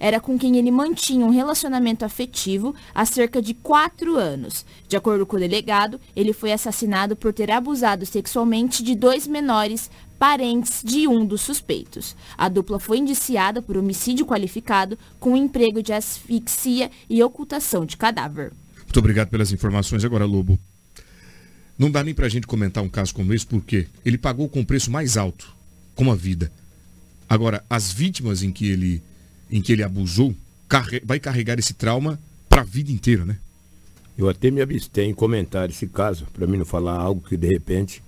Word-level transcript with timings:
era 0.00 0.18
com 0.18 0.38
quem 0.38 0.56
ele 0.56 0.70
mantinha 0.70 1.26
um 1.26 1.30
relacionamento 1.30 2.02
afetivo 2.02 2.74
há 2.94 3.04
cerca 3.04 3.42
de 3.42 3.52
quatro 3.52 4.16
anos. 4.16 4.64
De 4.88 4.96
acordo 4.96 5.26
com 5.26 5.36
o 5.36 5.38
delegado, 5.38 6.00
ele 6.16 6.32
foi 6.32 6.52
assassinado 6.52 7.14
por 7.14 7.34
ter 7.34 7.50
abusado 7.50 8.06
sexualmente 8.06 8.82
de 8.82 8.94
dois 8.94 9.26
menores 9.26 9.90
parentes 10.18 10.82
de 10.82 11.06
um 11.06 11.22
dos 11.26 11.42
suspeitos. 11.42 12.16
A 12.38 12.48
dupla 12.48 12.80
foi 12.80 12.96
indiciada 12.96 13.60
por 13.60 13.76
homicídio 13.76 14.24
qualificado 14.24 14.98
com 15.20 15.36
emprego 15.36 15.82
de 15.82 15.92
asfixia 15.92 16.90
e 17.06 17.22
ocultação 17.22 17.84
de 17.84 17.98
cadáver. 17.98 18.54
Muito 18.84 18.98
obrigado 18.98 19.28
pelas 19.28 19.52
informações. 19.52 20.02
Agora, 20.02 20.24
Lobo, 20.24 20.58
não 21.78 21.90
dá 21.90 22.02
nem 22.02 22.14
pra 22.14 22.30
gente 22.30 22.46
comentar 22.46 22.82
um 22.82 22.88
caso 22.88 23.12
como 23.12 23.34
esse, 23.34 23.44
porque 23.44 23.86
ele 24.02 24.16
pagou 24.16 24.48
com 24.48 24.62
o 24.62 24.66
preço 24.66 24.90
mais 24.90 25.18
alto, 25.18 25.54
com 25.94 26.10
a 26.10 26.14
vida. 26.14 26.50
Agora, 27.28 27.62
as 27.68 27.92
vítimas 27.92 28.42
em 28.42 28.50
que 28.50 28.66
ele 28.66 29.02
em 29.50 29.60
que 29.60 29.72
ele 29.72 29.82
abusou, 29.82 30.34
vai 31.04 31.18
carregar 31.18 31.58
esse 31.58 31.74
trauma 31.74 32.18
para 32.48 32.62
a 32.62 32.64
vida 32.64 32.90
inteira, 32.90 33.24
né? 33.24 33.38
Eu 34.16 34.28
até 34.28 34.50
me 34.50 34.60
abstenho 34.60 35.10
em 35.10 35.14
comentar 35.14 35.70
esse 35.70 35.86
caso, 35.86 36.26
para 36.32 36.46
mim 36.46 36.58
não 36.58 36.64
falar 36.64 36.98
algo 36.98 37.20
que 37.26 37.36
de 37.36 37.46
repente 37.46 38.02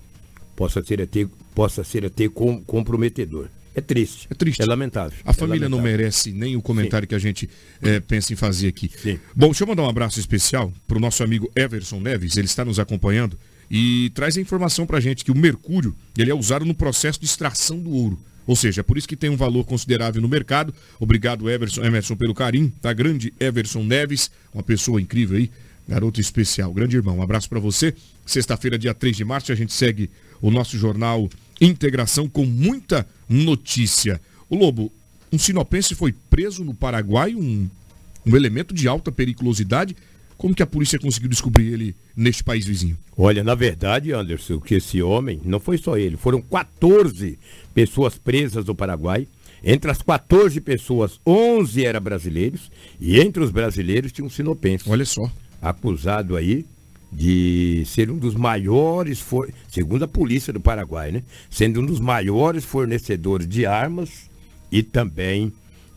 possa 0.55 0.83
ser 0.83 1.01
até, 1.01 1.25
possa 1.55 1.83
ser 1.83 2.05
até 2.05 2.27
comprometedor. 2.27 3.47
É 3.73 3.79
triste. 3.79 4.27
É 4.29 4.35
triste. 4.35 4.61
É 4.61 4.65
lamentável. 4.65 5.17
A 5.23 5.31
é 5.31 5.33
família 5.33 5.69
lamentável. 5.69 5.77
não 5.77 5.81
merece 5.81 6.33
nem 6.33 6.57
o 6.57 6.61
comentário 6.61 7.05
Sim. 7.05 7.09
que 7.09 7.15
a 7.15 7.19
gente 7.19 7.49
é, 7.81 8.01
pensa 8.01 8.33
em 8.33 8.35
fazer 8.35 8.67
aqui. 8.67 8.91
Sim. 9.01 9.17
Bom, 9.33 9.47
deixa 9.47 9.63
eu 9.63 9.67
mandar 9.67 9.83
um 9.83 9.89
abraço 9.89 10.19
especial 10.19 10.73
para 10.85 10.97
o 10.97 10.99
nosso 10.99 11.23
amigo 11.23 11.49
Everson 11.55 12.01
Neves. 12.01 12.35
Ele 12.35 12.47
está 12.47 12.65
nos 12.65 12.79
acompanhando 12.79 13.39
e 13.69 14.11
traz 14.13 14.37
a 14.37 14.41
informação 14.41 14.85
para 14.85 14.97
a 14.97 15.01
gente 15.01 15.23
que 15.23 15.31
o 15.31 15.35
mercúrio 15.35 15.95
ele 16.17 16.29
é 16.29 16.35
usado 16.35 16.65
no 16.65 16.75
processo 16.75 17.17
de 17.17 17.25
extração 17.25 17.79
do 17.79 17.91
ouro. 17.91 18.19
Ou 18.47 18.55
seja, 18.55 18.81
é 18.81 18.83
por 18.83 18.97
isso 18.97 19.07
que 19.07 19.15
tem 19.15 19.29
um 19.29 19.37
valor 19.37 19.65
considerável 19.65 20.21
no 20.21 20.27
mercado. 20.27 20.73
Obrigado, 20.99 21.49
Everson, 21.49 21.83
Emerson, 21.83 22.15
pelo 22.15 22.33
carinho. 22.33 22.71
Tá 22.81 22.91
grande 22.91 23.33
Everson 23.39 23.83
Neves, 23.83 24.31
uma 24.53 24.63
pessoa 24.63 25.01
incrível 25.01 25.37
aí, 25.37 25.51
garoto 25.87 26.19
especial. 26.19 26.73
Grande 26.73 26.95
irmão, 26.95 27.17
um 27.17 27.21
abraço 27.21 27.47
para 27.47 27.59
você. 27.59 27.93
Sexta-feira, 28.25 28.77
dia 28.77 28.93
3 28.93 29.15
de 29.15 29.25
março, 29.25 29.51
a 29.51 29.55
gente 29.55 29.73
segue 29.73 30.09
o 30.41 30.49
nosso 30.49 30.77
jornal 30.77 31.29
Integração 31.61 32.27
com 32.27 32.43
muita 32.43 33.07
notícia. 33.29 34.19
O 34.49 34.55
Lobo, 34.55 34.91
um 35.31 35.37
sinopense 35.37 35.93
foi 35.93 36.11
preso 36.11 36.63
no 36.63 36.73
Paraguai, 36.73 37.35
um, 37.35 37.69
um 38.25 38.35
elemento 38.35 38.73
de 38.73 38.87
alta 38.87 39.11
periculosidade. 39.11 39.95
Como 40.41 40.55
que 40.55 40.63
a 40.63 40.65
polícia 40.65 40.97
conseguiu 40.97 41.29
descobrir 41.29 41.71
ele 41.71 41.95
neste 42.15 42.43
país 42.43 42.65
vizinho? 42.65 42.97
Olha, 43.15 43.43
na 43.43 43.53
verdade, 43.53 44.11
Anderson, 44.11 44.59
que 44.59 44.73
esse 44.73 44.99
homem, 44.99 45.39
não 45.45 45.59
foi 45.59 45.77
só 45.77 45.95
ele, 45.95 46.17
foram 46.17 46.41
14 46.41 47.37
pessoas 47.75 48.17
presas 48.17 48.65
no 48.65 48.73
Paraguai. 48.73 49.27
Entre 49.63 49.91
as 49.91 50.01
14 50.01 50.59
pessoas, 50.59 51.19
11 51.23 51.85
eram 51.85 52.01
brasileiros 52.01 52.71
e 52.99 53.19
entre 53.19 53.43
os 53.43 53.51
brasileiros 53.51 54.11
tinha 54.11 54.25
um 54.25 54.31
sinopense. 54.31 54.89
Olha 54.89 55.05
só. 55.05 55.31
Acusado 55.61 56.35
aí 56.35 56.65
de 57.13 57.83
ser 57.85 58.09
um 58.09 58.17
dos 58.17 58.33
maiores, 58.33 59.19
for... 59.19 59.47
segundo 59.67 60.05
a 60.05 60.07
polícia 60.07 60.51
do 60.51 60.59
Paraguai, 60.59 61.11
né? 61.11 61.21
Sendo 61.51 61.81
um 61.81 61.85
dos 61.85 61.99
maiores 61.99 62.65
fornecedores 62.65 63.47
de 63.47 63.67
armas 63.67 64.27
e 64.71 64.81
também 64.81 65.53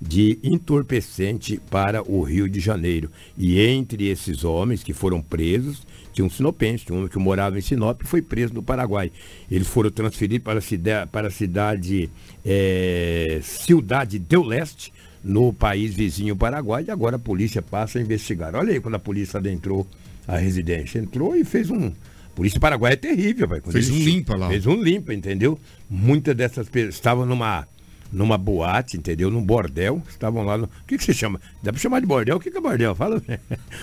de 0.06 0.38
entorpecente 0.42 1.60
para 1.70 2.02
o 2.02 2.22
Rio 2.22 2.48
de 2.48 2.60
Janeiro. 2.60 3.10
E 3.36 3.60
entre 3.60 4.08
esses 4.08 4.44
homens 4.44 4.82
que 4.82 4.92
foram 4.92 5.22
presos, 5.22 5.86
tinha 6.12 6.24
um 6.24 6.30
sinopense, 6.30 6.84
um 6.92 6.96
homem 6.96 7.08
que 7.08 7.18
morava 7.18 7.58
em 7.58 7.62
Sinop 7.62 8.02
e 8.02 8.06
foi 8.06 8.20
preso 8.20 8.52
no 8.54 8.62
Paraguai. 8.62 9.10
Eles 9.50 9.66
foram 9.66 9.90
transferidos 9.90 10.44
para 10.44 10.58
a 10.58 10.62
cidade, 10.62 11.10
para 11.10 11.28
a 11.28 11.30
cidade 11.30 12.10
é, 12.44 13.40
Cidade 13.42 14.18
do 14.18 14.42
Leste, 14.42 14.92
no 15.22 15.54
país 15.54 15.94
vizinho 15.94 16.36
Paraguai, 16.36 16.84
e 16.86 16.90
agora 16.90 17.16
a 17.16 17.18
polícia 17.18 17.62
passa 17.62 17.98
a 17.98 18.02
investigar. 18.02 18.54
Olha 18.54 18.72
aí 18.72 18.80
quando 18.80 18.96
a 18.96 18.98
polícia 18.98 19.38
adentrou 19.38 19.86
a 20.28 20.36
residência. 20.36 20.98
Entrou 20.98 21.34
e 21.34 21.44
fez 21.44 21.70
um. 21.70 21.86
A 21.88 22.36
polícia 22.36 22.60
paraguaia 22.60 22.92
é 22.92 22.96
terrível, 22.96 23.48
vai. 23.48 23.60
Fez 23.60 23.88
um 23.88 23.98
limpa 23.98 24.36
lá. 24.36 24.48
Fez 24.48 24.66
um 24.66 24.82
limpa, 24.82 25.14
entendeu? 25.14 25.58
Muitas 25.88 26.34
dessas 26.34 26.68
pessoas 26.68 26.94
estavam 26.94 27.24
numa 27.24 27.66
numa 28.12 28.38
boate, 28.38 28.96
entendeu? 28.96 29.30
Num 29.30 29.42
bordel. 29.42 30.02
Estavam 30.08 30.44
lá 30.44 30.56
no. 30.56 30.64
O 30.64 30.70
que, 30.86 30.96
que 30.96 31.04
você 31.04 31.12
chama? 31.12 31.40
Dá 31.62 31.72
pra 31.72 31.80
chamar 31.80 32.00
de 32.00 32.06
bordel? 32.06 32.36
O 32.36 32.40
que, 32.40 32.50
que 32.50 32.56
é 32.56 32.60
bordel? 32.60 32.94
Fala. 32.94 33.22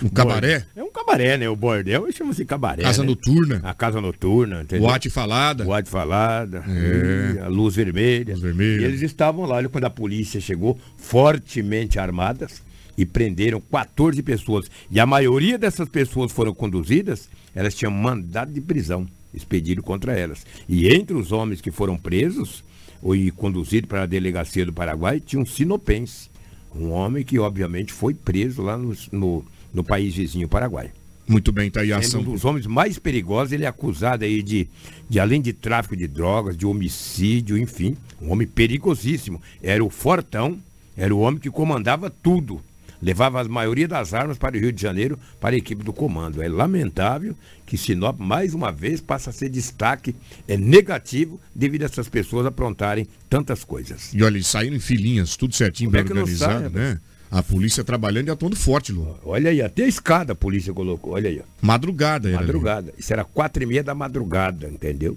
Um 0.02 0.08
cabaré? 0.08 0.64
É 0.74 0.82
um 0.82 0.90
cabaré, 0.90 1.36
né? 1.38 1.48
O 1.48 1.56
bordel 1.56 2.10
chama-se 2.12 2.44
cabaré. 2.44 2.82
Casa 2.82 3.02
né? 3.02 3.08
noturna. 3.08 3.60
A 3.62 3.74
casa 3.74 4.00
noturna, 4.00 4.62
entendeu? 4.62 4.86
Boate 4.86 5.10
falada. 5.10 5.64
Boate 5.64 5.88
falada. 5.88 6.64
É. 6.66 7.42
A 7.42 7.48
luz 7.48 7.76
vermelha. 7.76 8.34
Luz 8.34 8.42
vermelha. 8.42 8.80
E 8.80 8.84
eles 8.84 9.02
estavam 9.02 9.46
lá 9.46 9.62
quando 9.68 9.84
a 9.84 9.90
polícia 9.90 10.40
chegou, 10.40 10.78
fortemente 10.96 11.98
armadas. 11.98 12.62
E 12.96 13.06
prenderam 13.06 13.60
14 13.60 14.22
pessoas. 14.22 14.70
E 14.90 15.00
a 15.00 15.06
maioria 15.06 15.56
dessas 15.56 15.88
pessoas 15.88 16.30
foram 16.30 16.52
conduzidas, 16.52 17.28
elas 17.54 17.74
tinham 17.74 17.90
mandado 17.90 18.52
de 18.52 18.60
prisão 18.60 19.06
expedido 19.34 19.82
contra 19.82 20.12
elas. 20.12 20.44
E 20.68 20.88
entre 20.88 21.16
os 21.16 21.32
homens 21.32 21.60
que 21.60 21.70
foram 21.70 21.96
presos, 21.96 22.64
e 23.14 23.30
conduzido 23.32 23.88
para 23.88 24.02
a 24.02 24.06
delegacia 24.06 24.64
do 24.64 24.72
Paraguai, 24.72 25.20
tinha 25.20 25.40
um 25.40 25.46
sinopense, 25.46 26.30
um 26.74 26.90
homem 26.90 27.24
que 27.24 27.38
obviamente 27.38 27.92
foi 27.92 28.14
preso 28.14 28.62
lá 28.62 28.78
no, 28.78 28.96
no, 29.10 29.44
no 29.74 29.84
país 29.84 30.14
vizinho 30.14 30.48
Paraguai. 30.48 30.90
Muito 31.26 31.52
bem, 31.52 31.70
tá 31.70 31.80
aí 31.80 31.92
a 31.92 31.98
ação. 31.98 32.20
um 32.20 32.24
dos 32.24 32.44
homens 32.44 32.66
mais 32.66 32.98
perigosos, 32.98 33.52
ele 33.52 33.64
é 33.64 33.68
acusado 33.68 34.24
aí 34.24 34.42
de, 34.42 34.68
de, 35.08 35.20
além 35.20 35.40
de 35.40 35.52
tráfico 35.52 35.96
de 35.96 36.06
drogas, 36.06 36.56
de 36.56 36.66
homicídio, 36.66 37.56
enfim, 37.56 37.96
um 38.20 38.32
homem 38.32 38.46
perigosíssimo. 38.46 39.40
Era 39.62 39.84
o 39.84 39.90
Fortão, 39.90 40.58
era 40.96 41.14
o 41.14 41.20
homem 41.20 41.40
que 41.40 41.50
comandava 41.50 42.10
tudo 42.10 42.60
levava 43.02 43.40
a 43.40 43.44
maioria 43.44 43.88
das 43.88 44.14
armas 44.14 44.38
para 44.38 44.56
o 44.56 44.60
Rio 44.60 44.72
de 44.72 44.80
Janeiro 44.80 45.18
para 45.40 45.56
a 45.56 45.58
equipe 45.58 45.82
do 45.82 45.92
comando. 45.92 46.40
É 46.40 46.48
lamentável 46.48 47.36
que 47.66 47.76
Sinop, 47.76 48.18
mais 48.20 48.54
uma 48.54 48.70
vez, 48.70 49.00
passa 49.00 49.30
a 49.30 49.32
ser 49.32 49.48
destaque 49.48 50.14
é 50.46 50.56
negativo 50.56 51.40
devido 51.54 51.82
a 51.82 51.86
essas 51.86 52.08
pessoas 52.08 52.46
aprontarem 52.46 53.08
tantas 53.28 53.64
coisas. 53.64 54.14
E 54.14 54.22
olha, 54.22 54.36
eles 54.36 54.46
saíram 54.46 54.76
em 54.76 54.80
filinhas, 54.80 55.36
tudo 55.36 55.54
certinho, 55.54 55.90
Como 55.90 56.02
bem 56.02 56.08
é 56.08 56.20
organizado, 56.20 56.70
né? 56.70 57.00
A 57.30 57.42
polícia 57.42 57.82
trabalhando 57.82 58.28
e 58.28 58.30
atuando 58.30 58.54
forte, 58.54 58.92
Lu. 58.92 59.18
Olha 59.24 59.50
aí, 59.50 59.62
até 59.62 59.84
a 59.84 59.88
escada 59.88 60.34
a 60.34 60.36
polícia 60.36 60.72
colocou, 60.72 61.14
olha 61.14 61.30
aí. 61.30 61.40
Madrugada, 61.62 62.28
era 62.28 62.38
Madrugada. 62.38 62.90
Ali. 62.90 63.00
Isso 63.00 63.12
era 63.12 63.24
quatro 63.24 63.62
e 63.62 63.66
meia 63.66 63.82
da 63.82 63.94
madrugada, 63.94 64.68
entendeu? 64.68 65.16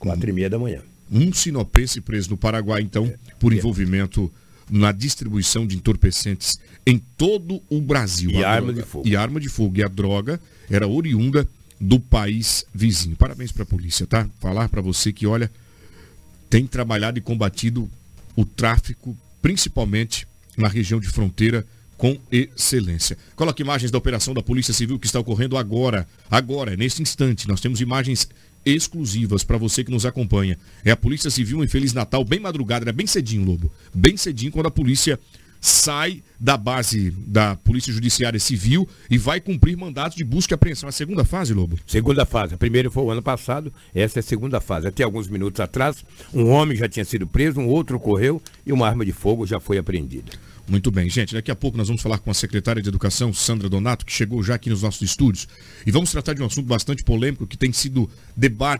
Quatro 0.00 0.26
hum. 0.26 0.30
e 0.30 0.32
meia 0.32 0.50
da 0.50 0.58
manhã. 0.58 0.80
Um 1.10 1.32
sinopense 1.32 2.00
preso 2.00 2.30
no 2.30 2.36
Paraguai, 2.36 2.82
então, 2.82 3.06
é. 3.06 3.16
por 3.38 3.52
é. 3.52 3.56
envolvimento 3.56 4.30
na 4.70 4.92
distribuição 4.92 5.66
de 5.66 5.76
entorpecentes 5.76 6.58
em 6.86 6.98
todo 6.98 7.62
o 7.68 7.80
Brasil. 7.80 8.30
E 8.30 8.44
arma 8.44 8.72
droga, 8.72 8.82
de 8.82 8.88
fogo. 8.88 9.08
E 9.08 9.16
arma 9.16 9.40
de 9.40 9.48
fogo. 9.48 9.78
E 9.78 9.82
a 9.82 9.88
droga 9.88 10.40
era 10.70 10.86
oriunda 10.86 11.48
do 11.80 11.98
país 12.00 12.64
vizinho. 12.74 13.16
Parabéns 13.16 13.52
para 13.52 13.62
a 13.62 13.66
polícia, 13.66 14.06
tá? 14.06 14.28
Falar 14.40 14.68
para 14.68 14.80
você 14.80 15.12
que, 15.12 15.26
olha, 15.26 15.50
tem 16.48 16.66
trabalhado 16.66 17.18
e 17.18 17.22
combatido 17.22 17.90
o 18.36 18.44
tráfico, 18.44 19.16
principalmente 19.42 20.26
na 20.56 20.68
região 20.68 21.00
de 21.00 21.08
fronteira, 21.08 21.66
com 21.96 22.18
excelência. 22.30 23.16
Coloque 23.36 23.62
imagens 23.62 23.90
da 23.90 23.98
operação 23.98 24.34
da 24.34 24.42
Polícia 24.42 24.74
Civil 24.74 24.98
que 24.98 25.06
está 25.06 25.20
ocorrendo 25.20 25.56
agora. 25.56 26.08
Agora, 26.30 26.76
nesse 26.76 27.00
instante, 27.00 27.46
nós 27.46 27.60
temos 27.60 27.80
imagens 27.80 28.28
exclusivas 28.64 29.44
para 29.44 29.58
você 29.58 29.84
que 29.84 29.90
nos 29.90 30.06
acompanha. 30.06 30.58
É 30.84 30.90
a 30.90 30.96
Polícia 30.96 31.30
Civil 31.30 31.62
em 31.62 31.68
Feliz 31.68 31.92
Natal, 31.92 32.24
bem 32.24 32.40
madrugada, 32.40 32.88
é 32.88 32.92
bem 32.92 33.06
cedinho, 33.06 33.44
Lobo. 33.44 33.70
Bem 33.94 34.16
cedinho, 34.16 34.52
quando 34.52 34.66
a 34.66 34.70
polícia 34.70 35.18
sai 35.64 36.22
da 36.38 36.58
base 36.58 37.10
da 37.10 37.56
Polícia 37.56 37.90
Judiciária 37.90 38.38
Civil 38.38 38.86
e 39.10 39.16
vai 39.16 39.40
cumprir 39.40 39.74
mandatos 39.78 40.14
de 40.14 40.22
busca 40.22 40.52
e 40.52 40.56
apreensão. 40.56 40.86
A 40.86 40.92
segunda 40.92 41.24
fase, 41.24 41.54
Lobo? 41.54 41.78
Segunda 41.86 42.26
fase. 42.26 42.54
A 42.54 42.58
primeira 42.58 42.90
foi 42.90 43.02
o 43.02 43.10
ano 43.10 43.22
passado, 43.22 43.72
essa 43.94 44.18
é 44.18 44.20
a 44.20 44.22
segunda 44.22 44.60
fase. 44.60 44.88
Até 44.88 45.04
alguns 45.04 45.26
minutos 45.26 45.60
atrás, 45.60 46.04
um 46.34 46.50
homem 46.50 46.76
já 46.76 46.86
tinha 46.86 47.04
sido 47.04 47.26
preso, 47.26 47.60
um 47.60 47.66
outro 47.66 47.98
correu 47.98 48.42
e 48.66 48.74
uma 48.74 48.86
arma 48.86 49.06
de 49.06 49.12
fogo 49.12 49.46
já 49.46 49.58
foi 49.58 49.78
apreendida. 49.78 50.32
Muito 50.66 50.90
bem, 50.90 51.10
gente. 51.10 51.34
Daqui 51.34 51.50
a 51.50 51.54
pouco 51.54 51.76
nós 51.76 51.88
vamos 51.88 52.02
falar 52.02 52.18
com 52.18 52.30
a 52.30 52.34
secretária 52.34 52.80
de 52.80 52.88
Educação, 52.88 53.34
Sandra 53.34 53.68
Donato, 53.68 54.04
que 54.06 54.12
chegou 54.12 54.42
já 54.42 54.54
aqui 54.54 54.70
nos 54.70 54.80
nossos 54.80 55.02
estúdios. 55.02 55.46
E 55.86 55.90
vamos 55.90 56.10
tratar 56.10 56.32
de 56.32 56.42
um 56.42 56.46
assunto 56.46 56.66
bastante 56.66 57.04
polêmico 57.04 57.46
que 57.46 57.56
tem 57.56 57.70
sido 57.70 58.08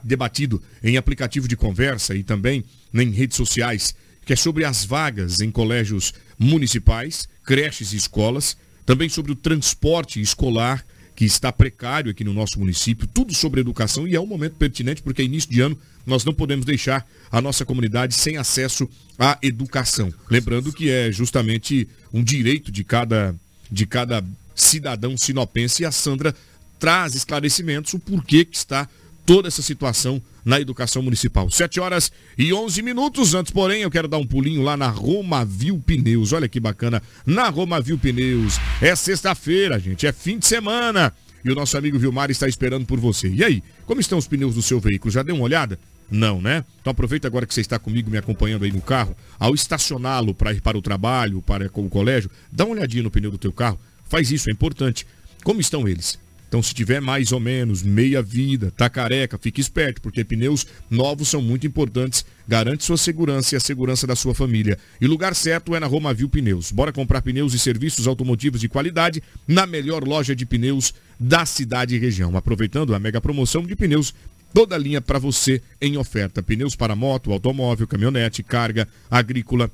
debatido 0.03 0.63
em 0.83 0.97
aplicativo 0.97 1.47
de 1.47 1.57
conversa 1.57 2.15
e 2.15 2.23
também 2.23 2.65
em 2.95 3.11
redes 3.11 3.37
sociais, 3.37 3.95
que 4.25 4.33
é 4.33 4.37
sobre 4.37 4.65
as 4.65 4.85
vagas 4.85 5.41
em 5.41 5.51
colégios 5.51 6.15
municipais, 6.39 7.29
creches 7.45 7.93
e 7.93 7.97
escolas, 7.97 8.57
também 8.87 9.11
sobre 9.11 9.33
o 9.33 9.37
transporte 9.37 10.21
escolar 10.21 10.85
que 11.15 11.25
está 11.25 11.53
precário 11.53 12.11
aqui 12.11 12.25
no 12.25 12.35
nosso 12.35 12.59
município, 12.59 13.07
tudo 13.07 13.33
sobre 13.35 13.61
educação 13.61 14.07
e 14.07 14.17
é 14.17 14.21
um 14.21 14.27
momento 14.27 14.55
pertinente 14.55 15.03
porque 15.03 15.23
é 15.23 15.25
início 15.25 15.51
de 15.51 15.61
ano 15.61 15.79
nós 16.07 16.25
não 16.25 16.35
podemos 16.35 16.67
deixar 16.67 17.07
a 17.31 17.41
nossa 17.41 17.65
comunidade 17.65 18.15
sem 18.15 18.37
acesso 18.37 18.89
à 19.19 19.39
educação. 19.43 20.13
Lembrando 20.29 20.73
que 20.73 20.91
é 20.91 21.11
justamente 21.11 21.89
um 22.13 22.23
direito 22.23 22.71
de 22.71 22.85
cada, 22.85 23.35
de 23.71 23.87
cada 23.87 24.25
cidadão 24.55 25.17
sinopense 25.17 25.83
e 25.83 25.87
a 25.87 25.93
Sandra 25.93 26.35
traz 26.79 27.15
esclarecimentos 27.15 27.95
o 27.95 27.99
porquê 27.99 28.45
que 28.45 28.57
está 28.57 28.89
toda 29.25 29.49
essa 29.49 29.63
situação 29.63 30.21
na 30.45 30.61
educação 30.61 31.03
municipal. 31.03 31.51
7 31.51 31.81
horas 31.81 32.13
e 32.37 32.53
11 32.53 32.83
minutos. 32.83 33.35
Antes, 33.35 33.53
porém, 33.53 33.83
eu 33.83 33.91
quero 33.91 34.07
dar 34.07 34.19
um 34.19 34.27
pulinho 34.27 34.63
lá 34.63 34.77
na 34.77 34.89
Romavil 34.89 35.83
Pneus. 35.85 36.33
Olha 36.33 36.49
que 36.49 36.61
bacana. 36.61 37.03
Na 37.25 37.49
Romavil 37.49 37.99
Pneus. 37.99 38.59
É 38.81 38.95
sexta-feira, 38.95 39.79
gente. 39.79 40.07
É 40.07 40.13
fim 40.13 40.39
de 40.39 40.47
semana. 40.47 41.13
E 41.45 41.51
o 41.51 41.55
nosso 41.55 41.77
amigo 41.77 41.99
Vilmar 41.99 42.31
está 42.31 42.49
esperando 42.49 42.87
por 42.87 42.99
você. 42.99 43.29
E 43.29 43.45
aí, 43.45 43.63
como 43.85 44.01
estão 44.01 44.19
os 44.19 44.27
pneus 44.27 44.55
do 44.55 44.63
seu 44.63 44.81
veículo? 44.81 45.11
Já 45.11 45.23
deu 45.23 45.35
uma 45.35 45.45
olhada? 45.45 45.79
Não, 46.11 46.41
né? 46.41 46.65
Então 46.81 46.91
aproveita 46.91 47.29
agora 47.29 47.47
que 47.47 47.53
você 47.53 47.61
está 47.61 47.79
comigo 47.79 48.11
me 48.11 48.17
acompanhando 48.17 48.65
aí 48.65 48.73
no 48.73 48.81
carro, 48.81 49.17
ao 49.39 49.55
estacioná-lo 49.55 50.35
para 50.35 50.53
ir 50.53 50.61
para 50.61 50.79
o 50.79 50.83
trabalho, 50.83 51.43
para 51.43 51.67
o 51.67 51.89
colégio, 51.89 52.31
dá 52.53 52.65
uma 52.65 52.75
olhadinha 52.75 53.03
no 53.03 53.11
pneu 53.11 53.31
do 53.31 53.39
teu 53.39 53.53
carro. 53.53 53.79
Faz 54.09 54.31
isso, 54.31 54.49
é 54.49 54.53
importante. 54.53 55.07
Como 55.43 55.61
estão 55.61 55.87
eles? 55.87 56.19
Então, 56.55 56.63
se 56.63 56.73
tiver 56.73 57.01
mais 57.01 57.33
ou 57.33 57.41
menos 57.41 57.83
meia 57.83 58.23
vida, 58.23 58.73
tá 58.77 58.89
careca, 58.89 59.37
fique 59.37 59.61
esperto, 59.61 60.01
porque 60.01 60.23
pneus 60.23 60.65
novos 60.89 61.27
são 61.27 61.43
muito 61.43 61.67
importantes. 61.67 62.25
Garante 62.47 62.85
sua 62.85 62.97
segurança 62.97 63.57
e 63.57 63.59
a 63.59 63.61
segurança 63.61 64.07
da 64.07 64.15
sua 64.15 64.37
família. 64.37 64.79
E 65.01 65.07
lugar 65.09 65.35
certo 65.35 65.75
é 65.75 65.81
na 65.81 65.89
Romavil 65.89 66.29
Pneus. 66.29 66.71
Bora 66.71 66.93
comprar 66.93 67.23
pneus 67.23 67.55
e 67.55 67.59
serviços 67.59 68.07
automotivos 68.07 68.61
de 68.61 68.69
qualidade 68.69 69.21
na 69.49 69.67
melhor 69.67 70.07
loja 70.07 70.37
de 70.37 70.47
pneus 70.47 70.95
da 71.19 71.45
cidade 71.45 71.97
e 71.97 71.99
região. 71.99 72.37
Aproveitando 72.37 72.95
a 72.95 73.01
mega 73.01 73.21
promoção 73.21 73.65
de 73.65 73.75
pneus 73.75 74.15
toda 74.53 74.77
a 74.77 74.79
linha 74.79 75.01
para 75.01 75.19
você 75.19 75.61
em 75.81 75.97
oferta. 75.97 76.41
Pneus 76.41 76.77
para 76.77 76.95
moto, 76.95 77.33
automóvel, 77.33 77.89
caminhonete, 77.89 78.45
carga, 78.45 78.87
agrícola, 79.11 79.69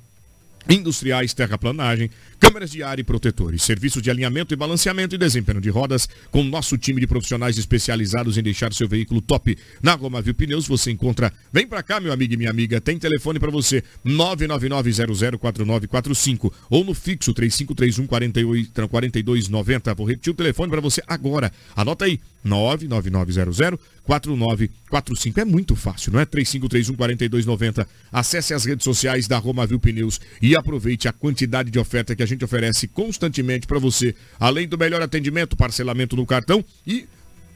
industriais, 0.67 1.35
terraplanagem, 1.35 2.11
câmeras 2.41 2.71
de 2.71 2.83
ar 2.83 2.99
e 2.99 3.05
protetores, 3.05 3.63
serviços 3.63 4.03
de 4.03 4.11
alinhamento 4.11 4.55
e 4.55 4.57
balanceamento 4.57 5.15
e 5.15 5.19
desempenho 5.19 5.61
de 5.61 5.69
rodas 5.69 6.09
com 6.31 6.43
nosso 6.43 6.79
time 6.79 6.99
de 6.99 7.07
profissionais 7.07 7.59
especializados 7.59 8.39
em 8.39 8.43
deixar 8.43 8.73
seu 8.73 8.89
veículo 8.89 9.21
top. 9.21 9.59
Na 9.83 9.93
Romavil 9.93 10.35
Pneus 10.35 10.67
você 10.67 10.91
encontra, 10.91 11.31
vem 11.53 11.67
para 11.67 11.83
cá 11.83 12.01
meu 12.01 12.11
amigo 12.13 12.33
e 12.33 12.39
minha 12.39 12.49
amiga, 12.51 12.81
tem 12.81 12.99
telefone 12.99 13.39
para 13.39 13.51
você, 13.51 13.85
999004945 14.07 16.51
ou 16.71 16.83
no 16.83 16.95
fixo 16.95 17.35
3531 17.35 18.07
4290. 18.07 19.95
Vou 19.95 20.09
repetir 20.09 20.33
o 20.33 20.37
telefone 20.37 20.71
para 20.71 20.81
você 20.81 21.03
agora. 21.07 21.53
Anota 21.77 22.07
aí, 22.07 22.19
99900 22.43 23.79
4945. 24.11 25.41
É 25.41 25.45
muito 25.45 25.77
fácil, 25.77 26.13
não 26.13 26.21
é? 26.21 26.25
3531 26.25 26.97
4290. 26.97 27.87
Acesse 28.11 28.53
as 28.53 28.65
redes 28.65 28.83
sociais 28.83 29.29
da 29.29 29.39
Romavil 29.39 29.79
Pneus 29.79 30.21
e 30.43 30.57
aproveite 30.57 31.07
a 31.07 31.13
quantidade 31.13 31.71
de 31.71 31.79
oferta 31.79 32.17
que 32.17 32.23
a 32.23 32.27
gente 32.31 32.45
oferece 32.45 32.89
constantemente 32.89 33.67
para 33.67 33.79
você, 33.79 34.15
além 34.39 34.67
do 34.67 34.79
melhor 34.79 35.03
atendimento, 35.03 35.57
parcelamento 35.57 36.17
no 36.17 36.27
cartão 36.27 36.65
e, 36.87 37.07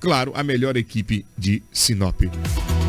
claro, 0.01 0.33
a 0.35 0.43
melhor 0.43 0.77
equipe 0.77 1.25
de 1.37 1.63
Sinop. 1.73 2.23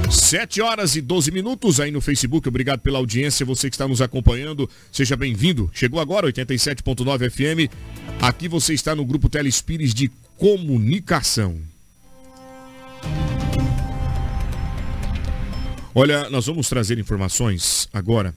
7 0.10 0.62
horas 0.62 0.96
e 0.96 1.02
12 1.02 1.32
minutos 1.32 1.80
aí 1.80 1.92
no 1.92 2.02
Facebook. 2.02 2.48
Obrigado 2.48 2.80
pela 2.80 3.00
audiência. 3.00 3.46
Você 3.46 3.70
que 3.70 3.76
está 3.76 3.88
nos 3.88 4.02
acompanhando, 4.02 4.70
seja 4.92 5.16
bem-vindo. 5.16 5.70
Chegou 5.74 6.00
agora, 6.00 6.28
87.9 6.28 7.30
FM. 7.30 7.72
Aqui 8.22 8.48
você 8.48 8.74
está 8.74 8.96
no 8.96 9.06
grupo 9.06 9.30
Telespires 9.30 9.94
de 9.94 10.12
Comunicação. 10.38 11.60
Olha, 15.94 16.30
nós 16.30 16.46
vamos 16.46 16.68
trazer 16.68 17.00
informações 17.00 17.88
agora 17.94 18.36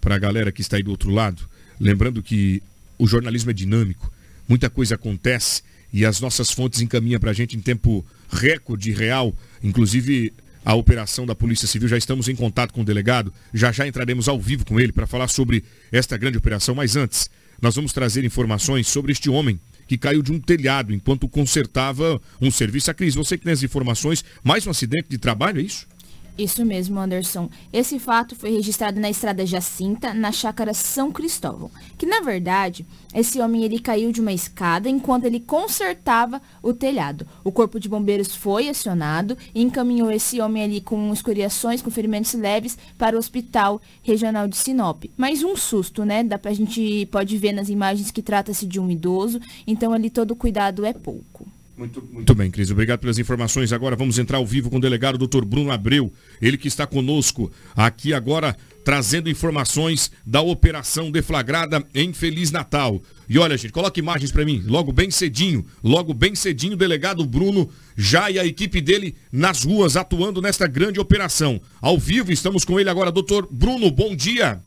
para 0.00 0.14
a 0.14 0.18
galera 0.18 0.50
que 0.50 0.62
está 0.62 0.76
aí 0.76 0.82
do 0.82 0.90
outro 0.90 1.10
lado. 1.10 1.48
Lembrando 1.78 2.22
que 2.22 2.62
o 2.98 3.06
jornalismo 3.06 3.50
é 3.50 3.54
dinâmico, 3.54 4.12
muita 4.48 4.68
coisa 4.70 4.94
acontece 4.94 5.62
e 5.92 6.04
as 6.04 6.20
nossas 6.20 6.50
fontes 6.50 6.80
encaminham 6.80 7.20
para 7.20 7.30
a 7.30 7.34
gente 7.34 7.56
em 7.56 7.60
tempo 7.60 8.04
recorde 8.28 8.90
real, 8.92 9.34
inclusive 9.62 10.32
a 10.64 10.74
operação 10.74 11.26
da 11.26 11.34
Polícia 11.34 11.68
Civil. 11.68 11.88
Já 11.88 11.98
estamos 11.98 12.28
em 12.28 12.34
contato 12.34 12.72
com 12.72 12.80
o 12.80 12.84
delegado, 12.84 13.32
já 13.52 13.70
já 13.70 13.86
entraremos 13.86 14.28
ao 14.28 14.40
vivo 14.40 14.64
com 14.64 14.80
ele 14.80 14.92
para 14.92 15.06
falar 15.06 15.28
sobre 15.28 15.62
esta 15.92 16.16
grande 16.16 16.38
operação. 16.38 16.74
Mas 16.74 16.96
antes, 16.96 17.30
nós 17.60 17.74
vamos 17.76 17.92
trazer 17.92 18.24
informações 18.24 18.88
sobre 18.88 19.12
este 19.12 19.30
homem 19.30 19.60
que 19.86 19.98
caiu 19.98 20.22
de 20.22 20.32
um 20.32 20.40
telhado 20.40 20.94
enquanto 20.94 21.28
consertava 21.28 22.20
um 22.40 22.50
serviço. 22.50 22.90
A 22.90 22.94
Cris, 22.94 23.14
você 23.14 23.36
que 23.36 23.44
tem 23.44 23.52
as 23.52 23.62
informações, 23.62 24.24
mais 24.42 24.66
um 24.66 24.70
acidente 24.70 25.08
de 25.08 25.18
trabalho, 25.18 25.60
é 25.60 25.62
isso? 25.62 25.86
Isso 26.36 26.64
mesmo, 26.66 26.98
Anderson. 26.98 27.48
Esse 27.72 27.96
fato 28.00 28.34
foi 28.34 28.50
registrado 28.50 28.98
na 28.98 29.08
estrada 29.08 29.46
Jacinta, 29.46 30.12
na 30.12 30.32
chácara 30.32 30.74
São 30.74 31.12
Cristóvão. 31.12 31.70
Que 31.96 32.06
na 32.06 32.20
verdade, 32.20 32.84
esse 33.14 33.40
homem 33.40 33.62
ele 33.62 33.78
caiu 33.78 34.10
de 34.10 34.20
uma 34.20 34.32
escada 34.32 34.88
enquanto 34.88 35.26
ele 35.26 35.38
consertava 35.38 36.42
o 36.60 36.72
telhado. 36.72 37.24
O 37.44 37.52
corpo 37.52 37.78
de 37.78 37.88
bombeiros 37.88 38.34
foi 38.34 38.68
acionado 38.68 39.38
e 39.54 39.62
encaminhou 39.62 40.10
esse 40.10 40.40
homem 40.40 40.64
ali 40.64 40.80
com 40.80 41.12
escoriações, 41.12 41.80
com 41.80 41.90
ferimentos 41.90 42.34
leves 42.34 42.76
para 42.98 43.14
o 43.14 43.18
hospital 43.18 43.80
regional 44.02 44.48
de 44.48 44.56
Sinop. 44.56 45.04
Mas 45.16 45.44
um 45.44 45.56
susto, 45.56 46.04
né? 46.04 46.24
Dá 46.24 46.36
pra 46.36 46.52
gente 46.52 47.06
pode 47.12 47.38
ver 47.38 47.52
nas 47.52 47.68
imagens 47.68 48.10
que 48.10 48.22
trata-se 48.22 48.66
de 48.66 48.80
um 48.80 48.90
idoso, 48.90 49.40
então 49.64 49.92
ali 49.92 50.10
todo 50.10 50.34
cuidado 50.34 50.84
é 50.84 50.92
pouco. 50.92 51.46
Muito, 51.76 52.02
muito 52.10 52.34
bem, 52.34 52.50
Cris. 52.50 52.70
Obrigado 52.70 53.00
pelas 53.00 53.18
informações. 53.18 53.72
Agora 53.72 53.96
vamos 53.96 54.18
entrar 54.18 54.38
ao 54.38 54.46
vivo 54.46 54.70
com 54.70 54.76
o 54.76 54.80
delegado 54.80 55.18
Dr. 55.18 55.44
Bruno 55.44 55.72
Abreu. 55.72 56.12
Ele 56.40 56.56
que 56.56 56.68
está 56.68 56.86
conosco 56.86 57.50
aqui 57.74 58.14
agora 58.14 58.56
trazendo 58.84 59.30
informações 59.30 60.12
da 60.24 60.40
operação 60.42 61.10
deflagrada 61.10 61.84
em 61.94 62.12
Feliz 62.12 62.50
Natal. 62.50 63.02
E 63.28 63.38
olha, 63.38 63.56
gente, 63.56 63.72
coloca 63.72 63.98
imagens 63.98 64.30
para 64.30 64.44
mim. 64.44 64.62
Logo 64.66 64.92
bem 64.92 65.10
cedinho, 65.10 65.64
logo 65.82 66.12
bem 66.12 66.34
cedinho, 66.34 66.74
o 66.74 66.76
delegado 66.76 67.24
Bruno 67.26 67.68
já 67.96 68.30
e 68.30 68.38
a 68.38 68.44
equipe 68.44 68.80
dele 68.80 69.16
nas 69.32 69.64
ruas 69.64 69.96
atuando 69.96 70.42
nesta 70.42 70.66
grande 70.66 71.00
operação. 71.00 71.60
Ao 71.80 71.98
vivo, 71.98 72.30
estamos 72.30 72.64
com 72.64 72.78
ele 72.78 72.90
agora, 72.90 73.10
doutor 73.10 73.48
Bruno. 73.50 73.90
Bom 73.90 74.14
dia. 74.14 74.62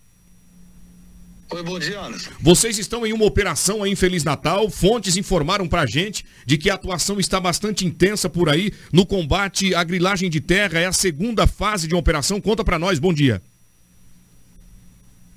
Oi, 1.50 1.64
bom 1.64 1.80
dia, 1.80 2.02
Anderson. 2.02 2.30
Vocês 2.42 2.78
estão 2.78 3.08
em 3.08 3.14
uma 3.14 3.24
operação 3.24 3.82
aí 3.82 3.92
em 3.92 3.96
Feliz 3.96 4.22
Natal. 4.22 4.70
Fontes 4.70 5.16
informaram 5.16 5.66
pra 5.66 5.86
gente 5.86 6.26
de 6.46 6.58
que 6.58 6.70
a 6.70 6.74
atuação 6.74 7.22
está 7.22 7.40
bastante 7.40 7.86
intensa 7.86 8.30
por 8.30 8.50
aí 8.50 8.74
no 8.92 9.06
combate 9.06 9.74
à 9.74 9.82
grilagem 9.82 10.30
de 10.30 10.42
terra. 10.42 10.80
É 10.80 10.86
a 10.86 10.92
segunda 10.92 11.48
fase 11.48 11.88
de 11.88 11.94
uma 11.94 12.02
operação. 12.02 12.42
Conta 12.42 12.66
pra 12.66 12.78
nós, 12.78 13.00
bom 13.00 13.14
dia. 13.14 13.42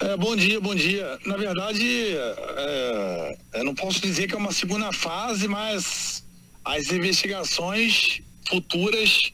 É, 0.01 0.17
bom 0.17 0.35
dia, 0.35 0.61
bom 0.61 0.75
dia. 0.75 1.17
Na 1.25 1.37
verdade, 1.37 1.87
é, 2.17 3.39
eu 3.55 3.65
não 3.65 3.75
posso 3.75 4.01
dizer 4.01 4.27
que 4.27 4.35
é 4.35 4.39
uma 4.39 4.53
segunda 4.53 4.93
fase, 4.93 5.47
mas 5.47 6.25
as 6.65 6.91
investigações 6.91 8.21
futuras 8.49 9.31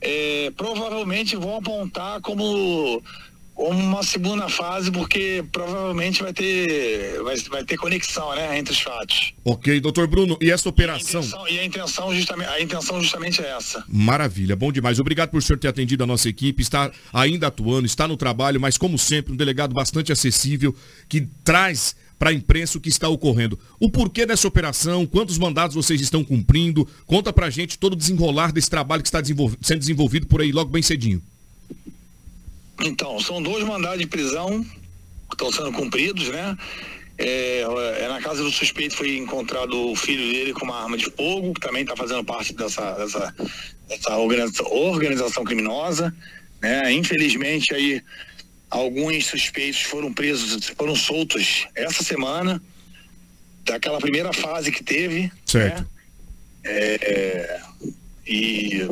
é, 0.00 0.52
provavelmente 0.56 1.34
vão 1.34 1.56
apontar 1.56 2.20
como 2.20 3.02
uma 3.56 4.02
segunda 4.02 4.48
fase, 4.48 4.90
porque 4.90 5.44
provavelmente 5.52 6.22
vai 6.22 6.32
ter, 6.32 7.22
vai, 7.22 7.36
vai 7.36 7.64
ter 7.64 7.76
conexão, 7.76 8.34
né, 8.34 8.58
entre 8.58 8.72
os 8.72 8.80
fatos. 8.80 9.34
Ok, 9.44 9.80
doutor 9.80 10.06
Bruno, 10.06 10.36
e 10.40 10.50
essa 10.50 10.68
operação? 10.68 11.22
E 11.48 11.58
a 11.58 11.64
intenção, 11.64 12.10
a 12.10 12.14
justamente, 12.14 12.48
a 12.48 12.60
intenção 12.60 13.00
justamente 13.00 13.42
é 13.42 13.50
essa. 13.56 13.84
Maravilha, 13.88 14.56
bom 14.56 14.72
demais. 14.72 14.98
Obrigado 14.98 15.30
por 15.30 15.38
o 15.38 15.42
senhor 15.42 15.58
ter 15.58 15.68
atendido 15.68 16.04
a 16.04 16.06
nossa 16.06 16.28
equipe, 16.28 16.62
está 16.62 16.90
ainda 17.12 17.48
atuando, 17.48 17.86
está 17.86 18.08
no 18.08 18.16
trabalho, 18.16 18.60
mas 18.60 18.78
como 18.78 18.98
sempre, 18.98 19.32
um 19.32 19.36
delegado 19.36 19.74
bastante 19.74 20.10
acessível, 20.10 20.74
que 21.08 21.20
traz 21.44 21.94
para 22.18 22.30
a 22.30 22.34
imprensa 22.34 22.76
o 22.76 22.80
que 22.80 22.90
está 22.90 23.08
ocorrendo. 23.08 23.58
O 23.78 23.90
porquê 23.90 24.26
dessa 24.26 24.46
operação, 24.46 25.06
quantos 25.06 25.38
mandados 25.38 25.74
vocês 25.74 26.02
estão 26.02 26.22
cumprindo, 26.22 26.86
conta 27.06 27.32
pra 27.32 27.48
gente 27.48 27.78
todo 27.78 27.94
o 27.94 27.96
desenrolar 27.96 28.52
desse 28.52 28.68
trabalho 28.68 29.02
que 29.02 29.08
está 29.08 29.22
desenvolv 29.22 29.54
sendo 29.62 29.78
desenvolvido 29.78 30.26
por 30.26 30.42
aí 30.42 30.52
logo 30.52 30.70
bem 30.70 30.82
cedinho. 30.82 31.22
Então, 32.82 33.20
são 33.20 33.42
dois 33.42 33.64
mandados 33.64 33.98
de 33.98 34.06
prisão 34.06 34.62
que 34.62 35.34
estão 35.34 35.52
sendo 35.52 35.72
cumpridos, 35.72 36.28
né? 36.28 36.56
É, 37.22 37.60
é, 38.00 38.08
na 38.08 38.18
casa 38.22 38.42
do 38.42 38.50
suspeito 38.50 38.96
foi 38.96 39.18
encontrado 39.18 39.90
o 39.90 39.94
filho 39.94 40.32
dele 40.32 40.54
com 40.54 40.64
uma 40.64 40.82
arma 40.82 40.96
de 40.96 41.04
fogo, 41.10 41.52
que 41.52 41.60
também 41.60 41.82
está 41.82 41.94
fazendo 41.94 42.24
parte 42.24 42.54
dessa, 42.54 42.92
dessa, 42.94 43.34
dessa 43.86 44.16
organização, 44.16 44.66
organização 44.72 45.44
criminosa. 45.44 46.14
Né? 46.62 46.90
Infelizmente, 46.92 47.74
aí, 47.74 48.02
alguns 48.70 49.26
suspeitos 49.26 49.82
foram 49.82 50.14
presos, 50.14 50.68
foram 50.68 50.96
soltos 50.96 51.66
essa 51.74 52.02
semana, 52.02 52.60
daquela 53.66 53.98
primeira 53.98 54.32
fase 54.32 54.72
que 54.72 54.82
teve. 54.82 55.30
Certo. 55.44 55.82
Né? 55.82 55.86
É, 56.64 57.60
e 58.26 58.88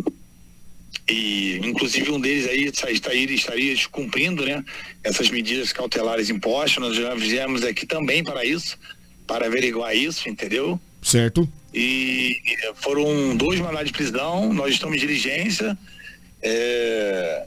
e 1.09 1.59
inclusive 1.65 2.11
um 2.11 2.21
deles 2.21 2.47
aí 2.47 2.65
estaria, 2.67 3.33
estaria 3.33 3.75
cumprindo 3.91 4.45
né, 4.45 4.63
essas 5.03 5.31
medidas 5.31 5.73
cautelares 5.73 6.29
impostas. 6.29 6.83
Nós 6.83 6.97
já 6.97 7.17
fizemos 7.17 7.65
aqui 7.65 7.87
também 7.87 8.23
para 8.23 8.45
isso, 8.45 8.79
para 9.27 9.47
averiguar 9.47 9.97
isso, 9.97 10.29
entendeu? 10.29 10.79
Certo. 11.01 11.51
E 11.73 12.37
foram 12.77 13.37
dois 13.37 13.59
mandados 13.61 13.87
de 13.87 13.93
prisão, 13.93 14.53
nós 14.53 14.75
estamos 14.75 14.97
em 14.97 15.01
diligência. 15.01 15.79
É, 16.43 17.47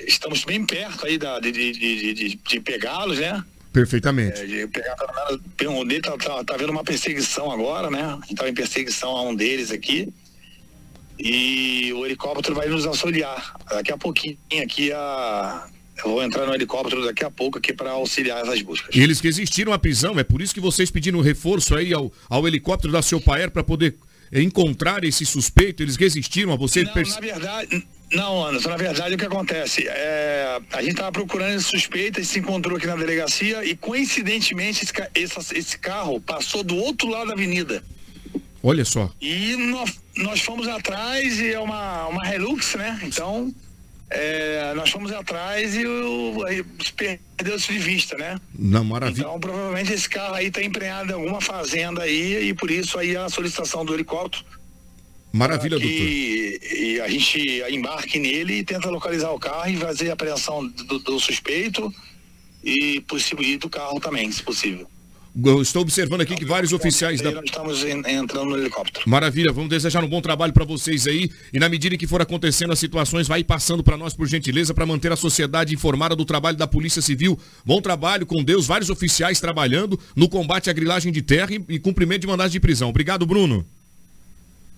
estamos 0.00 0.44
bem 0.44 0.64
perto 0.64 1.06
aí 1.06 1.18
da, 1.18 1.38
de, 1.38 1.52
de, 1.52 2.14
de, 2.14 2.36
de 2.36 2.60
pegá-los, 2.60 3.18
né? 3.18 3.44
Perfeitamente. 3.72 4.40
É, 4.40 4.46
de 4.46 4.66
pegar, 4.66 4.96
um 5.70 6.00
tá, 6.00 6.16
tá, 6.18 6.44
tá 6.44 6.56
vendo 6.56 6.70
uma 6.70 6.84
perseguição 6.84 7.50
agora, 7.50 7.90
né? 7.90 8.02
A 8.02 8.26
gente 8.26 8.34
tá 8.34 8.48
em 8.48 8.54
perseguição 8.54 9.10
a 9.10 9.22
um 9.22 9.34
deles 9.34 9.70
aqui. 9.70 10.12
E 11.18 11.92
o 11.94 12.04
helicóptero 12.04 12.54
vai 12.54 12.68
nos 12.68 12.86
auxiliar. 12.86 13.54
Daqui 13.70 13.92
a 13.92 13.98
pouquinho 13.98 14.38
aqui 14.62 14.92
a 14.92 15.66
eu 15.98 16.10
vou 16.10 16.22
entrar 16.22 16.46
no 16.46 16.54
helicóptero 16.54 17.04
daqui 17.04 17.24
a 17.24 17.30
pouco 17.30 17.58
aqui 17.58 17.72
para 17.72 17.90
auxiliar 17.90 18.42
essas 18.42 18.60
buscas. 18.62 18.94
E 18.94 19.00
eles 19.00 19.20
resistiram 19.20 19.72
à 19.72 19.78
prisão, 19.78 20.18
é 20.18 20.24
por 20.24 20.40
isso 20.40 20.54
que 20.54 20.60
vocês 20.60 20.90
pediram 20.90 21.20
reforço 21.20 21.76
aí 21.76 21.92
ao, 21.92 22.10
ao 22.28 22.46
helicóptero 22.48 22.92
da 22.92 23.02
seu 23.02 23.20
pai 23.20 23.48
para 23.48 23.62
poder 23.62 23.96
encontrar 24.32 25.04
esse 25.04 25.26
suspeito, 25.26 25.82
eles 25.82 25.96
resistiram 25.96 26.52
a 26.52 26.56
você? 26.56 26.82
Não, 26.82 26.94
na 26.94 27.20
verdade, 27.20 27.86
não, 28.12 28.46
Anderson, 28.46 28.70
na 28.70 28.76
verdade 28.76 29.14
o 29.14 29.18
que 29.18 29.26
acontece? 29.26 29.86
É, 29.86 30.58
a 30.72 30.80
gente 30.80 30.92
estava 30.92 31.12
procurando 31.12 31.56
esse 31.56 31.68
suspeito, 31.68 32.18
ele 32.18 32.26
se 32.26 32.38
encontrou 32.38 32.78
aqui 32.78 32.86
na 32.86 32.96
delegacia 32.96 33.64
e 33.64 33.76
coincidentemente 33.76 34.84
esse, 34.84 34.92
esse, 35.14 35.58
esse 35.58 35.78
carro 35.78 36.20
passou 36.20 36.64
do 36.64 36.76
outro 36.76 37.08
lado 37.08 37.28
da 37.28 37.34
avenida. 37.34 37.84
Olha 38.62 38.84
só. 38.84 39.10
E 39.20 39.56
nós, 39.56 39.98
nós 40.16 40.40
fomos 40.40 40.68
atrás 40.68 41.40
e 41.40 41.52
é 41.52 41.58
uma, 41.58 42.06
uma 42.06 42.34
Hilux, 42.34 42.74
né? 42.76 43.00
Então, 43.02 43.52
é, 44.08 44.72
nós 44.74 44.90
fomos 44.90 45.10
atrás 45.10 45.74
e 45.74 45.86
o, 45.86 46.36
perdeu-se 46.96 47.72
de 47.72 47.78
vista, 47.78 48.16
né? 48.16 48.38
Não, 48.56 48.84
maravilha. 48.84 49.22
Então, 49.22 49.40
provavelmente 49.40 49.92
esse 49.92 50.08
carro 50.08 50.34
aí 50.34 50.46
está 50.46 50.62
empenhado 50.62 51.10
em 51.10 51.14
alguma 51.14 51.40
fazenda 51.40 52.02
aí 52.02 52.48
e 52.48 52.54
por 52.54 52.70
isso 52.70 52.98
aí 52.98 53.16
a 53.16 53.28
solicitação 53.28 53.84
do 53.84 53.94
helicóptero. 53.94 54.44
Maravilha, 55.32 55.78
que, 55.78 56.58
doutor. 56.60 56.78
E 56.78 57.00
a 57.00 57.08
gente 57.08 57.64
embarque 57.70 58.18
nele 58.18 58.58
e 58.58 58.64
tenta 58.64 58.90
localizar 58.90 59.30
o 59.30 59.40
carro 59.40 59.70
e 59.70 59.76
fazer 59.78 60.10
a 60.10 60.12
apreensão 60.12 60.66
do, 60.68 60.98
do 60.98 61.18
suspeito 61.18 61.92
e 62.62 63.00
possível 63.00 63.58
do 63.58 63.70
carro 63.70 63.98
também, 63.98 64.30
se 64.30 64.42
possível. 64.42 64.86
Estou 65.34 65.80
observando 65.80 66.20
aqui 66.20 66.36
que 66.36 66.44
vários 66.44 66.74
oficiais 66.74 67.22
da. 67.22 67.30
Estamos 67.42 67.82
entrando 67.84 68.50
no 68.50 68.58
helicóptero. 68.58 69.08
Maravilha, 69.08 69.50
vamos 69.50 69.70
desejar 69.70 70.04
um 70.04 70.08
bom 70.08 70.20
trabalho 70.20 70.52
para 70.52 70.64
vocês 70.64 71.06
aí. 71.06 71.30
E 71.50 71.58
na 71.58 71.70
medida 71.70 71.96
que 71.96 72.06
for 72.06 72.20
acontecendo 72.20 72.70
as 72.70 72.78
situações, 72.78 73.26
vai 73.26 73.42
passando 73.42 73.82
para 73.82 73.96
nós, 73.96 74.12
por 74.12 74.28
gentileza, 74.28 74.74
para 74.74 74.84
manter 74.84 75.10
a 75.10 75.16
sociedade 75.16 75.74
informada 75.74 76.14
do 76.14 76.26
trabalho 76.26 76.58
da 76.58 76.66
Polícia 76.66 77.00
Civil. 77.00 77.38
Bom 77.64 77.80
trabalho, 77.80 78.26
com 78.26 78.44
Deus, 78.44 78.66
vários 78.66 78.90
oficiais 78.90 79.40
trabalhando 79.40 79.98
no 80.14 80.28
combate 80.28 80.68
à 80.68 80.72
grilagem 80.72 81.10
de 81.10 81.22
terra 81.22 81.54
e, 81.54 81.64
e 81.74 81.78
cumprimento 81.78 82.20
de 82.20 82.26
mandado 82.26 82.50
de 82.50 82.60
prisão. 82.60 82.90
Obrigado, 82.90 83.24
Bruno. 83.24 83.64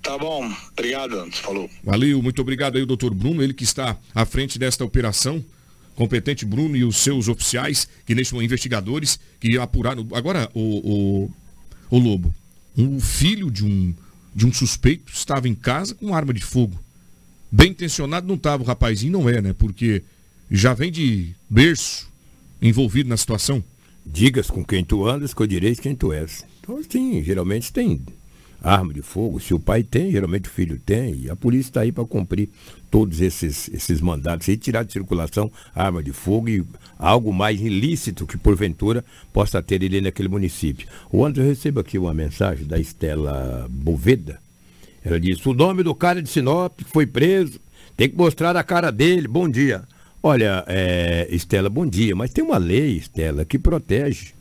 Tá 0.03 0.17
bom, 0.17 0.49
obrigado, 0.73 1.27
falou. 1.33 1.69
Valeu, 1.83 2.23
muito 2.23 2.41
obrigado 2.41 2.77
aí, 2.77 2.85
doutor 2.85 3.13
Bruno, 3.13 3.43
ele 3.43 3.55
que 3.55 3.65
está 3.65 3.97
à 4.15 4.25
frente 4.27 4.59
desta 4.59 4.85
operação 4.85 5.43
competente 5.95 6.45
Bruno 6.45 6.77
e 6.77 6.85
os 6.85 6.97
seus 6.97 7.29
oficiais, 7.29 7.89
que 8.07 8.15
neste 8.15 8.37
investigadores, 8.37 9.19
que 9.41 9.57
apuraram. 9.59 10.07
Agora, 10.13 10.51
o, 10.55 10.61
o, 10.61 11.31
o 11.91 11.99
Lobo, 11.99 12.35
um 12.77 13.01
filho 13.01 13.51
de 13.51 13.65
um, 13.65 13.95
de 14.35 14.47
um 14.47 14.53
suspeito 14.53 15.13
estava 15.13 15.49
em 15.49 15.55
casa 15.55 15.95
com 15.95 16.15
arma 16.15 16.35
de 16.35 16.43
fogo. 16.43 16.79
Bem 17.51 17.71
intencionado 17.71 18.27
não 18.27 18.35
estava, 18.35 18.63
o 18.63 18.67
rapazinho 18.67 19.13
não 19.13 19.29
é, 19.29 19.41
né? 19.41 19.53
Porque 19.53 20.03
já 20.51 20.75
vem 20.75 20.91
de 20.91 21.35
berço 21.49 22.09
envolvido 22.61 23.09
na 23.09 23.17
situação. 23.17 23.63
Digas 24.05 24.51
com 24.51 24.65
quem 24.65 24.85
tu 24.85 25.07
andas, 25.07 25.33
que 25.33 25.41
eu 25.41 25.47
direi 25.47 25.75
quem 25.77 25.95
tu 25.95 26.13
és. 26.13 26.45
Então, 26.61 26.81
sim, 26.89 27.23
geralmente 27.23 27.73
tem 27.73 28.03
arma 28.65 28.95
de 28.95 29.03
fogo. 29.03 29.39
Se 29.39 29.53
o 29.53 29.61
pai 29.61 29.83
tem, 29.83 30.11
geralmente 30.11 30.49
o 30.49 30.53
filho 30.53 30.81
tem. 30.85 31.23
E 31.23 31.31
a 31.31 31.37
polícia 31.37 31.69
está 31.69 31.81
aí 31.83 31.93
para 31.93 32.05
cumprir 32.05 32.49
todos 32.91 33.21
esses, 33.21 33.69
esses 33.69 34.01
mandados 34.01 34.49
e 34.49 34.57
tirar 34.57 34.85
de 34.85 34.93
circulação 34.93 35.53
arma 35.75 36.03
de 36.03 36.13
fogo 36.13 36.49
e 36.49 36.65
algo 36.99 37.33
mais 37.33 37.61
ilícito 37.61 38.27
que 38.27 38.39
porventura 38.39 39.05
possa 39.33 39.63
ter 39.63 39.83
ali 39.83 40.01
naquele 40.01 40.29
município. 40.29 40.89
O 41.13 41.25
André, 41.25 41.45
eu 41.45 41.49
recebo 41.49 41.81
aqui 41.81 41.99
uma 41.99 42.15
mensagem 42.15 42.67
da 42.67 42.79
Estela 42.79 43.67
Boveda. 43.71 44.41
Ela 45.05 45.21
diz: 45.21 45.45
o 45.45 45.53
nome 45.53 45.83
do 45.83 45.95
cara 45.95 46.23
de 46.23 46.29
Sinop 46.31 46.81
foi 46.87 47.07
preso, 47.07 47.61
tem 47.97 48.09
que 48.09 48.17
mostrar 48.17 48.57
a 48.57 48.65
cara 48.65 48.91
dele. 48.91 49.29
Bom 49.29 49.49
dia. 49.49 49.83
Olha, 50.23 50.65
é, 50.67 51.29
Estela, 51.31 51.69
bom 51.69 51.87
dia, 51.87 52.17
mas 52.17 52.33
tem 52.33 52.43
uma 52.43 52.57
lei, 52.57 52.97
Estela, 52.97 53.45
que 53.45 53.59
protege 53.59 54.33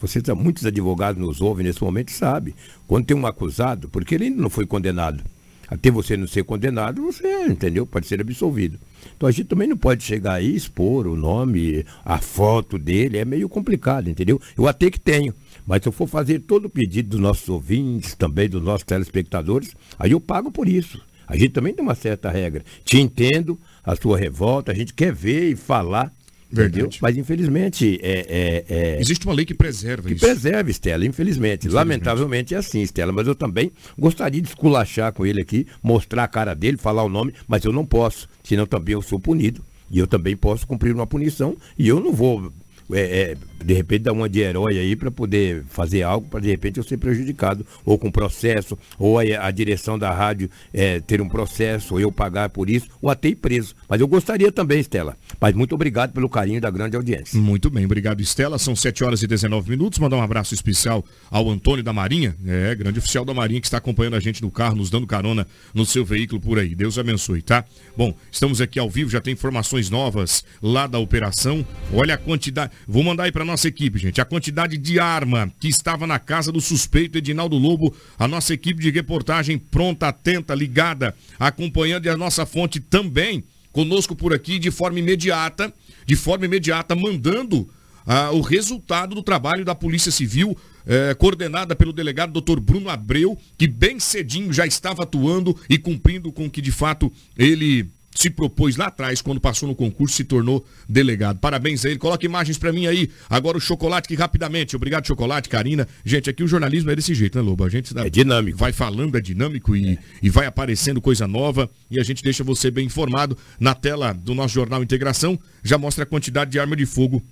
você, 0.00 0.20
muitos 0.34 0.64
advogados 0.64 1.20
nos 1.20 1.40
ouvem 1.40 1.66
nesse 1.66 1.82
momento 1.82 2.12
sabe. 2.12 2.54
Quando 2.86 3.06
tem 3.06 3.16
um 3.16 3.26
acusado, 3.26 3.88
porque 3.88 4.14
ele 4.14 4.24
ainda 4.24 4.40
não 4.42 4.50
foi 4.50 4.66
condenado. 4.66 5.22
Até 5.68 5.90
você 5.90 6.16
não 6.16 6.26
ser 6.26 6.44
condenado, 6.44 7.02
você, 7.02 7.46
entendeu? 7.46 7.86
Pode 7.86 8.06
ser 8.06 8.20
absolvido. 8.20 8.78
Então 9.16 9.28
a 9.28 9.32
gente 9.32 9.48
também 9.48 9.68
não 9.68 9.76
pode 9.76 10.02
chegar 10.02 10.34
aí 10.34 10.50
e 10.50 10.56
expor 10.56 11.06
o 11.06 11.14
nome, 11.14 11.84
a 12.04 12.18
foto 12.18 12.78
dele, 12.78 13.18
é 13.18 13.24
meio 13.24 13.48
complicado, 13.48 14.08
entendeu? 14.08 14.40
Eu 14.56 14.66
até 14.66 14.90
que 14.90 14.98
tenho. 14.98 15.34
Mas 15.66 15.82
se 15.82 15.88
eu 15.88 15.92
for 15.92 16.08
fazer 16.08 16.38
todo 16.40 16.64
o 16.64 16.70
pedido 16.70 17.10
dos 17.10 17.20
nossos 17.20 17.46
ouvintes, 17.48 18.14
também 18.14 18.48
dos 18.48 18.62
nossos 18.62 18.84
telespectadores, 18.84 19.76
aí 19.98 20.12
eu 20.12 20.20
pago 20.20 20.50
por 20.50 20.66
isso. 20.66 21.02
A 21.26 21.36
gente 21.36 21.50
também 21.50 21.74
tem 21.74 21.84
uma 21.84 21.94
certa 21.94 22.30
regra. 22.30 22.64
Te 22.82 22.98
entendo, 22.98 23.60
a 23.84 23.94
sua 23.94 24.16
revolta, 24.16 24.72
a 24.72 24.74
gente 24.74 24.94
quer 24.94 25.12
ver 25.12 25.50
e 25.50 25.56
falar 25.56 26.10
Verdade. 26.50 26.98
Mas 27.00 27.16
infelizmente 27.16 28.00
é, 28.02 28.64
é, 28.68 28.74
é, 28.74 29.00
Existe 29.00 29.26
uma 29.26 29.34
lei 29.34 29.44
que 29.44 29.54
preserva 29.54 30.08
que 30.08 30.14
isso. 30.14 30.24
preserva, 30.24 30.70
Estela, 30.70 31.04
infelizmente. 31.04 31.66
infelizmente. 31.66 31.74
Lamentavelmente 31.74 32.54
é 32.54 32.58
assim, 32.58 32.80
Estela. 32.80 33.12
Mas 33.12 33.26
eu 33.26 33.34
também 33.34 33.70
gostaria 33.98 34.40
de 34.40 34.48
esculachar 34.48 35.12
com 35.12 35.26
ele 35.26 35.40
aqui, 35.42 35.66
mostrar 35.82 36.24
a 36.24 36.28
cara 36.28 36.54
dele, 36.54 36.76
falar 36.76 37.02
o 37.04 37.08
nome, 37.08 37.34
mas 37.46 37.64
eu 37.64 37.72
não 37.72 37.84
posso, 37.84 38.28
senão 38.42 38.66
também 38.66 38.94
eu 38.94 39.02
sou 39.02 39.20
punido. 39.20 39.62
E 39.90 39.98
eu 39.98 40.06
também 40.06 40.36
posso 40.36 40.66
cumprir 40.66 40.94
uma 40.94 41.06
punição 41.06 41.56
e 41.78 41.88
eu 41.88 41.98
não 42.00 42.12
vou 42.12 42.52
é, 42.92 43.00
é, 43.00 43.36
de 43.64 43.74
repente 43.74 44.02
dar 44.04 44.12
uma 44.12 44.28
de 44.28 44.40
herói 44.40 44.78
aí 44.78 44.96
para 44.96 45.10
poder 45.10 45.64
fazer 45.68 46.02
algo 46.02 46.28
para 46.28 46.40
de 46.40 46.48
repente 46.48 46.78
eu 46.78 46.84
ser 46.84 46.96
prejudicado. 46.96 47.66
Ou 47.84 47.98
com 47.98 48.10
processo 48.10 48.78
ou 48.98 49.18
a, 49.18 49.22
a 49.40 49.50
direção 49.50 49.98
da 49.98 50.10
rádio 50.12 50.50
é, 50.72 51.00
ter 51.00 51.20
um 51.20 51.28
processo 51.28 51.94
ou 51.94 52.00
eu 52.00 52.10
pagar 52.10 52.48
por 52.48 52.70
isso 52.70 52.88
ou 53.00 53.10
até 53.10 53.28
ir 53.28 53.36
preso. 53.36 53.74
Mas 53.88 54.00
eu 54.00 54.08
gostaria 54.08 54.50
também 54.50 54.80
Estela. 54.80 55.16
Mas 55.40 55.54
muito 55.54 55.74
obrigado 55.74 56.12
pelo 56.12 56.28
carinho 56.28 56.60
da 56.60 56.70
grande 56.70 56.96
audiência. 56.96 57.38
Muito 57.38 57.70
bem 57.70 57.84
obrigado 57.84 58.20
Estela. 58.20 58.58
São 58.58 58.74
7 58.74 59.04
horas 59.04 59.22
e 59.22 59.26
19 59.26 59.70
minutos. 59.70 59.98
Mandar 59.98 60.16
um 60.16 60.22
abraço 60.22 60.54
especial 60.54 61.04
ao 61.30 61.48
Antônio 61.50 61.82
da 61.82 61.92
Marinha 61.92 62.36
é 62.46 62.74
grande 62.74 62.98
oficial 62.98 63.24
da 63.24 63.34
Marinha 63.34 63.60
que 63.60 63.66
está 63.66 63.78
acompanhando 63.78 64.16
a 64.16 64.20
gente 64.20 64.42
no 64.42 64.50
carro 64.50 64.76
nos 64.76 64.90
dando 64.90 65.06
carona 65.06 65.46
no 65.74 65.84
seu 65.84 66.04
veículo 66.04 66.40
por 66.40 66.58
aí. 66.58 66.74
Deus 66.74 66.98
abençoe 66.98 67.42
tá? 67.42 67.64
Bom 67.96 68.14
estamos 68.30 68.60
aqui 68.60 68.78
ao 68.78 68.88
vivo 68.88 69.10
já 69.10 69.20
tem 69.20 69.32
informações 69.32 69.90
novas 69.90 70.44
lá 70.62 70.86
da 70.86 70.98
operação. 70.98 71.66
Olha 71.92 72.14
a 72.14 72.18
quantidade 72.18 72.72
Vou 72.86 73.02
mandar 73.02 73.24
aí 73.24 73.32
para 73.32 73.44
nossa 73.44 73.68
equipe, 73.68 73.98
gente, 73.98 74.20
a 74.20 74.24
quantidade 74.24 74.76
de 74.78 74.98
arma 74.98 75.52
que 75.60 75.68
estava 75.68 76.06
na 76.06 76.18
casa 76.18 76.50
do 76.50 76.60
suspeito 76.60 77.18
Edinaldo 77.18 77.56
Lobo. 77.56 77.94
A 78.18 78.28
nossa 78.28 78.54
equipe 78.54 78.80
de 78.80 78.90
reportagem 78.90 79.58
pronta, 79.58 80.08
atenta, 80.08 80.54
ligada, 80.54 81.14
acompanhando 81.38 82.06
e 82.06 82.08
a 82.08 82.16
nossa 82.16 82.46
fonte 82.46 82.80
também 82.80 83.44
conosco 83.72 84.16
por 84.16 84.32
aqui 84.32 84.58
de 84.58 84.70
forma 84.70 84.98
imediata, 84.98 85.72
de 86.06 86.16
forma 86.16 86.46
imediata, 86.46 86.96
mandando 86.96 87.68
ah, 88.06 88.30
o 88.32 88.40
resultado 88.40 89.14
do 89.14 89.22
trabalho 89.22 89.64
da 89.64 89.74
Polícia 89.74 90.10
Civil, 90.10 90.56
eh, 90.86 91.14
coordenada 91.14 91.76
pelo 91.76 91.92
delegado 91.92 92.40
Dr. 92.40 92.58
Bruno 92.58 92.88
Abreu, 92.88 93.38
que 93.58 93.66
bem 93.66 94.00
cedinho 94.00 94.50
já 94.50 94.66
estava 94.66 95.02
atuando 95.02 95.54
e 95.68 95.76
cumprindo 95.76 96.32
com 96.32 96.48
que 96.48 96.62
de 96.62 96.72
fato 96.72 97.12
ele 97.36 97.86
se 98.18 98.30
propôs 98.30 98.76
lá 98.76 98.86
atrás, 98.86 99.22
quando 99.22 99.40
passou 99.40 99.68
no 99.68 99.76
concurso, 99.76 100.16
se 100.16 100.24
tornou 100.24 100.66
delegado. 100.88 101.38
Parabéns 101.38 101.84
a 101.84 101.88
ele. 101.88 102.00
Coloca 102.00 102.26
imagens 102.26 102.58
para 102.58 102.72
mim 102.72 102.84
aí. 102.84 103.08
Agora 103.30 103.56
o 103.56 103.60
chocolate 103.60 104.08
que 104.08 104.16
rapidamente. 104.16 104.74
Obrigado, 104.74 105.06
chocolate, 105.06 105.48
Karina. 105.48 105.86
Gente, 106.04 106.28
aqui 106.28 106.42
o 106.42 106.48
jornalismo 106.48 106.90
é 106.90 106.96
desse 106.96 107.14
jeito, 107.14 107.38
né, 107.38 107.42
Lobo? 107.44 107.62
A 107.62 107.68
gente 107.68 107.94
dá, 107.94 108.04
é 108.04 108.10
dinâmico. 108.10 108.58
Vai 108.58 108.72
falando, 108.72 109.16
é 109.16 109.20
dinâmico 109.20 109.76
e, 109.76 109.90
é. 109.90 109.98
e 110.20 110.28
vai 110.28 110.46
aparecendo 110.46 111.00
coisa 111.00 111.28
nova 111.28 111.70
e 111.88 112.00
a 112.00 112.02
gente 112.02 112.24
deixa 112.24 112.42
você 112.42 112.72
bem 112.72 112.86
informado. 112.86 113.38
Na 113.60 113.72
tela 113.72 114.12
do 114.12 114.34
nosso 114.34 114.52
jornal 114.52 114.82
Integração 114.82 115.38
já 115.62 115.78
mostra 115.78 116.02
a 116.02 116.06
quantidade 116.06 116.50
de 116.50 116.58
arma 116.58 116.74
de 116.74 116.86
fogo 116.86 117.22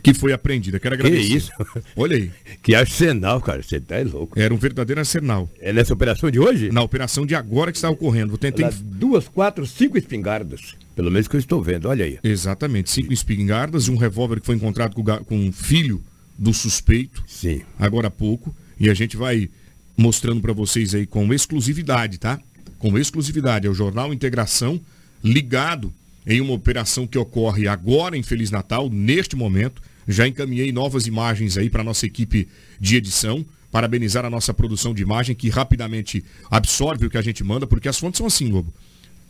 que 0.00 0.14
foi 0.14 0.32
apreendida. 0.32 0.80
Quero 0.80 0.94
agradecer. 0.94 1.28
Que 1.28 1.36
isso? 1.36 1.52
Olha 1.96 2.16
aí. 2.16 2.30
Que 2.62 2.74
arsenal, 2.74 3.40
cara. 3.40 3.62
Você 3.62 3.80
tá 3.80 3.96
louco. 4.00 4.38
Era 4.38 4.52
um 4.52 4.56
verdadeiro 4.56 5.00
arsenal. 5.00 5.50
É 5.60 5.72
nessa 5.72 5.92
operação 5.92 6.30
de 6.30 6.38
hoje? 6.38 6.70
Na 6.70 6.82
operação 6.82 7.26
de 7.26 7.34
agora 7.34 7.70
que 7.70 7.78
está 7.78 7.90
ocorrendo. 7.90 8.38
Tentei... 8.38 8.68
Duas, 8.82 9.28
quatro, 9.28 9.66
cinco 9.66 9.98
espingardas. 9.98 10.74
Pelo 10.96 11.10
menos 11.10 11.28
que 11.28 11.36
eu 11.36 11.40
estou 11.40 11.62
vendo. 11.62 11.88
Olha 11.88 12.04
aí. 12.04 12.18
Exatamente. 12.22 12.90
Cinco 12.90 13.12
espingardas 13.12 13.84
e 13.84 13.90
um 13.90 13.96
revólver 13.96 14.40
que 14.40 14.46
foi 14.46 14.56
encontrado 14.56 14.94
com, 14.94 15.04
com 15.04 15.36
um 15.36 15.52
filho 15.52 16.02
do 16.38 16.52
suspeito. 16.52 17.22
Sim. 17.26 17.62
Agora 17.78 18.08
há 18.08 18.10
pouco. 18.10 18.54
E 18.80 18.88
a 18.88 18.94
gente 18.94 19.16
vai 19.16 19.48
mostrando 19.96 20.40
para 20.40 20.52
vocês 20.52 20.94
aí 20.94 21.06
com 21.06 21.32
exclusividade, 21.32 22.18
tá? 22.18 22.40
Com 22.78 22.98
exclusividade. 22.98 23.66
É 23.66 23.70
o 23.70 23.74
Jornal 23.74 24.12
Integração 24.12 24.80
ligado 25.22 25.92
em 26.26 26.40
uma 26.40 26.52
operação 26.52 27.06
que 27.06 27.18
ocorre 27.18 27.66
agora 27.66 28.16
em 28.16 28.22
Feliz 28.22 28.50
Natal, 28.50 28.88
neste 28.90 29.36
momento. 29.36 29.82
Já 30.06 30.26
encaminhei 30.26 30.72
novas 30.72 31.06
imagens 31.06 31.56
aí 31.56 31.70
para 31.70 31.84
nossa 31.84 32.06
equipe 32.06 32.48
de 32.80 32.96
edição. 32.96 33.44
Parabenizar 33.70 34.24
a 34.24 34.30
nossa 34.30 34.52
produção 34.52 34.92
de 34.92 35.02
imagem, 35.02 35.34
que 35.34 35.48
rapidamente 35.48 36.24
absorve 36.50 37.06
o 37.06 37.10
que 37.10 37.16
a 37.16 37.22
gente 37.22 37.42
manda, 37.42 37.66
porque 37.66 37.88
as 37.88 37.98
fontes 37.98 38.18
são 38.18 38.26
assim, 38.26 38.50
Lobo. 38.50 38.72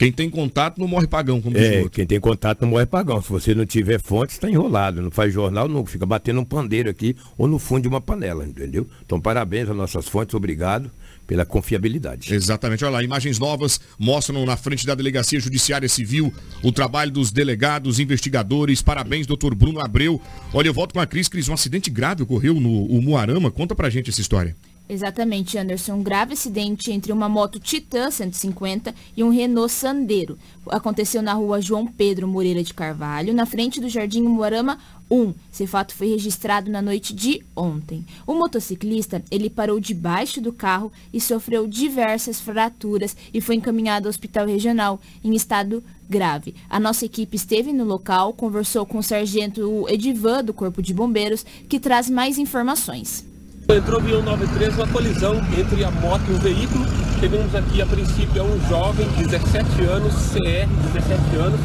Quem 0.02 0.12
tem 0.12 0.28
contato 0.28 0.78
não 0.80 0.88
morre 0.88 1.06
pagão, 1.06 1.40
como 1.40 1.54
diz 1.54 1.64
É, 1.64 1.88
quem 1.88 2.04
tem 2.04 2.18
contato 2.18 2.62
não 2.62 2.68
morre 2.68 2.87
pagão. 2.87 3.23
Se 3.23 3.28
você 3.28 3.54
não 3.54 3.64
tiver 3.64 4.00
fonte, 4.00 4.30
está 4.30 4.50
enrolado. 4.50 5.00
Não 5.00 5.11
faz 5.11 5.32
jornal, 5.32 5.68
não. 5.68 5.87
Fica 5.87 6.04
batendo 6.04 6.40
um 6.40 6.44
pandeiro 6.44 6.90
aqui 6.90 7.14
ou 7.38 7.47
no 7.47 7.59
fundo 7.59 7.82
de 7.82 7.88
uma 7.88 8.00
panela, 8.00 8.44
entendeu? 8.44 8.87
Então, 9.06 9.21
parabéns 9.21 9.68
às 9.68 9.76
nossas 9.76 10.09
fontes, 10.09 10.35
obrigado 10.35 10.90
pela 11.26 11.47
confiabilidade. 11.47 12.35
Exatamente. 12.35 12.85
Olha 12.85 12.94
lá, 12.94 13.02
imagens 13.02 13.38
novas 13.38 13.80
mostram 13.99 14.44
na 14.44 14.56
frente 14.56 14.85
da 14.85 14.94
Delegacia 14.94 15.38
Judiciária 15.38 15.88
Civil 15.88 16.32
o 16.62 16.73
trabalho 16.73 17.12
dos 17.12 17.30
delegados, 17.30 18.00
investigadores. 18.00 18.82
Parabéns, 18.82 19.26
doutor 19.26 19.54
Bruno 19.54 19.80
Abreu. 19.80 20.21
Olha, 20.52 20.68
eu 20.68 20.75
volto 20.75 20.94
com 20.94 21.00
a 21.00 21.06
Cris. 21.06 21.28
Cris, 21.28 21.49
um 21.49 21.54
acidente 21.54 21.90
grave 21.90 22.23
ocorreu 22.25 22.54
no 22.54 22.87
Umuarama. 22.87 23.50
Conta 23.50 23.75
pra 23.75 23.88
gente 23.88 24.11
essa 24.11 24.21
história. 24.21 24.56
Exatamente, 24.89 25.57
Anderson. 25.57 25.95
Um 25.95 26.03
grave 26.03 26.35
acidente 26.35 26.91
entre 26.91 27.12
uma 27.12 27.29
moto 27.29 27.59
Titan 27.59 28.11
150 28.11 28.95
e 29.17 29.23
um 29.23 29.31
Renault 29.31 29.73
Sandero. 29.73 30.39
Aconteceu 30.67 31.23
na 31.23 31.33
rua 31.33 31.61
João 31.61 31.87
Pedro 31.87 32.29
Moreira 32.29 32.62
de 32.62 32.75
Carvalho, 32.75 33.33
na 33.33 33.47
frente 33.47 33.81
do 33.81 33.89
Jardim 33.89 34.23
Moarama 34.23 34.79
1. 35.11 35.35
Esse 35.53 35.67
fato 35.67 35.95
foi 35.95 36.09
registrado 36.09 36.71
na 36.71 36.83
noite 36.83 37.15
de 37.15 37.43
ontem. 37.55 38.05
O 38.27 38.35
motociclista, 38.35 39.23
ele 39.31 39.49
parou 39.49 39.79
debaixo 39.79 40.41
do 40.41 40.53
carro 40.53 40.93
e 41.12 41.21
sofreu 41.21 41.67
diversas 41.67 42.41
fraturas 42.41 43.17
e 43.33 43.41
foi 43.41 43.55
encaminhado 43.55 44.09
ao 44.09 44.11
hospital 44.11 44.47
regional 44.47 45.01
em 45.23 45.35
estado 45.35 45.83
grave. 46.09 46.55
A 46.69 46.79
nossa 46.81 47.07
equipe 47.07 47.37
esteve 47.37 47.73
no 47.73 47.85
local, 47.85 48.33
conversou 48.35 48.85
com 48.85 48.99
o 48.99 49.03
sargento 49.03 49.87
Edivan 49.89 50.45
do 50.45 50.53
Corpo 50.53 50.83
de 50.83 50.93
Bombeiros, 50.93 51.47
que 51.69 51.81
traz 51.81 52.11
mais 52.11 52.37
informações. 52.37 53.32
Entrou 53.69 54.00
via 54.00 54.16
193 54.16 54.75
uma 54.75 54.87
colisão 54.88 55.37
entre 55.57 55.85
a 55.85 55.90
moto 55.90 56.23
e 56.28 56.33
o 56.33 56.38
veículo. 56.38 56.85
Chegamos 57.21 57.54
aqui 57.54 57.81
a 57.81 57.87
princípio 57.87 58.40
é 58.40 58.42
um 58.42 58.61
jovem, 58.69 59.07
17 59.16 59.85
anos, 59.85 60.12
CR, 60.33 60.69
17 60.92 61.37
anos. 61.37 61.61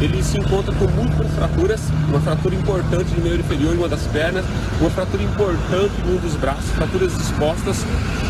Ele 0.00 0.22
se 0.22 0.38
encontra 0.38 0.74
com 0.74 0.86
múltiplas 0.86 1.30
fraturas, 1.32 1.80
uma 2.08 2.20
fratura 2.20 2.54
importante 2.54 3.14
no 3.16 3.22
meio 3.22 3.40
inferior 3.40 3.74
em 3.74 3.78
uma 3.78 3.88
das 3.88 4.02
pernas, 4.08 4.44
uma 4.80 4.90
fratura 4.90 5.22
importante 5.22 5.92
em 6.04 6.14
um 6.14 6.16
dos 6.18 6.34
braços, 6.34 6.70
fraturas 6.70 7.12
expostas 7.14 7.78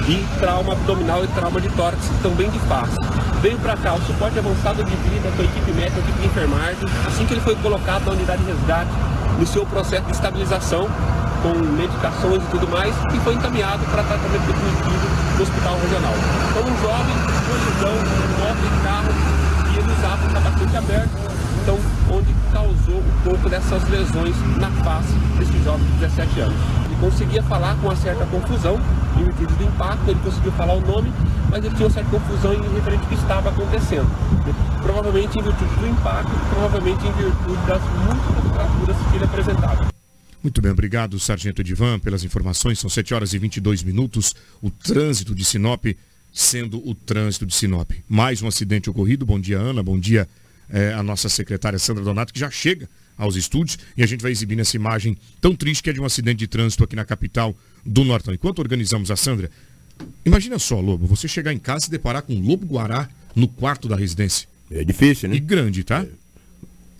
e 0.06 0.24
trauma 0.38 0.72
abdominal 0.72 1.24
e 1.24 1.28
trauma 1.28 1.60
de 1.60 1.68
tórax, 1.70 1.98
também 2.22 2.50
de 2.50 2.58
face. 2.60 2.96
Veio 3.40 3.58
para 3.58 3.76
cá 3.76 3.94
o 3.94 4.00
suporte 4.02 4.38
avançado 4.38 4.84
de 4.84 4.94
vida 4.96 5.30
com 5.36 5.42
a 5.42 5.44
equipe 5.44 5.72
médica, 5.72 5.96
a 5.96 6.00
equipe 6.00 6.20
de 6.20 6.26
enfermagem. 6.26 6.88
Assim 7.06 7.26
que 7.26 7.34
ele 7.34 7.40
foi 7.40 7.56
colocado 7.56 8.04
na 8.06 8.12
unidade 8.12 8.42
de 8.42 8.52
resgate, 8.52 8.90
iniciou 9.36 9.64
o 9.64 9.66
processo 9.66 10.04
de 10.04 10.12
estabilização 10.12 10.88
com 11.42 11.58
medicações 11.76 12.42
e 12.42 12.46
tudo 12.50 12.66
mais, 12.68 12.94
e 13.12 13.18
foi 13.20 13.34
encaminhado 13.34 13.84
para 13.86 14.02
tratamento 14.02 14.46
definitivo 14.46 15.06
no 15.36 15.42
hospital 15.42 15.78
regional. 15.78 16.14
Então, 16.50 16.62
um 16.62 16.76
jovem, 16.80 17.16
colisão, 17.44 17.96
moto 18.40 18.64
e 18.64 18.84
carro, 18.84 19.12
e 19.68 19.78
ele 19.78 19.92
usava 19.92 20.24
um 20.24 20.32
capacete 20.32 20.76
aberto, 20.76 21.33
causou 22.84 23.00
um 23.00 23.22
pouco 23.22 23.48
dessas 23.48 23.88
lesões 23.88 24.36
na 24.58 24.70
face 24.82 25.12
desse 25.38 25.64
jovem 25.64 25.84
de 25.86 25.92
17 26.00 26.40
anos. 26.40 26.56
Ele 26.84 26.96
conseguia 27.00 27.42
falar 27.42 27.76
com 27.76 27.86
uma 27.86 27.96
certa 27.96 28.26
confusão, 28.26 28.78
em 29.18 29.24
virtude 29.24 29.54
do 29.54 29.64
impacto, 29.64 30.10
ele 30.10 30.20
conseguiu 30.20 30.52
falar 30.52 30.74
o 30.74 30.80
nome, 30.80 31.12
mas 31.50 31.64
ele 31.64 31.74
tinha 31.74 31.86
uma 31.86 31.94
certa 31.94 32.10
confusão 32.10 32.54
em 32.54 32.74
referente 32.74 33.02
ao 33.02 33.08
que 33.08 33.14
estava 33.14 33.48
acontecendo. 33.50 34.08
Provavelmente 34.82 35.38
em 35.38 35.42
virtude 35.42 35.74
do 35.76 35.86
impacto, 35.86 36.32
provavelmente 36.50 37.06
em 37.06 37.12
virtude 37.12 37.66
das 37.66 37.82
múltiplas 37.82 38.52
fraturas 38.52 38.96
que 39.10 39.16
ele 39.16 39.24
apresentava. 39.24 39.94
Muito 40.42 40.60
bem, 40.60 40.72
obrigado, 40.72 41.18
Sargento 41.18 41.62
Edivan, 41.62 41.98
pelas 41.98 42.22
informações. 42.22 42.78
São 42.78 42.90
7 42.90 43.14
horas 43.14 43.32
e 43.32 43.38
22 43.38 43.82
minutos. 43.82 44.34
O 44.60 44.70
trânsito 44.70 45.34
de 45.34 45.42
Sinop 45.42 45.86
sendo 46.30 46.86
o 46.86 46.94
trânsito 46.94 47.46
de 47.46 47.54
Sinop. 47.54 47.92
Mais 48.06 48.42
um 48.42 48.48
acidente 48.48 48.90
ocorrido. 48.90 49.24
Bom 49.24 49.40
dia, 49.40 49.58
Ana. 49.58 49.82
Bom 49.82 49.98
dia, 49.98 50.28
eh, 50.70 50.92
a 50.92 51.02
nossa 51.02 51.28
secretária 51.28 51.78
Sandra 51.78 52.04
Donato, 52.04 52.32
que 52.32 52.40
já 52.40 52.50
chega 52.50 52.88
aos 53.16 53.36
estúdios 53.36 53.78
e 53.96 54.02
a 54.02 54.06
gente 54.06 54.20
vai 54.20 54.32
exibir 54.32 54.58
essa 54.58 54.76
imagem 54.76 55.16
tão 55.40 55.54
triste 55.54 55.82
que 55.82 55.90
é 55.90 55.92
de 55.92 56.00
um 56.00 56.04
acidente 56.04 56.38
de 56.38 56.46
trânsito 56.46 56.84
aqui 56.84 56.96
na 56.96 57.04
capital 57.04 57.54
do 57.84 58.04
Nortão. 58.04 58.34
Enquanto 58.34 58.58
organizamos 58.58 59.10
a 59.10 59.16
Sandra, 59.16 59.50
imagina 60.24 60.58
só, 60.58 60.80
Lobo, 60.80 61.06
você 61.06 61.28
chegar 61.28 61.52
em 61.52 61.58
casa 61.58 61.86
e 61.86 61.90
deparar 61.90 62.22
com 62.22 62.34
um 62.34 62.46
lobo-guará 62.46 63.08
no 63.34 63.48
quarto 63.48 63.88
da 63.88 63.96
residência. 63.96 64.48
É 64.70 64.84
difícil, 64.84 65.28
né? 65.28 65.36
E 65.36 65.40
grande, 65.40 65.84
tá? 65.84 66.04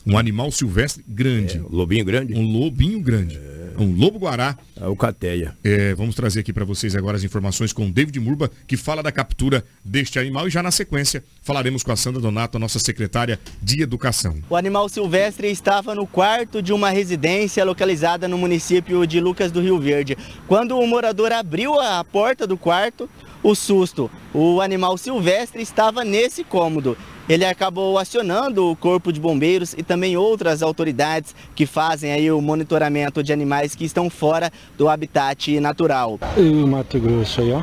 Um 0.07 0.19
animal 0.19 0.53
silvestre 0.53 1.03
grande. 1.09 1.59
É, 1.59 1.63
o 1.63 1.75
lobinho 1.75 2.05
grande. 2.05 2.35
Um 2.35 2.43
lobinho 2.43 3.01
grande. 3.01 3.39
Um 3.79 3.95
lobo-guará. 3.95 4.57
A 4.81 4.87
alcateia. 4.87 5.57
É, 5.63 5.95
vamos 5.95 6.15
trazer 6.15 6.41
aqui 6.41 6.53
para 6.53 6.65
vocês 6.65 6.95
agora 6.97 7.17
as 7.17 7.25
informações 7.25 7.73
com 7.73 7.87
o 7.87 7.93
David 7.93 8.19
Murba, 8.21 8.51
que 8.67 8.77
fala 8.77 9.03
da 9.03 9.13
captura 9.13 9.65
deste 9.85 10.19
animal. 10.19 10.49
E 10.49 10.51
já 10.51 10.63
na 10.63 10.71
sequência 10.71 11.23
falaremos 11.43 11.83
com 11.83 11.93
a 11.93 11.97
Sandra 11.97 12.21
Donato, 12.21 12.57
a 12.57 12.61
nossa 12.61 12.79
secretária 12.79 13.39
de 13.63 13.83
Educação. 13.83 14.37
O 14.49 14.57
animal 14.57 14.89
silvestre 14.89 15.51
estava 15.51 15.95
no 15.95 16.07
quarto 16.07 16.63
de 16.63 16.73
uma 16.73 16.91
residência 16.91 17.65
localizada 17.65 18.27
no 18.27 18.39
município 18.39 19.07
de 19.07 19.21
Lucas 19.21 19.53
do 19.53 19.61
Rio 19.61 19.79
Verde. 19.79 20.17
Quando 20.47 20.79
o 20.79 20.87
morador 20.87 21.33
abriu 21.33 21.79
a 21.81 22.03
porta 22.05 22.47
do 22.47 22.57
quarto, 22.57 23.09
o 23.43 23.55
susto. 23.55 24.11
O 24.33 24.61
animal 24.61 24.97
silvestre 24.97 25.63
estava 25.63 26.03
nesse 26.03 26.43
cômodo. 26.43 26.97
Ele 27.27 27.45
acabou 27.45 27.99
acionando 27.99 28.71
o 28.71 28.77
corpo 28.77 29.11
de 29.11 29.19
bombeiros 29.19 29.73
e 29.73 29.83
também 29.83 30.15
outras 30.17 30.63
autoridades 30.63 31.35
que 31.55 31.65
fazem 31.65 32.13
aí 32.13 32.31
o 32.31 32.41
monitoramento 32.41 33.23
de 33.23 33.33
animais 33.33 33.75
que 33.75 33.85
estão 33.85 34.11
fora 34.11 34.53
do 34.77 34.89
habitat 34.89 35.59
natural. 35.59 36.19
E 36.37 36.41
o 36.41 36.67
Mato 36.67 37.01
Grosso 37.01 37.41
aí, 37.41 37.53
ó. 37.53 37.63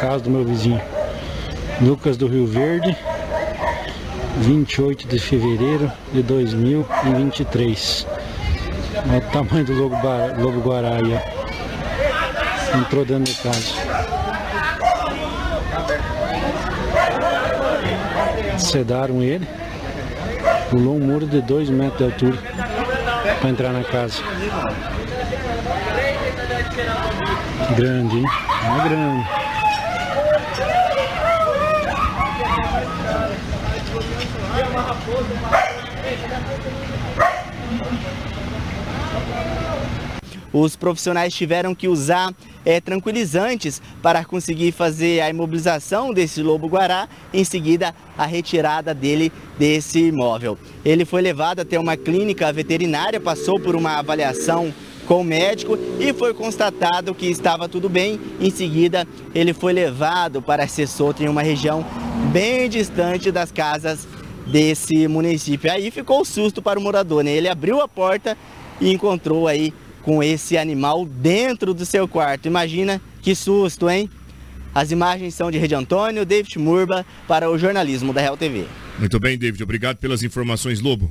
Casa 0.00 0.22
do 0.22 0.30
meu 0.30 0.44
vizinho. 0.44 0.80
Lucas 1.80 2.16
do 2.16 2.28
Rio 2.28 2.46
Verde. 2.46 2.96
28 4.38 5.08
de 5.08 5.18
fevereiro 5.18 5.92
de 6.12 6.22
2023. 6.22 8.06
Olha 9.08 9.18
o 9.18 9.20
tamanho 9.32 9.64
do 9.64 9.72
lobo, 9.74 9.96
lobo 10.38 10.72
aí, 10.72 11.14
ó. 11.14 12.78
Entrou 12.78 13.04
dentro 13.04 13.24
de 13.24 13.34
casa. 13.42 14.21
Sedaram 18.62 19.22
ele. 19.22 19.46
Pulou 20.70 20.96
um 20.96 21.00
muro 21.00 21.26
de 21.26 21.42
2 21.42 21.68
metros 21.68 21.98
de 21.98 22.04
altura 22.04 22.38
para 23.40 23.50
entrar 23.50 23.72
na 23.72 23.84
casa. 23.84 24.22
Grande, 27.76 28.16
hein? 28.16 28.24
É 28.64 28.88
grande. 28.88 29.28
Os 40.52 40.76
profissionais 40.76 41.34
tiveram 41.34 41.74
que 41.74 41.88
usar 41.88 42.32
eh, 42.64 42.80
tranquilizantes 42.80 43.80
para 44.02 44.24
conseguir 44.24 44.72
fazer 44.72 45.20
a 45.20 45.30
imobilização 45.30 46.12
desse 46.12 46.42
lobo-guará, 46.42 47.08
em 47.32 47.44
seguida 47.44 47.94
a 48.16 48.26
retirada 48.26 48.94
dele 48.94 49.32
desse 49.58 50.00
imóvel. 50.00 50.58
Ele 50.84 51.04
foi 51.04 51.22
levado 51.22 51.60
até 51.60 51.78
uma 51.78 51.96
clínica 51.96 52.52
veterinária, 52.52 53.20
passou 53.20 53.58
por 53.60 53.74
uma 53.74 53.98
avaliação 53.98 54.72
com 55.06 55.20
o 55.20 55.24
médico 55.24 55.78
e 55.98 56.12
foi 56.12 56.32
constatado 56.32 57.14
que 57.14 57.26
estava 57.26 57.68
tudo 57.68 57.88
bem. 57.88 58.20
Em 58.40 58.50
seguida, 58.50 59.06
ele 59.34 59.52
foi 59.52 59.72
levado 59.72 60.40
para 60.40 60.66
ser 60.66 60.86
solto 60.86 61.22
em 61.22 61.28
uma 61.28 61.42
região 61.42 61.84
bem 62.32 62.68
distante 62.68 63.30
das 63.30 63.50
casas 63.50 64.06
desse 64.46 65.06
município. 65.08 65.70
Aí 65.70 65.90
ficou 65.90 66.20
o 66.20 66.24
susto 66.24 66.62
para 66.62 66.78
o 66.78 66.82
morador, 66.82 67.22
né? 67.22 67.32
Ele 67.32 67.48
abriu 67.48 67.80
a 67.80 67.88
porta 67.88 68.36
e 68.80 68.92
encontrou 68.92 69.46
aí 69.46 69.72
com 70.02 70.22
esse 70.22 70.56
animal 70.56 71.04
dentro 71.04 71.72
do 71.72 71.86
seu 71.86 72.06
quarto. 72.08 72.46
Imagina 72.46 73.00
que 73.20 73.34
susto, 73.34 73.88
hein? 73.88 74.10
As 74.74 74.90
imagens 74.90 75.34
são 75.34 75.50
de 75.50 75.58
Rede 75.58 75.74
Antônio, 75.74 76.24
David 76.24 76.58
Murba, 76.58 77.04
para 77.28 77.50
o 77.50 77.58
jornalismo 77.58 78.12
da 78.12 78.20
Real 78.20 78.36
TV. 78.36 78.66
Muito 78.98 79.20
bem, 79.20 79.36
David. 79.36 79.62
Obrigado 79.62 79.98
pelas 79.98 80.22
informações, 80.22 80.80
Lobo. 80.80 81.10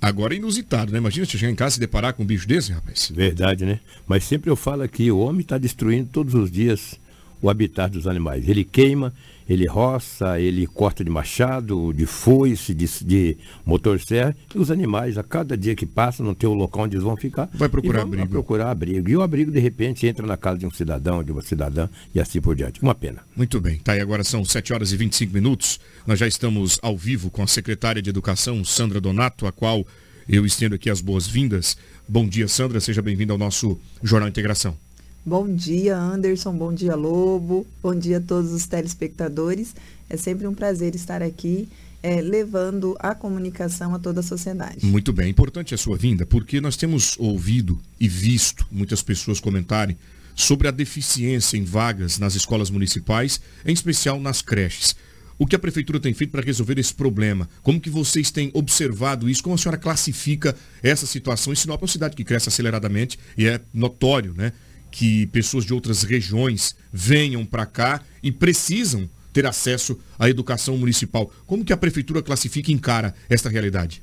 Agora 0.00 0.34
é 0.34 0.38
inusitado, 0.38 0.90
né? 0.90 0.98
Imagina 0.98 1.24
você 1.24 1.38
chegar 1.38 1.52
em 1.52 1.54
casa 1.54 1.76
e 1.76 1.80
deparar 1.80 2.14
com 2.14 2.24
um 2.24 2.26
bicho 2.26 2.48
desse, 2.48 2.72
rapaz. 2.72 3.12
Verdade, 3.14 3.64
né? 3.64 3.78
Mas 4.06 4.24
sempre 4.24 4.50
eu 4.50 4.56
falo 4.56 4.88
que 4.88 5.10
o 5.12 5.18
homem 5.18 5.42
está 5.42 5.58
destruindo 5.58 6.08
todos 6.10 6.34
os 6.34 6.50
dias 6.50 6.98
o 7.42 7.50
habitat 7.50 7.92
dos 7.92 8.06
animais. 8.06 8.48
Ele 8.48 8.64
queima, 8.64 9.12
ele 9.48 9.66
roça, 9.66 10.40
ele 10.40 10.66
corta 10.66 11.04
de 11.04 11.10
machado, 11.10 11.92
de 11.92 12.06
foice, 12.06 12.72
de, 12.72 12.86
de 13.04 13.36
motosserra. 13.66 14.34
E 14.54 14.58
os 14.58 14.70
animais, 14.70 15.18
a 15.18 15.22
cada 15.22 15.56
dia 15.56 15.74
que 15.74 15.84
passa, 15.84 16.22
não 16.22 16.34
tem 16.34 16.48
o 16.48 16.54
local 16.54 16.84
onde 16.84 16.94
eles 16.94 17.04
vão 17.04 17.16
ficar. 17.16 17.50
Vai 17.52 17.68
procurar 17.68 17.98
vão 17.98 18.08
abrigo. 18.08 18.28
procurar 18.28 18.70
abrigo. 18.70 19.10
E 19.10 19.16
o 19.16 19.22
abrigo, 19.22 19.50
de 19.50 19.58
repente, 19.58 20.06
entra 20.06 20.24
na 20.24 20.36
casa 20.36 20.58
de 20.58 20.66
um 20.66 20.70
cidadão, 20.70 21.24
de 21.24 21.32
uma 21.32 21.42
cidadã 21.42 21.88
e 22.14 22.20
assim 22.20 22.40
por 22.40 22.54
diante. 22.54 22.80
Uma 22.80 22.94
pena. 22.94 23.22
Muito 23.36 23.60
bem. 23.60 23.78
Tá 23.78 23.92
aí 23.92 24.00
agora 24.00 24.22
são 24.22 24.44
7 24.44 24.72
horas 24.72 24.92
e 24.92 24.96
25 24.96 25.34
minutos. 25.34 25.80
Nós 26.06 26.18
já 26.18 26.28
estamos 26.28 26.78
ao 26.80 26.96
vivo 26.96 27.28
com 27.30 27.42
a 27.42 27.46
secretária 27.46 28.00
de 28.00 28.08
Educação, 28.08 28.64
Sandra 28.64 29.00
Donato, 29.00 29.46
a 29.46 29.52
qual 29.52 29.84
eu 30.28 30.46
estendo 30.46 30.76
aqui 30.76 30.88
as 30.88 31.00
boas-vindas. 31.00 31.76
Bom 32.08 32.26
dia, 32.28 32.46
Sandra. 32.46 32.80
Seja 32.80 33.02
bem-vinda 33.02 33.32
ao 33.32 33.38
nosso 33.38 33.78
Jornal 34.02 34.28
Integração. 34.28 34.76
Bom 35.24 35.54
dia, 35.54 35.96
Anderson. 35.96 36.52
Bom 36.52 36.74
dia, 36.74 36.96
Lobo. 36.96 37.64
Bom 37.80 37.94
dia 37.94 38.18
a 38.18 38.20
todos 38.20 38.50
os 38.52 38.66
telespectadores. 38.66 39.72
É 40.10 40.16
sempre 40.16 40.48
um 40.48 40.54
prazer 40.54 40.96
estar 40.96 41.22
aqui 41.22 41.68
é, 42.02 42.20
levando 42.20 42.96
a 42.98 43.14
comunicação 43.14 43.94
a 43.94 44.00
toda 44.00 44.18
a 44.18 44.22
sociedade. 44.22 44.84
Muito 44.84 45.12
bem, 45.12 45.30
importante 45.30 45.74
a 45.74 45.78
sua 45.78 45.96
vinda, 45.96 46.26
porque 46.26 46.60
nós 46.60 46.76
temos 46.76 47.16
ouvido 47.20 47.80
e 48.00 48.08
visto 48.08 48.66
muitas 48.68 49.00
pessoas 49.00 49.38
comentarem 49.38 49.96
sobre 50.34 50.66
a 50.66 50.72
deficiência 50.72 51.56
em 51.56 51.62
vagas 51.62 52.18
nas 52.18 52.34
escolas 52.34 52.68
municipais, 52.68 53.40
em 53.64 53.72
especial 53.72 54.18
nas 54.18 54.42
creches. 54.42 54.96
O 55.38 55.46
que 55.46 55.54
a 55.54 55.58
prefeitura 55.58 56.00
tem 56.00 56.12
feito 56.12 56.30
para 56.30 56.42
resolver 56.42 56.78
esse 56.80 56.92
problema? 56.92 57.48
Como 57.62 57.80
que 57.80 57.90
vocês 57.90 58.32
têm 58.32 58.50
observado 58.54 59.30
isso? 59.30 59.42
Como 59.42 59.54
a 59.54 59.58
senhora 59.58 59.78
classifica 59.78 60.56
essa 60.82 61.06
situação? 61.06 61.52
E 61.52 61.56
Sinop 61.56 61.80
é 61.80 61.84
uma 61.84 61.88
cidade 61.88 62.16
que 62.16 62.24
cresce 62.24 62.48
aceleradamente 62.48 63.18
e 63.38 63.46
é 63.46 63.60
notório, 63.72 64.34
né? 64.36 64.52
Que 64.92 65.26
pessoas 65.26 65.64
de 65.64 65.74
outras 65.74 66.04
regiões 66.04 66.76
venham 66.92 67.44
para 67.44 67.66
cá 67.66 68.00
e 68.22 68.30
precisam 68.30 69.08
ter 69.32 69.46
acesso 69.46 69.98
à 70.18 70.28
educação 70.28 70.76
municipal. 70.76 71.32
Como 71.46 71.64
que 71.64 71.72
a 71.72 71.76
prefeitura 71.76 72.22
classifica 72.22 72.70
e 72.70 72.74
encara 72.74 73.14
esta 73.28 73.48
realidade? 73.48 74.02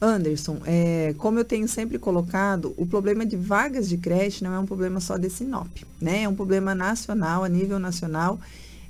Anderson, 0.00 0.62
é, 0.64 1.14
como 1.18 1.38
eu 1.38 1.44
tenho 1.44 1.68
sempre 1.68 1.98
colocado, 1.98 2.72
o 2.78 2.86
problema 2.86 3.26
de 3.26 3.36
vagas 3.36 3.86
de 3.86 3.98
creche 3.98 4.42
não 4.42 4.54
é 4.54 4.58
um 4.58 4.64
problema 4.64 4.98
só 4.98 5.18
de 5.18 5.28
Sinop, 5.28 5.68
né? 6.00 6.22
É 6.22 6.28
um 6.28 6.34
problema 6.34 6.74
nacional, 6.74 7.44
a 7.44 7.48
nível 7.48 7.78
nacional. 7.78 8.40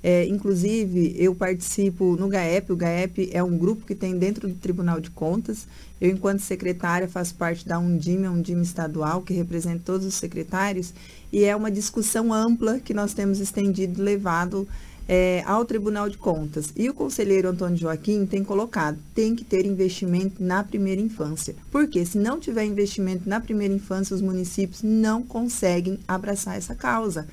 É, 0.03 0.25
inclusive, 0.27 1.15
eu 1.19 1.35
participo 1.35 2.17
no 2.17 2.29
GAEP. 2.29 2.73
O 2.73 2.77
GAEP 2.77 3.31
é 3.33 3.43
um 3.43 3.59
grupo 3.59 3.85
que 3.85 3.95
tem 3.95 4.17
dentro 4.17 4.49
do 4.49 4.55
Tribunal 4.55 5.01
de 5.01 5.11
Contas. 5.11 5.67
Eu, 6.01 6.11
enquanto 6.11 6.41
secretária, 6.41 7.09
faço 7.09 7.35
parte 7.35 7.67
da 7.67 7.79
Undime, 7.79 8.27
a 8.27 8.31
Undime 8.31 8.63
estadual, 8.63 9.21
que 9.21 9.35
representa 9.35 9.83
todos 9.85 10.07
os 10.07 10.15
secretários. 10.15 10.95
E 11.33 11.45
é 11.45 11.55
uma 11.55 11.71
discussão 11.71 12.33
ampla 12.33 12.81
que 12.81 12.93
nós 12.93 13.15
temos 13.15 13.39
estendido, 13.39 14.03
levado 14.03 14.67
é, 15.09 15.43
ao 15.45 15.65
Tribunal 15.65 16.09
de 16.09 16.17
Contas. 16.17 16.73
E 16.77 16.89
o 16.89 16.95
conselheiro 16.95 17.49
Antônio 17.49 17.77
Joaquim 17.77 18.25
tem 18.25 18.45
colocado, 18.45 18.99
tem 19.15 19.35
que 19.35 19.45
ter 19.45 19.67
investimento 19.67 20.43
na 20.43 20.63
primeira 20.63 21.01
infância. 21.01 21.55
Porque 21.71 22.07
se 22.07 22.17
não 22.17 22.39
tiver 22.39 22.65
investimento 22.65 23.29
na 23.29 23.41
primeira 23.41 23.75
infância, 23.75 24.15
os 24.15 24.23
municípios 24.23 24.83
não 24.83 25.23
conseguem 25.23 25.99
abraçar 26.07 26.57
essa 26.57 26.75
causa. 26.75 27.27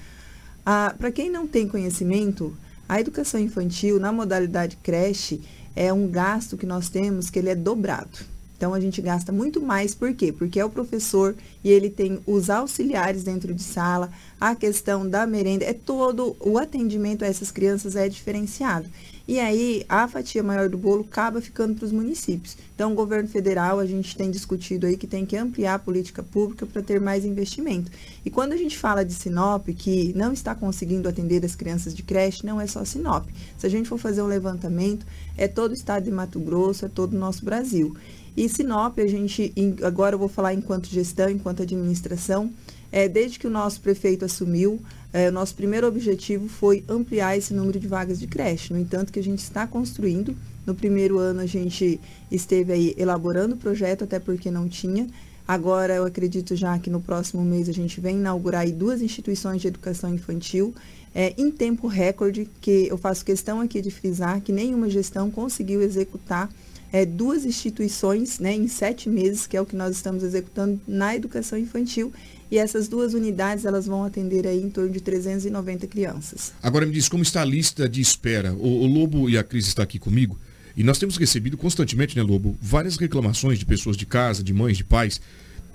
Ah, 0.66 0.94
Para 0.98 1.12
quem 1.12 1.30
não 1.30 1.48
tem 1.48 1.68
conhecimento, 1.68 2.56
a 2.90 3.00
educação 3.00 3.40
infantil 3.40 4.00
na 4.00 4.12
modalidade 4.12 4.78
creche 4.82 5.42
é 5.76 5.94
um 5.94 6.08
gasto 6.08 6.58
que 6.58 6.66
nós 6.66 6.90
temos 6.90 7.30
que 7.30 7.38
ele 7.38 7.50
é 7.50 7.56
dobrado. 7.56 8.37
Então 8.58 8.74
a 8.74 8.80
gente 8.80 9.02
gasta 9.02 9.32
muito 9.32 9.62
mais, 9.62 9.94
por 9.94 10.14
quê? 10.16 10.34
Porque 10.34 10.60
é 10.60 10.66
o 10.66 10.70
professor 10.70 11.36
e 11.64 11.70
ele 11.70 11.92
tem 11.92 12.20
os 12.26 12.50
auxiliares 12.50 13.24
dentro 13.24 13.54
de 13.54 13.62
sala, 13.62 14.10
a 14.42 14.56
questão 14.56 15.08
da 15.08 15.28
merenda, 15.28 15.64
é 15.64 15.74
todo 15.74 16.36
o 16.40 16.58
atendimento 16.58 17.24
a 17.24 17.28
essas 17.28 17.52
crianças 17.52 17.96
é 17.96 18.10
diferenciado. 18.10 18.90
E 19.28 19.40
aí 19.42 19.86
a 19.90 20.08
fatia 20.08 20.42
maior 20.42 20.70
do 20.70 20.78
bolo 20.78 21.06
acaba 21.08 21.42
ficando 21.42 21.76
para 21.76 21.86
os 21.86 21.92
municípios. 21.92 22.58
Então 22.74 22.94
o 22.94 22.96
governo 22.96 23.28
federal 23.28 23.78
a 23.78 23.86
gente 23.86 24.16
tem 24.16 24.32
discutido 24.32 24.88
aí 24.88 24.96
que 24.96 25.06
tem 25.06 25.26
que 25.26 25.36
ampliar 25.36 25.76
a 25.76 25.80
política 25.80 26.24
pública 26.24 26.66
para 26.66 26.82
ter 26.82 27.02
mais 27.02 27.26
investimento. 27.26 27.92
E 28.24 28.30
quando 28.30 28.54
a 28.54 28.58
gente 28.58 28.78
fala 28.78 29.04
de 29.04 29.14
Sinop 29.14 29.68
que 29.68 30.14
não 30.16 30.32
está 30.32 30.56
conseguindo 30.56 31.10
atender 31.10 31.44
as 31.44 31.56
crianças 31.56 31.94
de 31.94 32.04
creche, 32.04 32.46
não 32.46 32.60
é 32.60 32.66
só 32.66 32.86
Sinop. 32.86 33.28
Se 33.58 33.68
a 33.68 33.70
gente 33.70 33.90
for 33.90 33.98
fazer 33.98 34.22
um 34.22 34.28
levantamento, 34.28 35.06
é 35.36 35.48
todo 35.48 35.72
o 35.72 35.76
estado 35.76 36.06
de 36.06 36.12
Mato 36.12 36.40
Grosso, 36.40 36.86
é 36.86 36.90
todo 36.90 37.14
o 37.14 37.20
nosso 37.20 37.44
Brasil. 37.44 37.96
E 38.38 38.48
Sinop, 38.48 39.00
a 39.00 39.08
gente, 39.08 39.52
agora 39.82 40.14
eu 40.14 40.20
vou 40.20 40.28
falar 40.28 40.54
enquanto 40.54 40.86
gestão, 40.86 41.28
enquanto 41.28 41.64
administração, 41.64 42.52
é, 42.92 43.10
desde 43.10 43.40
que 43.40 43.48
o 43.48 43.50
nosso 43.50 43.82
prefeito 43.82 44.26
assumiu, 44.26 44.80
é, 45.12 45.30
o 45.30 45.32
nosso 45.32 45.56
primeiro 45.56 45.88
objetivo 45.88 46.48
foi 46.48 46.84
ampliar 46.88 47.36
esse 47.36 47.52
número 47.52 47.80
de 47.80 47.88
vagas 47.88 48.20
de 48.20 48.28
creche. 48.28 48.72
No 48.72 48.80
entanto, 48.80 49.12
que 49.12 49.18
a 49.18 49.24
gente 49.24 49.40
está 49.40 49.66
construindo. 49.66 50.36
No 50.68 50.76
primeiro 50.76 51.18
ano, 51.18 51.40
a 51.40 51.48
gente 51.48 52.00
esteve 52.32 52.72
aí 52.72 52.96
elaborando 52.96 53.56
o 53.56 53.58
projeto, 53.58 54.04
até 54.04 54.20
porque 54.20 54.52
não 54.52 54.70
tinha. 54.70 55.08
Agora, 55.48 55.96
eu 55.96 56.06
acredito 56.06 56.56
já 56.56 56.78
que 56.78 56.92
no 56.92 57.02
próximo 57.02 57.44
mês 57.44 57.68
a 57.68 57.74
gente 57.74 58.00
vem 58.00 58.18
inaugurar 58.18 58.62
aí 58.62 58.72
duas 58.72 59.02
instituições 59.02 59.64
de 59.64 59.68
educação 59.70 60.14
infantil 60.14 60.76
é, 61.16 61.34
em 61.40 61.50
tempo 61.50 61.88
recorde, 61.88 62.48
que 62.62 62.88
eu 62.88 63.00
faço 63.00 63.26
questão 63.26 63.62
aqui 63.62 63.82
de 63.82 63.90
frisar 63.90 64.42
que 64.42 64.52
nenhuma 64.52 64.88
gestão 64.92 65.32
conseguiu 65.32 65.82
executar 65.82 66.48
é, 66.92 67.06
duas 67.06 67.46
instituições 67.46 68.40
né, 68.40 68.54
em 68.56 68.68
sete 68.68 69.10
meses, 69.10 69.46
que 69.46 69.58
é 69.58 69.62
o 69.62 69.66
que 69.66 69.76
nós 69.76 69.96
estamos 69.96 70.24
executando 70.24 70.80
na 70.88 71.16
educação 71.16 71.58
infantil. 71.58 72.14
E 72.50 72.58
essas 72.58 72.88
duas 72.88 73.14
unidades 73.14 73.66
elas 73.66 73.86
vão 73.86 74.06
atender 74.06 74.48
aí 74.48 74.64
em 74.64 74.70
torno 74.70 74.90
de 74.90 75.02
390 75.02 75.86
crianças. 75.88 76.54
Agora 76.64 76.86
me 76.86 76.94
diz 76.94 77.10
como 77.10 77.22
está 77.22 77.42
a 77.42 77.46
lista 77.46 77.90
de 77.90 78.00
espera. 78.00 78.54
O, 78.54 78.84
o 78.84 78.88
Lobo 78.88 79.30
e 79.30 79.38
a 79.38 79.44
Cris 79.44 79.68
estão 79.68 79.84
aqui 79.84 80.00
comigo. 80.00 80.40
E 80.76 80.84
nós 80.84 80.98
temos 80.98 81.18
recebido 81.18 81.58
constantemente, 81.58 82.16
né, 82.16 82.22
Lobo, 82.22 82.56
várias 82.62 82.98
reclamações 82.98 83.60
de 83.60 83.66
pessoas 83.66 83.98
de 83.98 84.06
casa, 84.06 84.44
de 84.44 84.54
mães, 84.54 84.78
de 84.78 84.84
pais, 84.84 85.20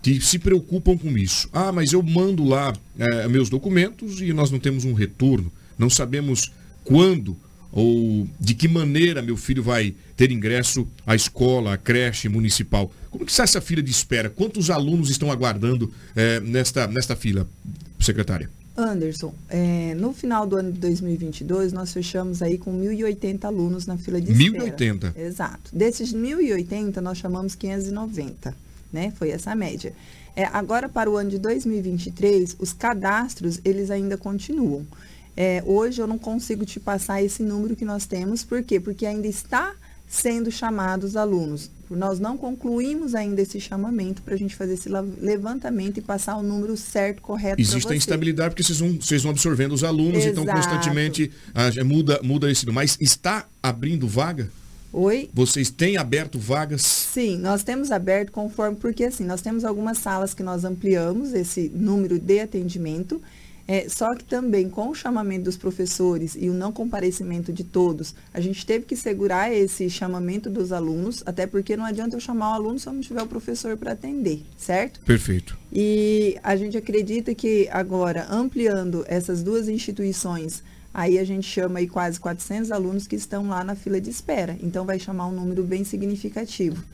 que 0.00 0.20
se 0.20 0.38
preocupam 0.38 0.96
com 0.96 1.18
isso. 1.18 1.48
Ah, 1.52 1.72
mas 1.72 1.92
eu 1.92 2.02
mando 2.02 2.44
lá 2.44 2.72
é, 2.98 3.28
meus 3.28 3.50
documentos 3.50 4.20
e 4.20 4.32
nós 4.32 4.50
não 4.50 4.58
temos 4.58 4.84
um 4.84 4.94
retorno. 4.94 5.52
Não 5.76 5.90
sabemos 5.90 6.52
quando 6.84 7.36
ou 7.72 8.28
de 8.38 8.54
que 8.54 8.68
maneira 8.68 9.22
meu 9.22 9.36
filho 9.36 9.62
vai 9.62 9.94
ter 10.16 10.30
ingresso 10.30 10.86
à 11.06 11.14
escola, 11.14 11.74
à 11.74 11.76
creche 11.78 12.28
municipal. 12.28 12.92
Como 13.10 13.24
que 13.24 13.30
está 13.30 13.42
essa 13.42 13.60
fila 13.60 13.82
de 13.82 13.90
espera? 13.90 14.28
Quantos 14.30 14.70
alunos 14.70 15.10
estão 15.10 15.32
aguardando 15.32 15.90
é, 16.14 16.38
nesta, 16.40 16.86
nesta 16.86 17.16
fila, 17.16 17.48
secretária? 17.98 18.48
Anderson, 18.76 19.34
é, 19.48 19.94
no 19.94 20.12
final 20.12 20.46
do 20.46 20.56
ano 20.56 20.72
de 20.72 20.78
2022, 20.78 21.72
nós 21.72 21.92
fechamos 21.92 22.40
aí 22.40 22.56
com 22.56 22.72
1.080 22.80 23.44
alunos 23.44 23.86
na 23.86 23.98
fila 23.98 24.20
de 24.20 24.32
espera. 24.32 24.64
1.080? 24.64 25.16
Exato. 25.16 25.70
Desses 25.76 26.14
1.080, 26.14 26.96
nós 26.96 27.18
chamamos 27.18 27.54
590, 27.54 28.54
né? 28.92 29.12
Foi 29.16 29.30
essa 29.30 29.52
a 29.52 29.54
média. 29.54 29.92
É, 30.34 30.44
agora, 30.44 30.88
para 30.88 31.10
o 31.10 31.16
ano 31.16 31.30
de 31.30 31.38
2023, 31.38 32.56
os 32.58 32.72
cadastros, 32.72 33.60
eles 33.64 33.90
ainda 33.90 34.16
continuam. 34.16 34.86
É, 35.36 35.62
hoje 35.64 36.00
eu 36.00 36.06
não 36.06 36.18
consigo 36.18 36.64
te 36.64 36.78
passar 36.78 37.22
esse 37.22 37.42
número 37.42 37.74
que 37.74 37.84
nós 37.84 38.06
temos, 38.06 38.44
por 38.44 38.62
quê? 38.62 38.78
Porque 38.78 39.06
ainda 39.06 39.26
está 39.26 39.74
sendo 40.12 40.50
chamados 40.50 41.16
alunos. 41.16 41.70
Nós 41.88 42.18
não 42.18 42.36
concluímos 42.36 43.14
ainda 43.14 43.40
esse 43.40 43.58
chamamento 43.58 44.22
para 44.22 44.34
a 44.34 44.36
gente 44.36 44.54
fazer 44.54 44.74
esse 44.74 44.88
levantamento 44.88 45.98
e 45.98 46.00
passar 46.02 46.36
o 46.36 46.42
número 46.42 46.76
certo, 46.76 47.22
correto. 47.22 47.60
Existe 47.60 47.92
a 47.92 47.96
instabilidade 47.96 48.50
porque 48.50 48.62
vocês 48.62 48.78
vão, 48.78 48.92
vocês 49.00 49.22
vão 49.22 49.30
absorvendo 49.30 49.72
os 49.72 49.82
alunos, 49.82 50.24
Exato. 50.24 50.40
então 50.40 50.54
constantemente 50.54 51.30
ah, 51.54 51.84
muda, 51.84 52.20
muda 52.22 52.50
esse. 52.50 52.66
Mas 52.66 52.96
está 53.00 53.46
abrindo 53.62 54.06
vaga? 54.06 54.50
Oi? 54.92 55.30
Vocês 55.32 55.70
têm 55.70 55.96
aberto 55.96 56.38
vagas? 56.38 56.82
Sim, 56.82 57.38
nós 57.38 57.62
temos 57.62 57.90
aberto 57.90 58.30
conforme, 58.30 58.76
porque 58.76 59.04
assim, 59.04 59.24
nós 59.24 59.40
temos 59.40 59.64
algumas 59.64 59.96
salas 59.96 60.34
que 60.34 60.42
nós 60.42 60.64
ampliamos 60.64 61.32
esse 61.32 61.70
número 61.74 62.18
de 62.18 62.40
atendimento 62.40 63.20
é, 63.72 63.88
só 63.88 64.14
que 64.14 64.22
também 64.22 64.68
com 64.68 64.90
o 64.90 64.94
chamamento 64.94 65.44
dos 65.44 65.56
professores 65.56 66.36
e 66.38 66.50
o 66.50 66.52
não 66.52 66.70
comparecimento 66.70 67.50
de 67.50 67.64
todos, 67.64 68.14
a 68.30 68.38
gente 68.38 68.66
teve 68.66 68.84
que 68.84 68.94
segurar 68.94 69.50
esse 69.50 69.88
chamamento 69.88 70.50
dos 70.50 70.72
alunos, 70.72 71.22
até 71.24 71.46
porque 71.46 71.74
não 71.74 71.86
adianta 71.86 72.14
eu 72.14 72.20
chamar 72.20 72.50
o 72.50 72.54
aluno 72.56 72.78
se 72.78 72.86
eu 72.86 72.92
não 72.92 73.00
tiver 73.00 73.22
o 73.22 73.26
professor 73.26 73.74
para 73.78 73.92
atender, 73.92 74.42
certo? 74.58 75.00
Perfeito. 75.00 75.56
E 75.72 76.36
a 76.42 76.54
gente 76.54 76.76
acredita 76.76 77.34
que 77.34 77.66
agora, 77.72 78.26
ampliando 78.28 79.06
essas 79.08 79.42
duas 79.42 79.70
instituições, 79.70 80.62
aí 80.92 81.18
a 81.18 81.24
gente 81.24 81.46
chama 81.46 81.78
aí 81.78 81.88
quase 81.88 82.20
400 82.20 82.70
alunos 82.70 83.06
que 83.06 83.16
estão 83.16 83.48
lá 83.48 83.64
na 83.64 83.74
fila 83.74 83.98
de 83.98 84.10
espera. 84.10 84.54
Então 84.62 84.84
vai 84.84 84.98
chamar 84.98 85.28
um 85.28 85.32
número 85.32 85.64
bem 85.64 85.82
significativo. 85.82 86.84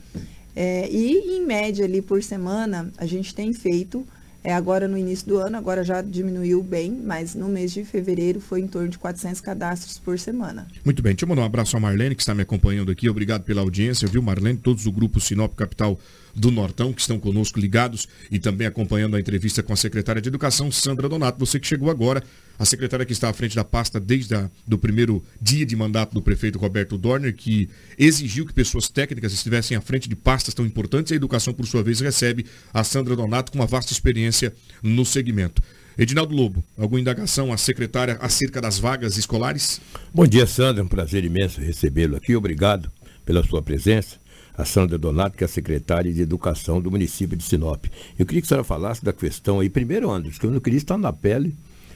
É, 0.55 0.89
e 0.89 1.39
em 1.39 1.45
média 1.45 1.83
ali 1.83 2.01
por 2.01 2.23
semana, 2.23 2.89
a 2.97 3.05
gente 3.05 3.35
tem 3.35 3.51
feito 3.51 4.07
é 4.43 4.53
agora 4.53 4.87
no 4.87 4.97
início 4.97 5.27
do 5.27 5.37
ano, 5.37 5.57
agora 5.57 5.83
já 5.83 6.01
diminuiu 6.01 6.63
bem, 6.63 6.91
mas 6.91 7.35
no 7.35 7.49
mês 7.49 7.71
de 7.71 7.83
fevereiro 7.83 8.39
foi 8.39 8.61
em 8.61 8.67
torno 8.67 8.87
de 8.87 8.97
400 8.97 9.41
cadastros 9.41 9.97
por 9.99 10.17
semana. 10.17 10.67
Muito 10.85 11.01
bem, 11.01 11.13
deixa 11.13 11.25
eu 11.25 11.29
mandar 11.29 11.41
um 11.41 11.45
abraço 11.45 11.75
a 11.75 11.79
Marlene, 11.79 12.15
que 12.15 12.21
está 12.21 12.33
me 12.33 12.41
acompanhando 12.41 12.91
aqui. 12.91 13.09
Obrigado 13.09 13.43
pela 13.43 13.61
audiência, 13.61 14.07
viu, 14.07 14.21
Marlene? 14.21 14.57
Todos 14.57 14.85
o 14.85 14.91
grupo 14.91 15.19
Sinop 15.19 15.53
Capital 15.55 15.99
do 16.35 16.51
Nortão, 16.51 16.93
que 16.93 17.01
estão 17.01 17.19
conosco 17.19 17.59
ligados 17.59 18.07
e 18.31 18.39
também 18.39 18.67
acompanhando 18.67 19.15
a 19.15 19.19
entrevista 19.19 19.63
com 19.63 19.73
a 19.73 19.75
secretária 19.75 20.21
de 20.21 20.29
Educação, 20.29 20.71
Sandra 20.71 21.09
Donato. 21.09 21.39
Você 21.39 21.59
que 21.59 21.67
chegou 21.67 21.89
agora, 21.89 22.23
a 22.57 22.65
secretária 22.65 23.05
que 23.05 23.13
está 23.13 23.29
à 23.29 23.33
frente 23.33 23.55
da 23.55 23.63
pasta 23.63 23.99
desde 23.99 24.35
o 24.35 24.51
do 24.67 24.77
primeiro 24.77 25.23
dia 25.41 25.65
de 25.65 25.75
mandato 25.75 26.13
do 26.13 26.21
prefeito 26.21 26.59
Roberto 26.59 26.97
Dorner, 26.97 27.33
que 27.33 27.69
exigiu 27.97 28.45
que 28.45 28.53
pessoas 28.53 28.89
técnicas 28.89 29.31
estivessem 29.33 29.77
à 29.77 29.81
frente 29.81 30.09
de 30.09 30.15
pastas 30.15 30.53
tão 30.53 30.65
importantes. 30.65 31.11
A 31.11 31.15
educação, 31.15 31.53
por 31.53 31.65
sua 31.65 31.81
vez, 31.81 31.99
recebe 32.01 32.45
a 32.73 32.83
Sandra 32.83 33.15
Donato 33.15 33.51
com 33.51 33.59
uma 33.59 33.65
vasta 33.65 33.93
experiência 33.93 34.53
no 34.83 35.05
segmento. 35.05 35.61
Edinaldo 35.97 36.33
Lobo, 36.33 36.63
alguma 36.77 37.01
indagação 37.01 37.51
à 37.51 37.57
secretária 37.57 38.17
acerca 38.21 38.61
das 38.61 38.79
vagas 38.79 39.17
escolares? 39.17 39.81
Bom 40.13 40.25
dia, 40.25 40.45
Sandra. 40.45 40.81
É 40.81 40.85
um 40.85 40.87
prazer 40.87 41.25
imenso 41.25 41.59
recebê-lo 41.59 42.15
aqui. 42.15 42.35
Obrigado 42.35 42.89
pela 43.25 43.43
sua 43.43 43.61
presença 43.61 44.17
a 44.59 44.65
Sandra 44.65 44.97
Donato, 44.97 45.37
que 45.37 45.43
é 45.43 45.45
a 45.45 45.47
secretária 45.47 46.11
de 46.11 46.21
Educação 46.21 46.81
do 46.81 46.91
município 46.91 47.37
de 47.37 47.43
Sinop. 47.45 47.85
Eu 48.17 48.25
queria 48.25 48.41
que 48.41 48.45
a 48.45 48.49
senhora 48.49 48.63
falasse 48.65 49.03
da 49.03 49.13
questão 49.13 49.61
aí, 49.61 49.69
primeiro, 49.69 50.11
Anderson, 50.11 50.37
que 50.37 50.45
eu 50.45 50.51
não 50.51 50.59
queria 50.59 50.77
estar 50.77 50.97
na 50.97 51.13
pele 51.13 51.55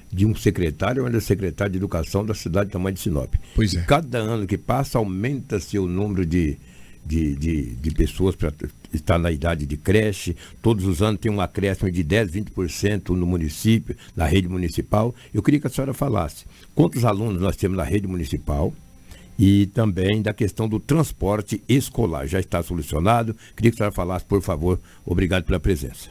de 0.10 0.26
um 0.26 0.34
secretário 0.34 1.04
ou 1.04 1.10
da 1.10 1.19
secretária 1.19 1.71
de 1.71 1.78
educação 1.78 2.26
da 2.26 2.34
cidade 2.34 2.67
de 2.67 2.71
tamanho 2.71 2.95
de 2.95 3.02
Sinop. 3.02 3.34
Pois 3.54 3.76
é. 3.76 3.80
E 3.80 3.84
cada 3.84 4.19
ano 4.19 4.47
que 4.47 4.58
passa, 4.58 4.97
aumenta-se 4.97 5.78
o 5.78 5.88
número 5.88 6.26
de, 6.26 6.58
de, 7.06 7.36
de, 7.36 7.65
de 7.76 7.91
pessoas 7.91 8.34
para 8.34 8.54
estar 8.93 9.17
na 9.17 9.30
idade 9.30 9.65
de 9.65 9.76
creche. 9.76 10.34
Todos 10.62 10.86
os 10.86 11.02
anos 11.02 11.19
tem 11.19 11.30
um 11.30 11.41
acréscimo 11.41 11.91
de 11.91 12.02
10, 12.02 12.32
20% 12.32 13.10
no 13.10 13.26
município, 13.26 13.93
na 14.15 14.26
rede 14.26 14.47
municipal. 14.47 15.13
Eu 15.34 15.43
queria 15.43 15.60
que 15.60 15.67
a 15.67 15.69
senhora 15.69 15.93
falasse 15.93 16.45
quantos 16.73 17.04
alunos 17.04 17.41
nós 17.41 17.58
temos 17.58 17.76
na 17.76 17.84
rede 17.84 18.08
municipal 18.08 18.73
e 19.38 19.67
também 19.67 20.22
da 20.22 20.34
questão 20.34 20.67
do 20.67 20.80
transporte 20.80 21.62
escolar. 21.67 22.28
Já 22.28 22.39
está 22.39 22.62
solucionado. 22.62 23.36
Queria 23.56 23.72
que 23.72 23.76
a 23.76 23.78
senhora 23.78 23.96
falasse, 23.96 24.26
por 24.26 24.41
favor. 24.41 24.80
Obrigado 25.06 25.43
pela 25.43 25.60
presença. 25.60 26.10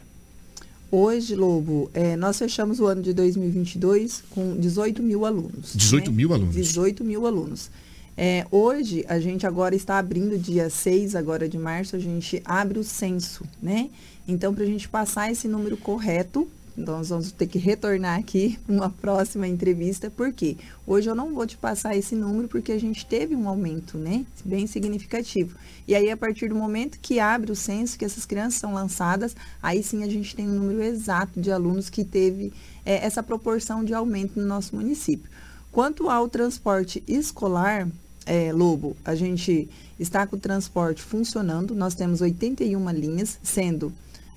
Hoje, 0.90 1.34
Lobo, 1.34 1.90
é, 1.94 2.16
nós 2.16 2.38
fechamos 2.38 2.78
o 2.78 2.86
ano 2.86 3.00
de 3.00 3.14
2022 3.14 4.24
com 4.30 4.56
18 4.58 5.02
mil 5.02 5.24
alunos. 5.24 5.72
18 5.74 6.10
né? 6.10 6.16
mil 6.16 6.32
alunos? 6.34 6.54
18 6.54 7.02
mil 7.02 7.26
alunos. 7.26 7.70
É, 8.14 8.46
hoje, 8.50 9.04
a 9.08 9.18
gente 9.18 9.46
agora 9.46 9.74
está 9.74 9.98
abrindo, 9.98 10.36
dia 10.36 10.68
6 10.68 11.14
agora 11.14 11.48
de 11.48 11.56
março, 11.56 11.96
a 11.96 11.98
gente 11.98 12.42
abre 12.44 12.78
o 12.78 12.84
censo, 12.84 13.44
né? 13.62 13.88
Então, 14.28 14.52
para 14.54 14.64
a 14.64 14.66
gente 14.66 14.86
passar 14.86 15.32
esse 15.32 15.48
número 15.48 15.78
correto, 15.78 16.46
então, 16.76 16.98
nós 16.98 17.10
vamos 17.10 17.32
ter 17.32 17.46
que 17.46 17.58
retornar 17.58 18.18
aqui 18.18 18.58
uma 18.66 18.88
próxima 18.88 19.46
entrevista, 19.46 20.10
porque 20.10 20.56
hoje 20.86 21.08
eu 21.08 21.14
não 21.14 21.34
vou 21.34 21.46
te 21.46 21.56
passar 21.56 21.96
esse 21.96 22.14
número, 22.14 22.48
porque 22.48 22.72
a 22.72 22.80
gente 22.80 23.04
teve 23.04 23.36
um 23.36 23.48
aumento, 23.48 23.98
né? 23.98 24.24
Bem 24.44 24.66
significativo. 24.66 25.56
E 25.86 25.94
aí, 25.94 26.10
a 26.10 26.16
partir 26.16 26.48
do 26.48 26.54
momento 26.54 26.98
que 27.00 27.20
abre 27.20 27.52
o 27.52 27.56
censo, 27.56 27.98
que 27.98 28.04
essas 28.04 28.24
crianças 28.24 28.60
são 28.60 28.72
lançadas, 28.72 29.36
aí 29.62 29.82
sim 29.82 30.02
a 30.02 30.08
gente 30.08 30.34
tem 30.34 30.48
um 30.48 30.54
número 30.54 30.82
exato 30.82 31.40
de 31.40 31.50
alunos 31.50 31.90
que 31.90 32.04
teve 32.04 32.52
é, 32.86 33.04
essa 33.04 33.22
proporção 33.22 33.84
de 33.84 33.92
aumento 33.92 34.40
no 34.40 34.46
nosso 34.46 34.74
município. 34.74 35.30
Quanto 35.70 36.08
ao 36.08 36.28
transporte 36.28 37.02
escolar, 37.06 37.88
é, 38.24 38.52
Lobo, 38.52 38.96
a 39.04 39.14
gente 39.14 39.68
está 39.98 40.26
com 40.26 40.36
o 40.36 40.40
transporte 40.40 41.02
funcionando, 41.02 41.74
nós 41.74 41.94
temos 41.94 42.20
81 42.20 42.90
linhas, 42.90 43.38
sendo 43.42 43.92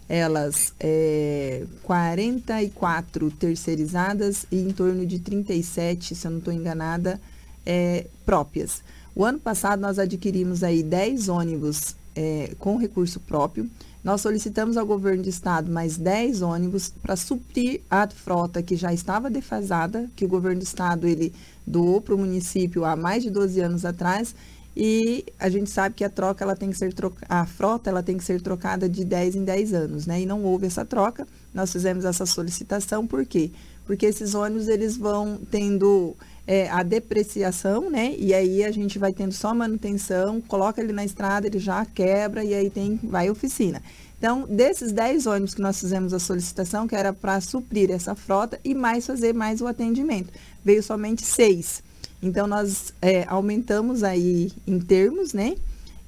elas 0.07 0.73
é, 0.79 1.63
44 1.83 3.31
terceirizadas 3.31 4.45
e 4.51 4.59
em 4.59 4.71
torno 4.71 5.05
de 5.05 5.19
37, 5.19 6.15
se 6.15 6.27
eu 6.27 6.31
não 6.31 6.37
estou 6.39 6.53
enganada, 6.53 7.19
é, 7.65 8.05
próprias. 8.25 8.83
O 9.15 9.23
ano 9.23 9.39
passado 9.39 9.79
nós 9.79 9.97
adquirimos 9.97 10.63
aí 10.63 10.83
10 10.83 11.29
ônibus 11.29 11.95
é, 12.15 12.51
com 12.59 12.77
recurso 12.77 13.19
próprio. 13.19 13.69
Nós 14.03 14.21
solicitamos 14.21 14.77
ao 14.77 14.85
governo 14.85 15.23
de 15.23 15.29
estado 15.29 15.71
mais 15.71 15.97
10 15.97 16.43
ônibus 16.43 16.93
para 17.01 17.15
suprir 17.15 17.81
a 17.89 18.07
frota 18.07 18.61
que 18.61 18.75
já 18.75 18.93
estava 18.93 19.31
defasada, 19.31 20.07
que 20.15 20.25
o 20.25 20.27
governo 20.27 20.59
do 20.59 20.63
estado 20.63 21.07
ele 21.07 21.33
doou 21.65 21.99
para 21.99 22.13
o 22.13 22.17
município 22.17 22.85
há 22.85 22.95
mais 22.95 23.23
de 23.23 23.31
12 23.31 23.59
anos 23.61 23.83
atrás 23.83 24.35
e 24.75 25.25
a 25.39 25.47
gente 25.49 25.69
sabe 25.69 25.95
que 25.95 26.03
a 26.03 26.09
troca 26.09 26.43
ela 26.43 26.55
tem 26.55 26.69
que 26.69 26.77
ser 26.77 26.93
troca, 26.93 27.25
a 27.29 27.45
frota 27.45 27.89
ela 27.89 28.03
tem 28.03 28.17
que 28.17 28.23
ser 28.23 28.41
trocada 28.41 28.89
de 28.89 29.05
10 29.05 29.35
em 29.35 29.43
10 29.45 29.73
anos, 29.73 30.05
né? 30.05 30.21
E 30.21 30.25
não 30.25 30.43
houve 30.43 30.67
essa 30.67 30.83
troca. 30.83 31.25
Nós 31.53 31.71
fizemos 31.71 32.03
essa 32.03 32.25
solicitação 32.25 33.07
por 33.07 33.25
quê? 33.25 33.51
Porque 33.85 34.05
esses 34.05 34.35
ônibus 34.35 34.67
eles 34.67 34.97
vão 34.97 35.39
tendo 35.49 36.13
é, 36.45 36.69
a 36.69 36.83
depreciação, 36.83 37.89
né? 37.89 38.15
E 38.17 38.33
aí 38.33 38.65
a 38.65 38.71
gente 38.71 38.99
vai 38.99 39.13
tendo 39.13 39.31
só 39.31 39.53
manutenção, 39.53 40.41
coloca 40.41 40.81
ele 40.81 40.91
na 40.91 41.05
estrada, 41.05 41.47
ele 41.47 41.59
já 41.59 41.85
quebra 41.85 42.43
e 42.43 42.53
aí 42.53 42.69
tem 42.69 42.99
vai 43.01 43.29
oficina. 43.29 43.81
Então, 44.17 44.45
desses 44.49 44.91
10 44.91 45.25
ônibus 45.27 45.53
que 45.53 45.61
nós 45.61 45.79
fizemos 45.79 46.13
a 46.13 46.19
solicitação, 46.19 46.87
que 46.87 46.95
era 46.95 47.13
para 47.13 47.39
suprir 47.39 47.91
essa 47.91 48.15
frota 48.15 48.59
e 48.63 48.73
mais 48.73 49.05
fazer 49.05 49.33
mais 49.33 49.61
o 49.61 49.67
atendimento, 49.67 50.33
veio 50.63 50.81
somente 50.81 51.21
seis. 51.23 51.83
Então, 52.21 52.47
nós 52.47 52.93
é, 53.01 53.23
aumentamos 53.27 54.03
aí 54.03 54.51
em 54.65 54.79
termos, 54.79 55.33
né? 55.33 55.55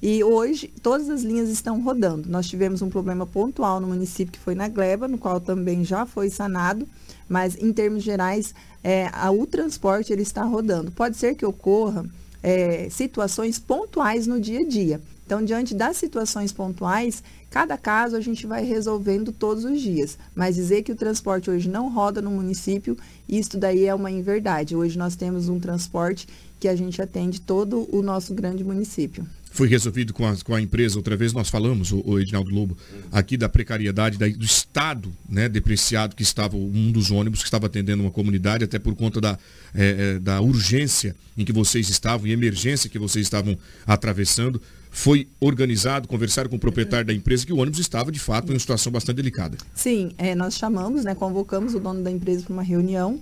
E 0.00 0.22
hoje 0.22 0.72
todas 0.80 1.08
as 1.10 1.22
linhas 1.22 1.48
estão 1.48 1.82
rodando. 1.82 2.28
Nós 2.28 2.48
tivemos 2.48 2.82
um 2.82 2.88
problema 2.88 3.26
pontual 3.26 3.80
no 3.80 3.88
município 3.88 4.32
que 4.32 4.38
foi 4.38 4.54
na 4.54 4.68
Gleba, 4.68 5.08
no 5.08 5.18
qual 5.18 5.40
também 5.40 5.84
já 5.84 6.06
foi 6.06 6.30
sanado, 6.30 6.86
mas 7.28 7.56
em 7.56 7.72
termos 7.72 8.04
gerais, 8.04 8.54
é, 8.82 9.10
a, 9.12 9.30
o 9.30 9.44
transporte 9.44 10.12
ele 10.12 10.22
está 10.22 10.44
rodando. 10.44 10.92
Pode 10.92 11.16
ser 11.16 11.34
que 11.34 11.44
ocorra 11.44 12.06
é, 12.42 12.88
situações 12.90 13.58
pontuais 13.58 14.26
no 14.26 14.40
dia 14.40 14.60
a 14.60 14.64
dia. 14.64 15.00
Então, 15.26 15.44
diante 15.44 15.74
das 15.74 15.98
situações 15.98 16.52
pontuais, 16.52 17.22
cada 17.50 17.76
caso 17.76 18.16
a 18.16 18.20
gente 18.20 18.46
vai 18.46 18.64
resolvendo 18.64 19.30
todos 19.30 19.62
os 19.62 19.80
dias. 19.80 20.16
Mas 20.34 20.54
dizer 20.54 20.82
que 20.82 20.92
o 20.92 20.96
transporte 20.96 21.50
hoje 21.50 21.68
não 21.68 21.92
roda 21.92 22.22
no 22.22 22.30
município, 22.30 22.96
isso 23.28 23.58
daí 23.58 23.84
é 23.84 23.94
uma 23.94 24.10
inverdade. 24.10 24.74
Hoje 24.74 24.96
nós 24.96 25.16
temos 25.16 25.50
um 25.50 25.60
transporte 25.60 26.26
que 26.58 26.66
a 26.66 26.74
gente 26.74 27.02
atende 27.02 27.40
todo 27.42 27.86
o 27.94 28.00
nosso 28.00 28.32
grande 28.32 28.64
município. 28.64 29.26
Foi 29.50 29.66
resolvido 29.66 30.12
com 30.12 30.26
a, 30.26 30.36
com 30.36 30.54
a 30.54 30.60
empresa, 30.60 30.96
outra 30.96 31.16
vez 31.16 31.32
nós 31.32 31.48
falamos, 31.48 31.90
o, 31.92 32.02
o 32.04 32.20
Edinaldo 32.20 32.50
Lobo, 32.50 32.76
aqui 33.10 33.36
da 33.36 33.48
precariedade 33.48 34.18
da, 34.18 34.28
do 34.28 34.44
estado 34.44 35.12
né, 35.28 35.48
depreciado 35.48 36.14
que 36.14 36.22
estava, 36.22 36.56
um 36.56 36.92
dos 36.92 37.10
ônibus 37.10 37.40
que 37.40 37.46
estava 37.46 37.66
atendendo 37.66 38.02
uma 38.02 38.10
comunidade, 38.10 38.64
até 38.64 38.78
por 38.78 38.94
conta 38.94 39.20
da, 39.20 39.38
é, 39.74 40.14
é 40.16 40.18
da 40.18 40.40
urgência 40.40 41.16
em 41.36 41.44
que 41.44 41.52
vocês 41.52 41.88
estavam 41.88 42.26
e 42.26 42.32
emergência 42.32 42.90
que 42.90 42.98
vocês 42.98 43.26
estavam 43.26 43.58
atravessando 43.86 44.60
foi 44.90 45.28
organizado, 45.40 46.08
conversaram 46.08 46.48
com 46.48 46.56
o 46.56 46.58
proprietário 46.58 47.06
da 47.06 47.12
empresa 47.12 47.46
que 47.46 47.52
o 47.52 47.58
ônibus 47.58 47.78
estava, 47.78 48.10
de 48.10 48.18
fato, 48.18 48.48
em 48.48 48.54
uma 48.54 48.58
situação 48.58 48.90
bastante 48.90 49.16
delicada. 49.16 49.56
Sim, 49.74 50.12
é, 50.18 50.34
nós 50.34 50.54
chamamos, 50.54 51.04
né, 51.04 51.14
convocamos 51.14 51.74
o 51.74 51.80
dono 51.80 52.02
da 52.02 52.10
empresa 52.10 52.44
para 52.44 52.52
uma 52.52 52.62
reunião 52.62 53.20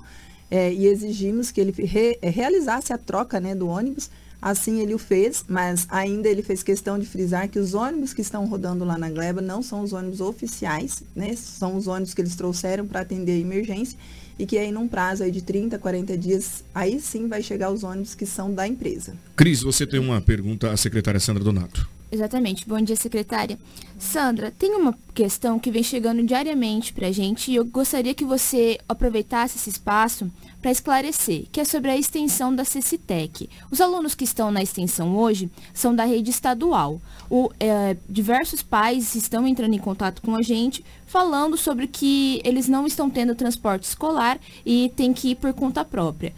é, 0.51 0.73
e 0.73 0.87
exigimos 0.87 1.51
que 1.51 1.61
ele 1.61 1.75
re, 1.77 2.19
realizasse 2.23 2.93
a 2.93 2.99
troca 2.99 3.41
né, 3.41 3.55
do 3.55 3.69
ônibus. 3.69 4.11
Assim 4.41 4.81
ele 4.81 4.95
o 4.95 4.99
fez, 4.99 5.45
mas 5.49 5.87
ainda 5.91 6.29
ele 6.29 6.43
fez 6.43 6.63
questão 6.63 6.99
de 6.99 7.07
frisar 7.07 7.49
que 7.49 7.59
os 7.59 7.75
ônibus 7.75 8.13
que 8.13 8.21
estão 8.21 8.47
rodando 8.47 8.85
lá 8.85 8.99
na 8.99 9.11
Gleba 9.11 9.41
não 9.41 9.63
são 9.63 9.83
os 9.83 9.93
ônibus 9.93 10.21
oficiais, 10.21 11.03
né? 11.15 11.35
São 11.35 11.77
os 11.77 11.87
ônibus 11.87 12.15
que 12.15 12.21
eles 12.21 12.37
trouxeram 12.37 12.87
para 12.87 13.01
atender 13.01 13.33
a 13.33 13.39
emergência 13.39 13.99
e 14.39 14.45
que 14.45 14.59
aí 14.59 14.71
num 14.71 14.87
prazo 14.87 15.23
aí 15.23 15.31
de 15.31 15.43
30, 15.43 15.79
40 15.79 16.17
dias, 16.19 16.65
aí 16.75 17.01
sim 17.01 17.27
vai 17.27 17.43
chegar 17.43 17.71
os 17.71 17.83
ônibus 17.83 18.15
que 18.15 18.27
são 18.27 18.53
da 18.53 18.69
empresa. 18.69 19.15
Cris, 19.35 19.63
você 19.63 19.87
tem 19.87 19.99
uma 19.99 20.21
pergunta 20.21 20.71
à 20.71 20.77
secretária 20.77 21.19
Sandra 21.19 21.43
Donato. 21.43 21.89
Exatamente. 22.11 22.69
Bom 22.69 22.81
dia, 22.81 22.95
secretária. 22.95 23.59
Sandra, 23.99 24.53
tem 24.57 24.75
uma 24.75 24.97
questão 25.13 25.59
que 25.59 25.71
vem 25.71 25.83
chegando 25.83 26.23
diariamente 26.23 26.93
para 26.93 27.09
a 27.09 27.13
gente 27.13 27.51
e 27.51 27.57
eu 27.57 27.65
gostaria 27.65 28.15
que 28.15 28.25
você 28.25 28.79
aproveitasse 28.89 29.57
esse 29.57 29.71
espaço 29.71 30.31
para 30.67 30.73
esclarecer, 30.73 31.45
que 31.53 31.61
é 31.61 31.65
sobre 31.65 31.93
a 31.93 31.97
extensão 31.97 32.53
da 32.53 32.65
CECITEC. 32.65 33.49
Os 33.71 33.81
alunos 33.81 34.17
que 34.17 34.25
estão 34.25 34.51
na 34.51 34.61
extensão 34.61 35.17
hoje 35.17 35.49
são 35.73 35.95
da 35.95 36.05
rede 36.05 36.29
estadual. 36.29 37.01
O, 37.31 37.53
é, 37.61 37.97
diversos 38.09 38.65
pais 38.65 39.15
estão 39.15 39.47
entrando 39.47 39.75
em 39.75 39.79
contato 39.79 40.21
com 40.21 40.35
a 40.35 40.43
gente 40.43 40.85
falando 41.07 41.57
sobre 41.57 41.87
que 41.87 42.41
eles 42.43 42.67
não 42.67 42.85
estão 42.85 43.09
tendo 43.09 43.37
transporte 43.37 43.85
escolar 43.85 44.41
e 44.65 44.93
tem 44.97 45.13
que 45.13 45.31
ir 45.31 45.35
por 45.37 45.53
conta 45.53 45.85
própria. 45.85 46.35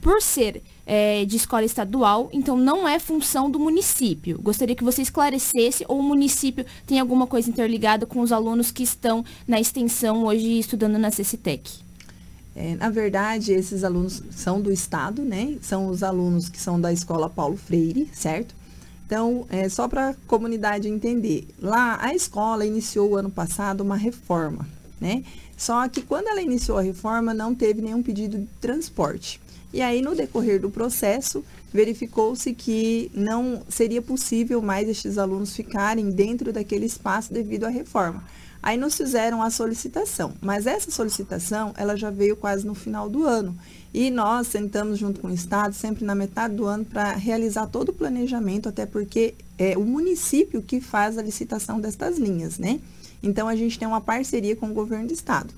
Por 0.00 0.22
ser 0.22 0.62
é, 0.86 1.24
de 1.24 1.34
escola 1.34 1.64
estadual, 1.64 2.30
então 2.32 2.56
não 2.56 2.86
é 2.86 3.00
função 3.00 3.50
do 3.50 3.58
município. 3.58 4.40
Gostaria 4.40 4.76
que 4.76 4.84
você 4.84 5.02
esclarecesse 5.02 5.84
ou 5.88 5.98
o 5.98 6.04
município 6.04 6.64
tem 6.86 7.00
alguma 7.00 7.26
coisa 7.26 7.50
interligada 7.50 8.06
com 8.06 8.20
os 8.20 8.30
alunos 8.30 8.70
que 8.70 8.84
estão 8.84 9.24
na 9.44 9.58
extensão 9.58 10.22
hoje 10.22 10.60
estudando 10.60 10.98
na 10.98 11.10
CECITEC. 11.10 11.82
É, 12.54 12.74
na 12.76 12.90
verdade, 12.90 13.52
esses 13.52 13.82
alunos 13.82 14.22
são 14.30 14.60
do 14.60 14.70
Estado, 14.70 15.22
né? 15.22 15.56
São 15.62 15.88
os 15.88 16.02
alunos 16.02 16.48
que 16.48 16.60
são 16.60 16.80
da 16.80 16.92
escola 16.92 17.30
Paulo 17.30 17.56
Freire, 17.56 18.10
certo? 18.12 18.54
Então, 19.06 19.46
é 19.50 19.68
só 19.68 19.88
para 19.88 20.10
a 20.10 20.14
comunidade 20.26 20.88
entender. 20.88 21.46
Lá, 21.58 21.98
a 22.00 22.14
escola 22.14 22.64
iniciou 22.64 23.16
ano 23.16 23.30
passado 23.30 23.80
uma 23.80 23.96
reforma, 23.96 24.66
né? 25.00 25.24
Só 25.56 25.88
que 25.88 26.02
quando 26.02 26.28
ela 26.28 26.42
iniciou 26.42 26.78
a 26.78 26.82
reforma, 26.82 27.32
não 27.32 27.54
teve 27.54 27.80
nenhum 27.80 28.02
pedido 28.02 28.38
de 28.38 28.46
transporte. 28.60 29.40
E 29.72 29.80
aí, 29.80 30.02
no 30.02 30.14
decorrer 30.14 30.60
do 30.60 30.70
processo, 30.70 31.42
verificou-se 31.72 32.52
que 32.52 33.10
não 33.14 33.62
seria 33.68 34.02
possível 34.02 34.60
mais 34.60 34.88
estes 34.88 35.16
alunos 35.16 35.54
ficarem 35.54 36.10
dentro 36.10 36.52
daquele 36.52 36.84
espaço 36.84 37.32
devido 37.32 37.64
à 37.64 37.68
reforma. 37.68 38.22
Aí 38.62 38.78
nos 38.78 38.96
fizeram 38.96 39.42
a 39.42 39.50
solicitação, 39.50 40.34
mas 40.40 40.66
essa 40.66 40.90
solicitação 40.90 41.74
ela 41.76 41.96
já 41.96 42.10
veio 42.10 42.36
quase 42.36 42.64
no 42.64 42.74
final 42.74 43.08
do 43.08 43.26
ano. 43.26 43.58
E 43.92 44.08
nós 44.08 44.46
sentamos 44.46 44.98
junto 44.98 45.20
com 45.20 45.28
o 45.28 45.34
Estado, 45.34 45.74
sempre 45.74 46.04
na 46.04 46.14
metade 46.14 46.54
do 46.54 46.64
ano, 46.64 46.84
para 46.84 47.12
realizar 47.12 47.66
todo 47.66 47.88
o 47.88 47.92
planejamento, 47.92 48.68
até 48.68 48.86
porque 48.86 49.34
é 49.58 49.76
o 49.76 49.82
município 49.84 50.62
que 50.62 50.80
faz 50.80 51.18
a 51.18 51.22
licitação 51.22 51.80
destas 51.80 52.18
linhas, 52.18 52.56
né? 52.56 52.80
Então 53.22 53.48
a 53.48 53.56
gente 53.56 53.78
tem 53.78 53.86
uma 53.86 54.00
parceria 54.00 54.54
com 54.54 54.70
o 54.70 54.74
governo 54.74 55.08
do 55.08 55.12
Estado, 55.12 55.52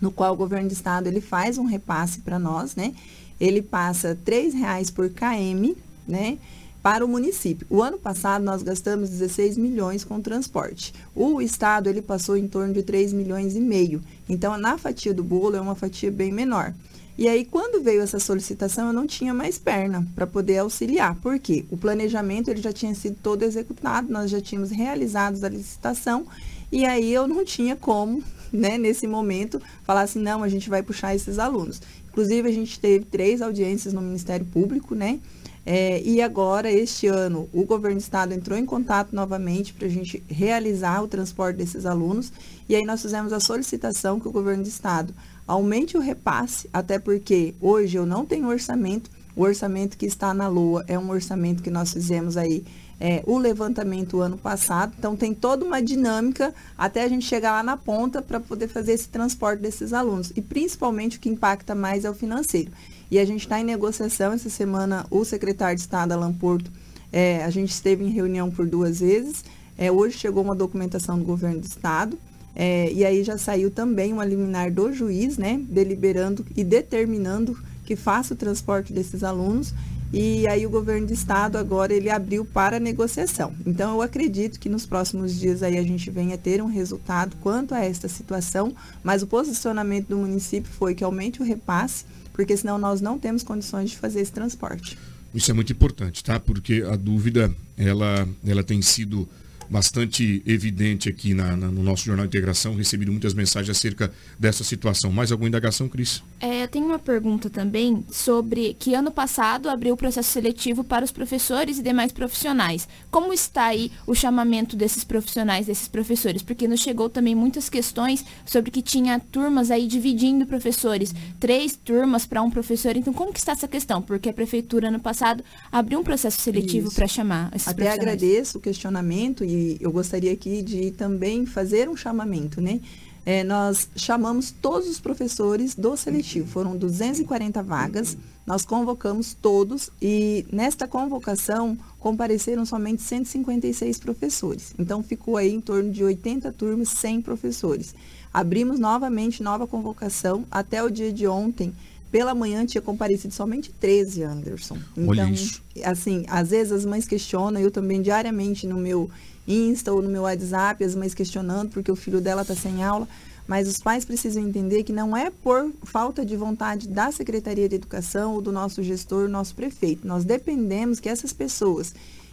no 0.00 0.10
qual 0.10 0.32
o 0.32 0.36
governo 0.36 0.68
do 0.68 0.72
Estado 0.72 1.06
ele 1.06 1.20
faz 1.20 1.58
um 1.58 1.64
repasse 1.64 2.20
para 2.20 2.38
nós, 2.38 2.74
né? 2.74 2.94
Ele 3.38 3.60
passa 3.60 4.18
R$ 4.26 4.50
reais 4.50 4.90
por 4.90 5.10
KM, 5.10 5.76
né? 6.08 6.38
Para 6.82 7.04
o 7.04 7.08
município. 7.08 7.66
O 7.70 7.80
ano 7.80 7.98
passado 7.98 8.42
nós 8.44 8.62
gastamos 8.62 9.08
16 9.08 9.56
milhões 9.56 10.04
com 10.04 10.20
transporte. 10.20 10.92
O 11.14 11.40
estado 11.40 11.88
ele 11.88 12.02
passou 12.02 12.36
em 12.36 12.48
torno 12.48 12.74
de 12.74 12.82
3 12.82 13.12
milhões 13.12 13.54
e 13.54 13.60
meio. 13.60 14.02
Então 14.28 14.58
na 14.58 14.76
fatia 14.76 15.14
do 15.14 15.22
bolo 15.22 15.56
é 15.56 15.60
uma 15.60 15.74
fatia 15.74 16.10
bem 16.10 16.32
menor. 16.32 16.74
E 17.16 17.28
aí, 17.28 17.44
quando 17.44 17.82
veio 17.82 18.00
essa 18.00 18.18
solicitação, 18.18 18.86
eu 18.86 18.92
não 18.92 19.06
tinha 19.06 19.34
mais 19.34 19.58
perna 19.58 20.06
para 20.14 20.26
poder 20.26 20.58
auxiliar. 20.58 21.14
Por 21.16 21.38
quê? 21.38 21.64
O 21.70 21.76
planejamento 21.76 22.48
ele 22.48 22.62
já 22.62 22.72
tinha 22.72 22.94
sido 22.94 23.16
todo 23.22 23.42
executado, 23.42 24.10
nós 24.10 24.30
já 24.30 24.40
tínhamos 24.40 24.70
realizado 24.70 25.44
a 25.44 25.48
licitação, 25.48 26.26
e 26.70 26.86
aí 26.86 27.12
eu 27.12 27.28
não 27.28 27.44
tinha 27.44 27.76
como, 27.76 28.22
né, 28.50 28.78
nesse 28.78 29.06
momento, 29.06 29.60
falar 29.84 30.02
assim, 30.02 30.20
não, 30.20 30.42
a 30.42 30.48
gente 30.48 30.70
vai 30.70 30.82
puxar 30.82 31.14
esses 31.14 31.38
alunos. 31.38 31.82
Inclusive, 32.08 32.48
a 32.48 32.52
gente 32.52 32.80
teve 32.80 33.04
três 33.04 33.42
audiências 33.42 33.92
no 33.92 34.00
Ministério 34.00 34.46
Público, 34.46 34.94
né? 34.94 35.20
É, 35.64 36.02
e 36.02 36.20
agora, 36.20 36.70
este 36.70 37.06
ano, 37.06 37.48
o 37.52 37.64
governo 37.64 37.98
do 37.98 38.02
estado 38.02 38.34
entrou 38.34 38.58
em 38.58 38.66
contato 38.66 39.14
novamente 39.14 39.72
para 39.72 39.86
a 39.86 39.90
gente 39.90 40.22
realizar 40.28 41.02
o 41.02 41.08
transporte 41.08 41.56
desses 41.56 41.86
alunos. 41.86 42.32
E 42.68 42.74
aí 42.74 42.84
nós 42.84 43.02
fizemos 43.02 43.32
a 43.32 43.38
solicitação 43.38 44.18
que 44.18 44.26
o 44.26 44.32
governo 44.32 44.64
do 44.64 44.68
estado 44.68 45.14
aumente 45.46 45.96
o 45.96 46.00
repasse, 46.00 46.68
até 46.72 46.98
porque 46.98 47.54
hoje 47.60 47.96
eu 47.96 48.06
não 48.06 48.26
tenho 48.26 48.48
orçamento. 48.48 49.10
O 49.34 49.42
orçamento 49.42 49.96
que 49.96 50.06
está 50.06 50.34
na 50.34 50.48
Lua 50.48 50.84
é 50.86 50.98
um 50.98 51.10
orçamento 51.10 51.62
que 51.62 51.70
nós 51.70 51.92
fizemos 51.92 52.36
aí 52.36 52.64
é, 53.00 53.22
o 53.26 53.38
levantamento 53.38 54.20
ano 54.20 54.36
passado. 54.36 54.94
Então 54.98 55.16
tem 55.16 55.34
toda 55.34 55.64
uma 55.64 55.82
dinâmica 55.82 56.54
até 56.76 57.02
a 57.02 57.08
gente 57.08 57.24
chegar 57.24 57.52
lá 57.52 57.62
na 57.62 57.76
ponta 57.76 58.20
para 58.20 58.38
poder 58.38 58.68
fazer 58.68 58.92
esse 58.92 59.08
transporte 59.08 59.60
desses 59.60 59.92
alunos. 59.92 60.32
E 60.36 60.42
principalmente 60.42 61.16
o 61.16 61.20
que 61.20 61.28
impacta 61.28 61.74
mais 61.74 62.04
é 62.04 62.10
o 62.10 62.14
financeiro. 62.14 62.70
E 63.12 63.18
a 63.18 63.26
gente 63.26 63.42
está 63.42 63.60
em 63.60 63.64
negociação 63.64 64.32
essa 64.32 64.48
semana, 64.48 65.04
o 65.10 65.22
secretário 65.22 65.76
de 65.76 65.82
Estado, 65.82 66.12
Alan 66.12 66.32
Porto, 66.32 66.70
é, 67.12 67.44
a 67.44 67.50
gente 67.50 67.68
esteve 67.68 68.02
em 68.02 68.08
reunião 68.08 68.50
por 68.50 68.66
duas 68.66 69.00
vezes. 69.00 69.44
É, 69.76 69.92
hoje 69.92 70.16
chegou 70.16 70.42
uma 70.42 70.54
documentação 70.54 71.18
do 71.18 71.24
governo 71.26 71.60
do 71.60 71.66
Estado. 71.66 72.18
É, 72.56 72.90
e 72.90 73.04
aí 73.04 73.22
já 73.22 73.36
saiu 73.36 73.70
também 73.70 74.14
uma 74.14 74.24
liminar 74.24 74.72
do 74.72 74.90
juiz, 74.94 75.36
né, 75.36 75.60
deliberando 75.68 76.46
e 76.56 76.64
determinando 76.64 77.54
que 77.84 77.96
faça 77.96 78.32
o 78.32 78.36
transporte 78.36 78.94
desses 78.94 79.22
alunos. 79.22 79.74
E 80.10 80.46
aí 80.46 80.66
o 80.66 80.70
governo 80.70 81.06
do 81.06 81.12
estado 81.12 81.58
agora 81.58 81.92
ele 81.92 82.08
abriu 82.08 82.46
para 82.46 82.80
negociação. 82.80 83.52
Então 83.66 83.92
eu 83.92 84.00
acredito 84.00 84.58
que 84.58 84.70
nos 84.70 84.86
próximos 84.86 85.38
dias 85.38 85.62
aí 85.62 85.76
a 85.76 85.82
gente 85.82 86.10
venha 86.10 86.38
ter 86.38 86.62
um 86.62 86.66
resultado 86.66 87.36
quanto 87.42 87.74
a 87.74 87.84
esta 87.84 88.08
situação, 88.08 88.74
mas 89.04 89.22
o 89.22 89.26
posicionamento 89.26 90.08
do 90.08 90.16
município 90.16 90.72
foi 90.72 90.94
que 90.94 91.04
aumente 91.04 91.42
o 91.42 91.44
repasse, 91.44 92.06
porque 92.32 92.56
senão 92.56 92.78
nós 92.78 93.00
não 93.00 93.18
temos 93.18 93.42
condições 93.42 93.90
de 93.90 93.98
fazer 93.98 94.20
esse 94.20 94.32
transporte. 94.32 94.98
Isso 95.34 95.50
é 95.50 95.54
muito 95.54 95.72
importante, 95.72 96.22
tá? 96.22 96.38
Porque 96.38 96.84
a 96.88 96.96
dúvida 96.96 97.54
ela 97.76 98.28
ela 98.44 98.62
tem 98.62 98.82
sido 98.82 99.28
bastante 99.68 100.42
evidente 100.46 101.08
aqui 101.08 101.34
na, 101.34 101.56
na, 101.56 101.68
no 101.68 101.82
nosso 101.82 102.04
Jornal 102.04 102.26
de 102.26 102.30
Integração, 102.36 102.74
recebido 102.74 103.10
muitas 103.10 103.34
mensagens 103.34 103.76
acerca 103.76 104.12
dessa 104.38 104.64
situação. 104.64 105.10
Mais 105.12 105.32
alguma 105.32 105.48
indagação, 105.48 105.88
Cris? 105.88 106.22
É, 106.40 106.66
tem 106.66 106.82
uma 106.82 106.98
pergunta 106.98 107.48
também 107.48 108.04
sobre 108.10 108.74
que 108.78 108.94
ano 108.94 109.10
passado 109.10 109.68
abriu 109.68 109.94
o 109.94 109.96
processo 109.96 110.30
seletivo 110.30 110.84
para 110.84 111.04
os 111.04 111.12
professores 111.12 111.78
e 111.78 111.82
demais 111.82 112.12
profissionais. 112.12 112.88
Como 113.10 113.32
está 113.32 113.66
aí 113.66 113.90
o 114.06 114.14
chamamento 114.14 114.76
desses 114.76 115.04
profissionais, 115.04 115.66
desses 115.66 115.88
professores? 115.88 116.42
Porque 116.42 116.66
nos 116.68 116.80
chegou 116.80 117.08
também 117.08 117.34
muitas 117.34 117.68
questões 117.68 118.24
sobre 118.44 118.70
que 118.70 118.82
tinha 118.82 119.18
turmas 119.20 119.70
aí 119.70 119.86
dividindo 119.86 120.46
professores, 120.46 121.14
três 121.38 121.76
turmas 121.76 122.26
para 122.26 122.42
um 122.42 122.50
professor. 122.50 122.96
Então, 122.96 123.12
como 123.12 123.32
que 123.32 123.38
está 123.38 123.52
essa 123.52 123.68
questão? 123.68 124.02
Porque 124.02 124.28
a 124.28 124.32
prefeitura 124.32 124.88
ano 124.88 125.00
passado 125.00 125.44
abriu 125.70 126.00
um 126.00 126.04
processo 126.04 126.40
seletivo 126.40 126.92
para 126.92 127.06
chamar 127.06 127.50
esses 127.54 127.68
Até 127.68 127.84
profissionais. 127.84 128.14
agradeço 128.14 128.58
o 128.58 128.60
questionamento 128.60 129.44
e 129.44 129.51
eu 129.80 129.90
gostaria 129.90 130.32
aqui 130.32 130.62
de 130.62 130.90
também 130.90 131.46
fazer 131.46 131.88
um 131.88 131.96
chamamento, 131.96 132.60
né? 132.60 132.80
É, 133.24 133.44
nós 133.44 133.88
chamamos 133.94 134.50
todos 134.50 134.88
os 134.88 134.98
professores 134.98 135.76
do 135.76 135.96
seletivo, 135.96 136.48
foram 136.48 136.76
240 136.76 137.62
vagas, 137.62 138.16
nós 138.44 138.64
convocamos 138.64 139.32
todos 139.32 139.90
e 140.00 140.44
nesta 140.52 140.88
convocação 140.88 141.78
compareceram 142.00 142.66
somente 142.66 143.00
156 143.00 143.98
professores. 144.00 144.74
Então 144.76 145.02
ficou 145.04 145.36
aí 145.36 145.52
em 145.52 145.60
torno 145.60 145.92
de 145.92 146.02
80 146.02 146.50
turmas 146.52 146.88
sem 146.88 147.22
professores. 147.22 147.94
Abrimos 148.34 148.80
novamente 148.80 149.42
nova 149.42 149.66
convocação 149.68 150.44
até 150.50 150.82
o 150.82 150.90
dia 150.90 151.12
de 151.12 151.26
ontem. 151.28 151.72
Pela 152.10 152.34
manhã 152.34 152.66
tinha 152.66 152.82
comparecido 152.82 153.32
somente 153.32 153.70
13, 153.70 154.22
Anderson. 154.24 154.78
Então, 154.96 155.90
assim, 155.90 156.24
às 156.28 156.50
vezes 156.50 156.72
as 156.72 156.84
mães 156.84 157.06
questionam, 157.06 157.60
eu 157.60 157.70
também 157.70 158.02
diariamente 158.02 158.66
no 158.66 158.76
meu 158.76 159.08
Insta 159.46 159.92
ou 159.92 160.00
no 160.00 160.08
meu 160.08 160.22
WhatsApp, 160.22 160.84
as 160.84 160.94
mães 160.94 161.14
questionando 161.14 161.70
porque 161.70 161.90
o 161.90 161.96
filho 161.96 162.20
dela 162.20 162.42
está 162.42 162.54
sem 162.54 162.82
aula. 162.82 163.08
Mas 163.46 163.68
os 163.68 163.78
pais 163.78 164.04
precisam 164.04 164.42
entender 164.42 164.84
que 164.84 164.92
não 164.92 165.16
é 165.16 165.30
por 165.30 165.70
falta 165.82 166.24
de 166.24 166.36
vontade 166.36 166.88
da 166.88 167.10
Secretaria 167.10 167.68
de 167.68 167.74
Educação 167.74 168.34
ou 168.34 168.40
do 168.40 168.52
nosso 168.52 168.82
gestor, 168.82 169.28
nosso 169.28 169.54
prefeito. 169.54 170.06
Nós 170.06 170.24
dependemos 170.24 171.00
que 171.00 171.08
essas 171.08 171.32
pessoas 171.32 171.92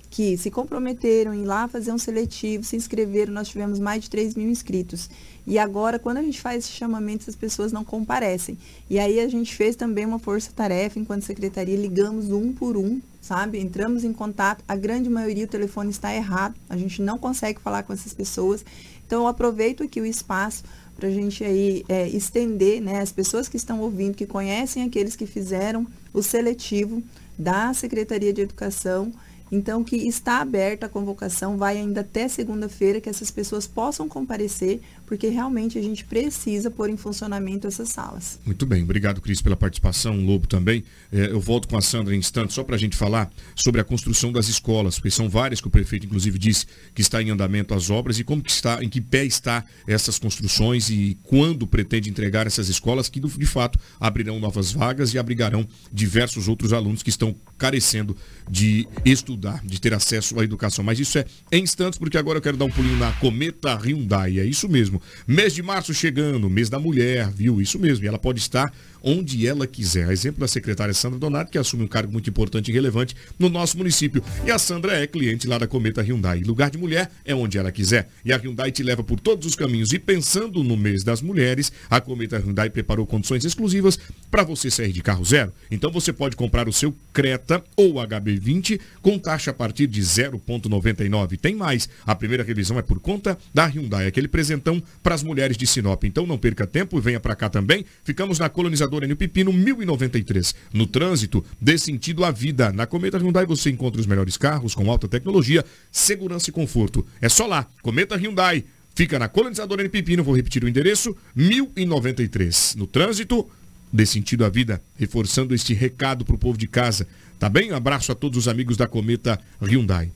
que 0.10 0.38
se 0.38 0.50
comprometeram 0.50 1.34
em 1.34 1.44
ir 1.44 1.46
lá 1.46 1.68
fazer 1.68 1.92
um 1.92 1.98
seletivo, 1.98 2.64
se 2.64 2.76
inscreveram, 2.76 3.32
nós 3.32 3.48
tivemos 3.48 3.80
mais 3.80 4.04
de 4.04 4.10
3 4.10 4.36
mil 4.36 4.50
inscritos. 4.50 5.10
E 5.46 5.58
agora, 5.58 6.00
quando 6.00 6.18
a 6.18 6.22
gente 6.22 6.42
faz 6.42 6.66
esse 6.66 6.74
chamamento, 6.74 7.30
as 7.30 7.36
pessoas 7.36 7.72
não 7.72 7.84
comparecem. 7.84 8.58
E 8.90 9.00
aí 9.00 9.20
a 9.20 9.28
gente 9.28 9.56
fez 9.56 9.76
também 9.76 10.06
uma 10.06 10.20
força-tarefa 10.20 11.00
enquanto 11.00 11.24
secretaria, 11.24 11.76
ligamos 11.76 12.32
um 12.32 12.52
por 12.52 12.76
um, 12.76 13.00
sabe? 13.22 13.60
Entramos 13.60 14.04
em 14.04 14.14
contato, 14.14 14.64
a 14.68 14.76
grande 14.76 15.10
maioria 15.10 15.46
o 15.46 15.48
telefone 15.48 15.92
está 15.92 16.14
errado, 16.14 16.56
a 16.70 16.78
gente 16.78 17.02
não 17.02 17.18
consegue 17.18 17.60
falar 17.60 17.84
com 17.84 17.94
essas 17.94 18.14
pessoas. 18.14 18.66
Então 19.06 19.22
eu 19.22 19.28
aproveito 19.28 19.84
aqui 19.84 20.02
o 20.02 20.06
espaço 20.06 20.64
para 20.96 21.08
a 21.08 21.12
gente 21.12 21.44
aí 21.44 21.84
é, 21.88 22.08
estender, 22.10 22.82
né, 22.82 23.00
as 23.00 23.12
pessoas 23.12 23.48
que 23.48 23.58
estão 23.58 23.80
ouvindo, 23.80 24.16
que 24.16 24.26
conhecem 24.26 24.84
aqueles 24.84 25.16
que 25.16 25.26
fizeram 25.26 25.88
o 26.14 26.22
seletivo 26.22 27.02
da 27.38 27.74
Secretaria 27.74 28.34
de 28.34 28.42
Educação, 28.42 29.12
então, 29.52 29.84
que 29.84 29.96
está 29.96 30.40
aberta 30.40 30.86
a 30.86 30.90
convocação, 30.90 31.58
vai 31.58 31.78
ainda 31.78 32.02
até 32.02 32.28
segunda-feira, 32.28 33.02
que 33.02 33.10
essas 33.10 33.32
pessoas 33.32 33.66
possam 33.66 34.08
comparecer, 34.08 34.82
porque 35.10 35.28
realmente 35.28 35.76
a 35.76 35.82
gente 35.82 36.06
precisa 36.06 36.70
pôr 36.70 36.88
em 36.88 36.96
funcionamento 36.96 37.66
essas 37.66 37.90
salas. 37.90 38.40
Muito 38.46 38.64
bem, 38.64 38.84
obrigado, 38.84 39.20
Cris, 39.20 39.42
pela 39.42 39.56
participação, 39.56 40.24
Lobo 40.24 40.46
também. 40.46 40.84
É, 41.12 41.32
eu 41.32 41.40
volto 41.40 41.68
com 41.68 41.76
a 41.76 41.82
Sandra 41.82 42.16
em 42.16 42.20
instantes, 42.20 42.54
só 42.54 42.64
para 42.64 42.76
a 42.76 42.78
gente 42.78 42.96
falar 42.96 43.28
sobre 43.56 43.82
a 43.82 43.84
construção 43.84 44.32
das 44.32 44.48
escolas, 44.48 45.00
porque 45.00 45.10
são 45.10 45.28
várias 45.28 45.60
que 45.60 45.68
o 45.68 45.72
prefeito, 45.72 46.06
inclusive, 46.06 46.38
disse 46.38 46.68
que 46.94 47.02
está 47.02 47.24
em 47.24 47.32
andamento 47.32 47.74
as 47.74 47.90
obras 47.90 48.20
e 48.20 48.24
como 48.24 48.44
que 48.44 48.52
está, 48.52 48.84
em 48.84 48.88
que 48.88 49.02
pé 49.02 49.26
está 49.26 49.66
essas 49.88 50.20
construções 50.20 50.92
e 50.92 51.18
quando 51.24 51.66
pretende 51.66 52.08
entregar 52.08 52.46
essas 52.46 52.70
escolas 52.70 53.10
que, 53.10 53.20
de 53.20 53.46
fato, 53.48 53.80
abrirão 54.00 54.40
novas 54.40 54.72
vagas 54.72 55.16
e 55.16 55.18
abrigarão 55.18 55.68
diversos 55.92 56.48
outros 56.48 56.72
alunos 56.72 57.02
que 57.02 57.10
estão 57.10 57.36
carecendo 57.58 58.16
de 58.48 58.88
estudar, 59.04 59.66
de 59.66 59.82
ter 59.82 59.92
acesso 59.92 60.40
à 60.40 60.44
educação. 60.44 60.86
Mas 60.86 61.00
isso 61.00 61.18
é 61.18 61.26
em 61.52 61.64
instantes, 61.64 61.98
porque 61.98 62.18
agora 62.18 62.38
eu 62.38 62.42
quero 62.44 62.58
dar 62.58 62.66
um 62.66 62.70
pulinho 62.70 62.98
na 62.98 63.12
Cometa 63.14 63.74
Hyundai. 63.74 64.38
É 64.38 64.46
isso 64.46 64.70
mesmo. 64.70 64.99
Mês 65.28 65.54
de 65.54 65.62
março 65.62 65.94
chegando, 65.94 66.50
mês 66.50 66.70
da 66.70 66.80
mulher, 66.80 67.30
viu? 67.30 67.62
Isso 67.62 67.80
mesmo. 67.80 68.06
E 68.06 68.08
ela 68.08 68.20
pode 68.20 68.40
estar 68.40 68.74
onde 69.04 69.48
ela 69.48 69.66
quiser. 69.68 70.08
A 70.08 70.14
exemplo 70.14 70.40
da 70.40 70.48
secretária 70.48 70.94
Sandra 70.94 71.20
Donato, 71.20 71.52
que 71.52 71.58
assume 71.58 71.84
um 71.84 71.88
cargo 71.88 72.12
muito 72.12 72.30
importante 72.30 72.70
e 72.70 72.74
relevante 72.74 73.16
no 73.38 73.50
nosso 73.50 73.78
município. 73.78 74.24
E 74.46 74.52
a 74.52 74.58
Sandra 74.58 75.02
é 75.02 75.08
cliente 75.08 75.48
lá 75.48 75.58
da 75.58 75.68
Cometa 75.68 76.02
Hyundai. 76.02 76.42
Lugar 76.42 76.70
de 76.70 76.78
mulher 76.78 77.12
é 77.26 77.34
onde 77.34 77.58
ela 77.58 77.72
quiser. 77.72 78.10
E 78.24 78.34
a 78.34 78.38
Hyundai 78.38 78.72
te 78.72 78.84
leva 78.84 79.04
por 79.04 79.20
todos 79.20 79.46
os 79.48 79.56
caminhos. 79.56 79.94
E 79.94 80.00
pensando 80.00 80.64
no 80.64 80.78
mês 80.78 81.04
das 81.04 81.22
mulheres, 81.22 81.72
a 81.90 82.00
Cometa 82.02 82.38
Hyundai 82.38 82.70
preparou 82.70 83.06
condições 83.06 83.46
exclusivas 83.46 84.00
para 84.30 84.44
você 84.44 84.70
sair 84.70 84.92
de 84.92 85.02
carro 85.02 85.24
zero. 85.26 85.54
Então 85.72 85.92
você 85.92 86.12
pode 86.14 86.36
comprar 86.36 86.68
o 86.68 86.74
seu 86.74 86.96
Creta 87.14 87.64
ou 87.76 87.96
HB20 87.96 88.80
com 89.02 89.18
taxa 89.18 89.52
a 89.52 89.54
partir 89.54 89.88
de 89.88 90.02
0,99. 90.02 91.40
Tem 91.40 91.56
mais. 91.56 91.90
A 92.06 92.16
primeira 92.16 92.44
revisão 92.44 92.78
é 92.78 92.82
por 92.82 93.00
conta 93.00 93.38
da 93.54 93.66
Hyundai, 93.66 94.08
aquele 94.08 94.28
presentão 94.28 94.82
para 95.02 95.16
as 95.16 95.24
mulheres 95.24 95.58
de 95.58 95.66
Sinop. 95.66 96.04
Então 96.04 96.26
não 96.26 96.38
perca 96.38 96.66
tempo 96.66 96.98
e 96.98 97.02
venha 97.02 97.20
para 97.20 97.36
cá 97.36 97.50
também. 97.50 97.86
Ficamos 98.04 98.40
na 98.40 98.50
colonizadora 98.90 99.06
N 99.06 99.16
Pepino 99.16 99.54
1093. 99.54 100.56
No 100.74 100.88
trânsito, 100.88 101.46
dê 101.62 101.78
sentido 101.78 102.26
à 102.26 102.32
vida. 102.32 102.74
Na 102.74 102.86
Cometa 102.86 103.18
Hyundai 103.18 103.46
você 103.46 103.70
encontra 103.70 104.02
os 104.02 104.08
melhores 104.08 104.36
carros 104.36 104.74
com 104.74 104.90
alta 104.90 105.08
tecnologia, 105.08 105.64
segurança 105.92 106.50
e 106.50 106.54
conforto. 106.54 107.06
É 107.22 107.30
só 107.30 107.46
lá. 107.46 107.68
Cometa 107.82 108.16
Hyundai. 108.16 108.66
Fica 108.96 109.20
na 109.20 109.30
colonizadora 109.30 109.84
N 109.84 110.22
vou 110.24 110.36
repetir 110.36 110.64
o 110.64 110.68
endereço, 110.68 111.16
1093. 111.36 112.76
No 112.76 112.88
trânsito, 112.88 113.48
dê 113.94 114.06
sentido 114.06 114.44
à 114.44 114.50
vida, 114.50 114.82
reforçando 114.98 115.54
este 115.54 115.74
recado 115.74 116.26
para 116.26 116.36
o 116.36 116.40
povo 116.40 116.58
de 116.58 116.68
casa. 116.68 117.08
Tá 117.38 117.48
bem? 117.48 117.72
Um 117.72 117.76
abraço 117.76 118.12
a 118.12 118.16
todos 118.16 118.38
os 118.38 118.48
amigos 118.48 118.76
da 118.76 118.88
Cometa 118.88 119.40
Hyundai. 119.62 120.12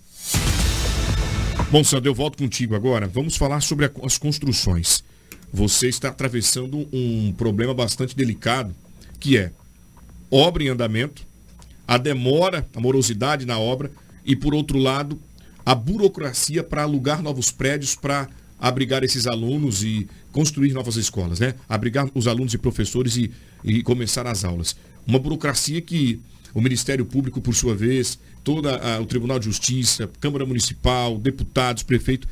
Bom, 1.72 1.84
Sandro, 1.84 2.10
eu 2.10 2.16
volto 2.16 2.38
contigo 2.38 2.76
agora. 2.76 3.08
Vamos 3.08 3.36
falar 3.38 3.62
sobre 3.62 3.90
as 4.04 4.18
construções. 4.18 5.04
Você 5.54 5.88
está 5.88 6.10
atravessando 6.10 6.88
um 6.92 7.32
problema 7.34 7.76
bastante 7.76 8.16
delicado, 8.16 8.74
que 9.20 9.38
é 9.38 9.52
obra 10.32 10.64
em 10.64 10.70
andamento, 10.70 11.24
a 11.88 11.96
demora, 12.00 12.68
a 12.76 12.80
morosidade 12.80 13.46
na 13.46 13.60
obra 13.60 13.92
e, 14.26 14.36
por 14.36 14.56
outro 14.56 14.80
lado, 14.80 15.20
a 15.64 15.76
burocracia 15.76 16.64
para 16.64 16.82
alugar 16.82 17.22
novos 17.22 17.52
prédios 17.52 17.94
para 17.94 18.28
abrigar 18.60 19.04
esses 19.04 19.28
alunos 19.28 19.84
e 19.84 20.10
construir 20.32 20.74
novas 20.74 20.96
escolas, 20.96 21.40
né? 21.40 21.54
Abrigar 21.70 22.10
os 22.16 22.28
alunos 22.28 22.56
e 22.56 22.58
professores 22.58 23.16
e, 23.16 23.32
e 23.64 23.84
começar 23.84 24.26
as 24.26 24.44
aulas. 24.44 24.76
Uma 25.06 25.20
burocracia 25.20 25.80
que 25.82 26.20
o 26.52 26.62
Ministério 26.62 27.06
Público, 27.06 27.40
por 27.40 27.54
sua 27.54 27.76
vez, 27.76 28.18
todo 28.44 28.68
o 29.02 29.06
Tribunal 29.06 29.38
de 29.38 29.46
Justiça, 29.46 30.10
Câmara 30.20 30.46
Municipal, 30.46 31.18
deputados, 31.18 31.84
prefeito, 31.84 32.28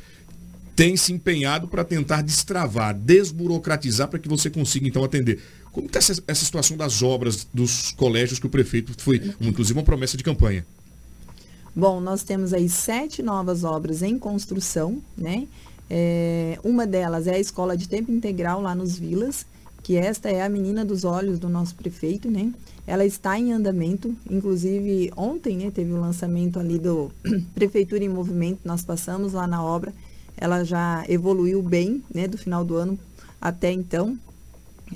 tem 0.74 0.96
se 0.96 1.12
empenhado 1.12 1.68
para 1.68 1.84
tentar 1.84 2.22
destravar, 2.22 2.94
desburocratizar 2.94 4.08
para 4.08 4.18
que 4.18 4.28
você 4.28 4.48
consiga 4.48 4.88
então 4.88 5.04
atender. 5.04 5.40
Como 5.70 5.86
está 5.86 5.98
essa, 5.98 6.22
essa, 6.26 6.44
situação 6.44 6.76
das 6.76 7.02
obras 7.02 7.46
dos 7.52 7.92
colégios 7.92 8.38
que 8.38 8.46
o 8.46 8.50
prefeito 8.50 8.94
foi, 8.98 9.34
inclusive, 9.40 9.78
uma 9.78 9.84
promessa 9.84 10.16
de 10.16 10.24
campanha? 10.24 10.66
Bom, 11.74 12.00
nós 12.00 12.22
temos 12.22 12.52
aí 12.52 12.68
sete 12.68 13.22
novas 13.22 13.64
obras 13.64 14.02
em 14.02 14.18
construção, 14.18 15.02
né? 15.16 15.46
É, 15.88 16.58
uma 16.62 16.86
delas 16.86 17.26
é 17.26 17.34
a 17.34 17.38
escola 17.38 17.76
de 17.76 17.88
tempo 17.88 18.12
integral 18.12 18.60
lá 18.60 18.74
nos 18.74 18.98
Vilas, 18.98 19.46
que 19.82 19.96
esta 19.96 20.30
é 20.30 20.42
a 20.42 20.48
menina 20.48 20.84
dos 20.84 21.04
olhos 21.04 21.38
do 21.38 21.48
nosso 21.48 21.74
prefeito, 21.74 22.30
né? 22.30 22.52
Ela 22.86 23.06
está 23.06 23.38
em 23.38 23.52
andamento, 23.52 24.14
inclusive 24.30 25.10
ontem, 25.16 25.56
né, 25.56 25.70
teve 25.70 25.92
o 25.92 26.00
lançamento 26.00 26.58
ali 26.58 26.78
do 26.78 27.10
Prefeitura 27.54 28.04
em 28.04 28.08
Movimento, 28.08 28.60
nós 28.64 28.82
passamos 28.82 29.32
lá 29.32 29.46
na 29.46 29.62
obra, 29.62 29.92
ela 30.36 30.64
já 30.64 31.04
evoluiu 31.08 31.62
bem, 31.62 32.02
né, 32.12 32.26
do 32.26 32.38
final 32.38 32.64
do 32.64 32.76
ano 32.76 32.98
até 33.42 33.72
então, 33.72 34.16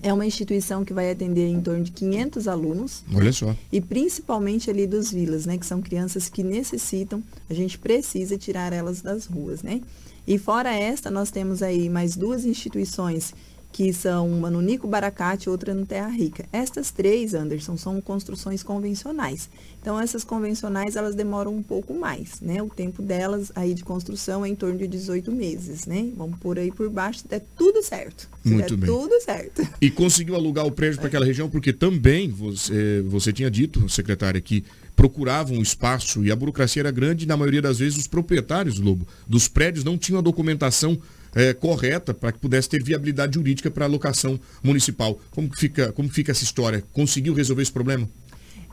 é 0.00 0.12
uma 0.12 0.24
instituição 0.24 0.84
que 0.84 0.94
vai 0.94 1.10
atender 1.10 1.48
em 1.48 1.60
torno 1.60 1.82
de 1.82 1.90
500 1.90 2.46
alunos. 2.46 3.02
Olha 3.12 3.32
só. 3.32 3.56
E 3.72 3.80
principalmente 3.80 4.70
ali 4.70 4.86
dos 4.86 5.10
vilas, 5.10 5.46
né? 5.46 5.58
Que 5.58 5.66
são 5.66 5.82
crianças 5.82 6.28
que 6.28 6.44
necessitam, 6.44 7.22
a 7.50 7.54
gente 7.54 7.76
precisa 7.76 8.38
tirar 8.38 8.72
elas 8.72 9.02
das 9.02 9.26
ruas, 9.26 9.62
né? 9.62 9.80
E 10.26 10.38
fora 10.38 10.72
esta, 10.72 11.10
nós 11.10 11.30
temos 11.30 11.62
aí 11.62 11.88
mais 11.88 12.16
duas 12.16 12.44
instituições 12.44 13.34
que 13.76 13.92
são 13.92 14.26
uma 14.26 14.50
no 14.50 14.62
Nico 14.62 14.88
Baracate 14.88 15.48
e 15.48 15.50
outra 15.50 15.74
no 15.74 15.84
Terra 15.84 16.08
Rica. 16.08 16.46
Estas 16.50 16.90
três, 16.90 17.34
Anderson, 17.34 17.76
são 17.76 18.00
construções 18.00 18.62
convencionais. 18.62 19.50
Então, 19.82 20.00
essas 20.00 20.24
convencionais, 20.24 20.96
elas 20.96 21.14
demoram 21.14 21.54
um 21.54 21.62
pouco 21.62 21.92
mais, 21.92 22.40
né? 22.40 22.62
O 22.62 22.70
tempo 22.70 23.02
delas 23.02 23.52
aí 23.54 23.74
de 23.74 23.84
construção 23.84 24.46
é 24.46 24.48
em 24.48 24.54
torno 24.54 24.78
de 24.78 24.88
18 24.88 25.30
meses, 25.30 25.84
né? 25.84 26.08
Vamos 26.16 26.38
por 26.38 26.58
aí 26.58 26.72
por 26.72 26.88
baixo, 26.88 27.28
der 27.28 27.44
tudo 27.54 27.82
certo. 27.82 28.26
Se 28.42 28.48
Muito 28.48 28.78
bem. 28.78 28.88
tudo 28.88 29.20
certo. 29.20 29.60
E 29.78 29.90
conseguiu 29.90 30.36
alugar 30.36 30.64
o 30.64 30.72
prédio 30.72 30.98
para 30.98 31.08
aquela 31.08 31.26
região, 31.26 31.50
porque 31.50 31.70
também 31.70 32.30
você, 32.30 33.02
você 33.06 33.30
tinha 33.30 33.50
dito, 33.50 33.86
secretária, 33.90 34.40
que 34.40 34.64
procuravam 34.96 35.58
um 35.58 35.62
espaço 35.62 36.24
e 36.24 36.32
a 36.32 36.36
burocracia 36.36 36.80
era 36.80 36.90
grande 36.90 37.26
e 37.26 37.28
na 37.28 37.36
maioria 37.36 37.60
das 37.60 37.78
vezes 37.78 37.98
os 37.98 38.06
proprietários, 38.06 38.80
Lobo, 38.80 39.06
dos 39.28 39.48
prédios 39.48 39.84
não 39.84 39.98
tinham 39.98 40.18
a 40.18 40.22
documentação 40.22 40.98
é, 41.36 41.52
correta 41.52 42.14
para 42.14 42.32
que 42.32 42.38
pudesse 42.38 42.68
ter 42.68 42.82
viabilidade 42.82 43.34
jurídica 43.34 43.70
para 43.70 43.84
a 43.84 43.88
alocação 43.88 44.40
municipal. 44.64 45.20
Como 45.30 45.54
fica, 45.54 45.92
como 45.92 46.08
fica 46.08 46.32
essa 46.32 46.42
história? 46.42 46.82
Conseguiu 46.92 47.34
resolver 47.34 47.62
esse 47.62 47.72
problema? 47.72 48.08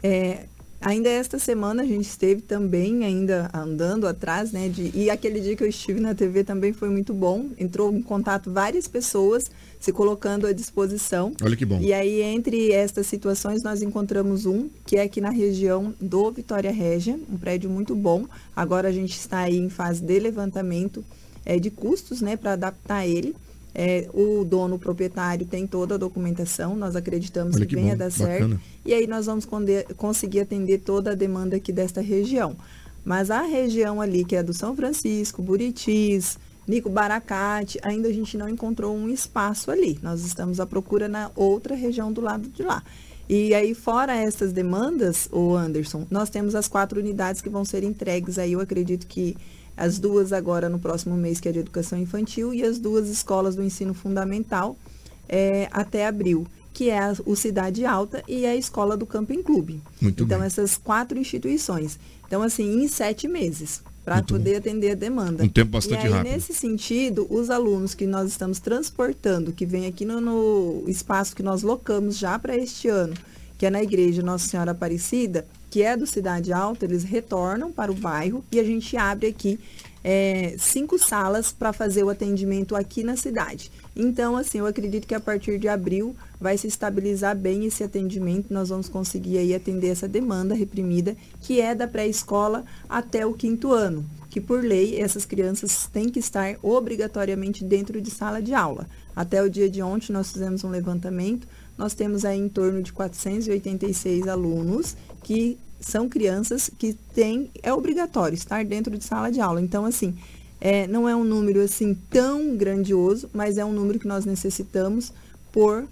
É, 0.01 0.45
Ainda 0.85 1.07
esta 1.07 1.39
semana 1.39 1.83
a 1.83 1.85
gente 1.85 2.03
esteve 2.03 2.41
também 2.41 3.05
ainda 3.05 3.49
andando 3.53 4.05
atrás, 4.05 4.51
né? 4.51 4.67
De, 4.67 4.91
e 4.93 5.09
aquele 5.09 5.39
dia 5.39 5.55
que 5.55 5.63
eu 5.63 5.69
estive 5.69 6.01
na 6.01 6.13
TV 6.13 6.43
também 6.43 6.73
foi 6.73 6.89
muito 6.89 7.13
bom. 7.13 7.51
Entrou 7.57 7.93
em 7.93 8.01
contato 8.01 8.51
várias 8.51 8.85
pessoas 8.85 9.45
se 9.79 9.93
colocando 9.93 10.45
à 10.45 10.51
disposição. 10.51 11.31
Olha 11.41 11.55
que 11.55 11.65
bom. 11.65 11.79
E 11.79 11.93
aí, 11.93 12.21
entre 12.21 12.73
estas 12.73 13.07
situações, 13.07 13.63
nós 13.63 13.81
encontramos 13.81 14.45
um, 14.45 14.67
que 14.85 14.97
é 14.97 15.03
aqui 15.03 15.21
na 15.21 15.29
região 15.29 15.93
do 16.01 16.29
Vitória 16.31 16.71
Régia, 16.71 17.17
um 17.31 17.37
prédio 17.37 17.69
muito 17.69 17.95
bom. 17.95 18.25
Agora 18.53 18.89
a 18.89 18.91
gente 18.91 19.17
está 19.17 19.39
aí 19.39 19.57
em 19.57 19.69
fase 19.69 20.03
de 20.03 20.19
levantamento 20.19 21.03
é, 21.45 21.59
de 21.59 21.69
custos, 21.69 22.21
né, 22.21 22.35
para 22.35 22.53
adaptar 22.53 23.07
ele. 23.07 23.35
É, 23.75 24.07
o 24.13 24.45
dono, 24.45 24.75
o 24.75 24.79
proprietário, 24.79 25.47
tem 25.47 25.65
toda 25.65 25.95
a 25.95 25.97
documentação, 25.97 26.75
nós 26.75 26.95
acreditamos 26.95 27.55
Olha 27.55 27.65
que, 27.65 27.75
que 27.75 27.81
venha 27.81 27.95
dar 27.95 28.11
certo. 28.11 28.59
E 28.85 28.93
aí 28.93 29.07
nós 29.07 29.25
vamos 29.25 29.47
conseguir 29.97 30.41
atender 30.41 30.79
toda 30.79 31.13
a 31.13 31.15
demanda 31.15 31.55
aqui 31.55 31.71
desta 31.71 31.99
região. 31.99 32.55
Mas 33.03 33.31
a 33.31 33.41
região 33.41 33.99
ali, 33.99 34.23
que 34.23 34.35
é 34.35 34.43
do 34.43 34.53
São 34.53 34.75
Francisco, 34.75 35.41
Buritis, 35.41 36.37
Nico 36.67 36.89
Baracate, 36.89 37.79
ainda 37.81 38.07
a 38.07 38.13
gente 38.13 38.37
não 38.37 38.47
encontrou 38.47 38.95
um 38.95 39.09
espaço 39.09 39.71
ali. 39.71 39.99
Nós 40.01 40.23
estamos 40.23 40.59
à 40.59 40.65
procura 40.65 41.07
na 41.07 41.31
outra 41.35 41.75
região 41.75 42.13
do 42.13 42.21
lado 42.21 42.47
de 42.47 42.63
lá. 42.63 42.81
E 43.27 43.53
aí, 43.53 43.73
fora 43.73 44.15
essas 44.15 44.51
demandas, 44.51 45.27
o 45.31 45.55
Anderson, 45.55 46.05
nós 46.11 46.29
temos 46.29 46.55
as 46.55 46.67
quatro 46.67 46.99
unidades 46.99 47.41
que 47.41 47.49
vão 47.49 47.63
ser 47.63 47.83
entregues 47.83 48.37
aí, 48.37 48.53
eu 48.53 48.59
acredito 48.59 49.07
que 49.07 49.35
as 49.75 49.99
duas 49.99 50.31
agora 50.31 50.69
no 50.69 50.79
próximo 50.79 51.15
mês, 51.15 51.39
que 51.39 51.49
é 51.49 51.51
de 51.51 51.59
educação 51.59 51.97
infantil, 51.99 52.53
e 52.53 52.63
as 52.63 52.79
duas 52.79 53.09
escolas 53.09 53.55
do 53.55 53.63
ensino 53.63 53.93
fundamental 53.93 54.77
é, 55.27 55.67
até 55.71 56.05
abril, 56.05 56.45
que 56.73 56.89
é 56.89 56.99
a, 56.99 57.15
o 57.25 57.35
Cidade 57.35 57.85
Alta 57.85 58.23
e 58.27 58.45
a 58.45 58.55
escola 58.55 58.97
do 58.97 59.05
Camping 59.05 59.41
Clube. 59.41 59.81
Muito 60.01 60.23
então, 60.23 60.39
bem. 60.39 60.47
essas 60.47 60.77
quatro 60.77 61.17
instituições. 61.17 61.99
Então, 62.25 62.41
assim, 62.41 62.83
em 62.83 62.87
sete 62.87 63.27
meses, 63.27 63.81
para 64.03 64.21
poder 64.21 64.57
atender 64.57 64.91
a 64.91 64.95
demanda. 64.95 65.43
Um 65.43 65.49
tempo 65.49 65.71
bastante 65.71 66.03
e 66.03 66.07
aí, 66.07 66.11
rápido. 66.11 66.31
nesse 66.31 66.53
sentido, 66.53 67.25
os 67.29 67.49
alunos 67.49 67.95
que 67.95 68.05
nós 68.05 68.29
estamos 68.29 68.59
transportando, 68.59 69.53
que 69.53 69.65
vem 69.65 69.85
aqui 69.85 70.03
no, 70.03 70.19
no 70.19 70.83
espaço 70.87 71.35
que 71.35 71.43
nós 71.43 71.63
locamos 71.63 72.17
já 72.17 72.37
para 72.37 72.57
este 72.57 72.89
ano, 72.89 73.13
que 73.57 73.65
é 73.65 73.69
na 73.69 73.81
igreja 73.81 74.21
Nossa 74.21 74.47
Senhora 74.47 74.71
Aparecida, 74.71 75.45
que 75.73 75.81
é 75.81 75.97
do 75.97 76.05
Cidade 76.05 76.53
Alta, 76.53 76.85
eles 76.85 77.03
retornam 77.03 77.71
para 77.71 77.91
o 77.91 77.95
bairro 77.95 78.45
e 78.51 78.59
a 78.59 78.63
gente 78.63 78.95
abre 78.95 79.25
aqui 79.25 79.59
é, 80.03 80.53
cinco 80.55 80.99
salas 80.99 81.51
para 81.51 81.73
fazer 81.73 82.03
o 82.03 82.11
atendimento 82.11 82.75
aqui 82.75 83.03
na 83.03 83.17
cidade. 83.17 83.71
Então, 83.95 84.37
assim, 84.37 84.59
eu 84.59 84.67
acredito 84.67 85.07
que 85.07 85.15
a 85.15 85.19
partir 85.19 85.57
de 85.57 85.67
abril 85.67 86.15
vai 86.39 86.59
se 86.59 86.67
estabilizar 86.67 87.35
bem 87.35 87.65
esse 87.65 87.83
atendimento, 87.83 88.53
nós 88.53 88.69
vamos 88.69 88.87
conseguir 88.87 89.39
aí 89.39 89.55
atender 89.55 89.87
essa 89.87 90.07
demanda 90.07 90.53
reprimida, 90.53 91.17
que 91.41 91.59
é 91.59 91.73
da 91.73 91.87
pré-escola 91.87 92.63
até 92.87 93.25
o 93.25 93.33
quinto 93.33 93.71
ano, 93.71 94.05
que 94.29 94.39
por 94.39 94.63
lei 94.63 95.01
essas 95.01 95.25
crianças 95.25 95.89
têm 95.91 96.07
que 96.07 96.19
estar 96.19 96.55
obrigatoriamente 96.61 97.63
dentro 97.63 97.99
de 97.99 98.11
sala 98.11 98.43
de 98.43 98.53
aula. 98.53 98.87
Até 99.15 99.41
o 99.41 99.49
dia 99.49 99.67
de 99.67 99.81
ontem 99.81 100.13
nós 100.13 100.31
fizemos 100.31 100.63
um 100.63 100.69
levantamento, 100.69 101.47
nós 101.77 101.93
temos 101.93 102.25
aí 102.25 102.39
em 102.39 102.49
torno 102.49 102.81
de 102.81 102.93
486 102.93 104.27
alunos 104.27 104.95
que 105.23 105.57
são 105.79 106.07
crianças 106.07 106.69
que 106.77 106.93
têm, 107.13 107.49
é 107.61 107.73
obrigatório 107.73 108.35
estar 108.35 108.63
dentro 108.63 108.97
de 108.97 109.03
sala 109.03 109.31
de 109.31 109.41
aula. 109.41 109.61
Então, 109.61 109.85
assim, 109.85 110.15
é, 110.61 110.87
não 110.87 111.09
é 111.09 111.15
um 111.15 111.23
número 111.23 111.61
assim 111.61 111.93
tão 112.09 112.55
grandioso, 112.55 113.29
mas 113.33 113.57
é 113.57 113.65
um 113.65 113.73
número 113.73 113.99
que 113.99 114.07
nós 114.07 114.25
necessitamos 114.25 115.11
por 115.51 115.85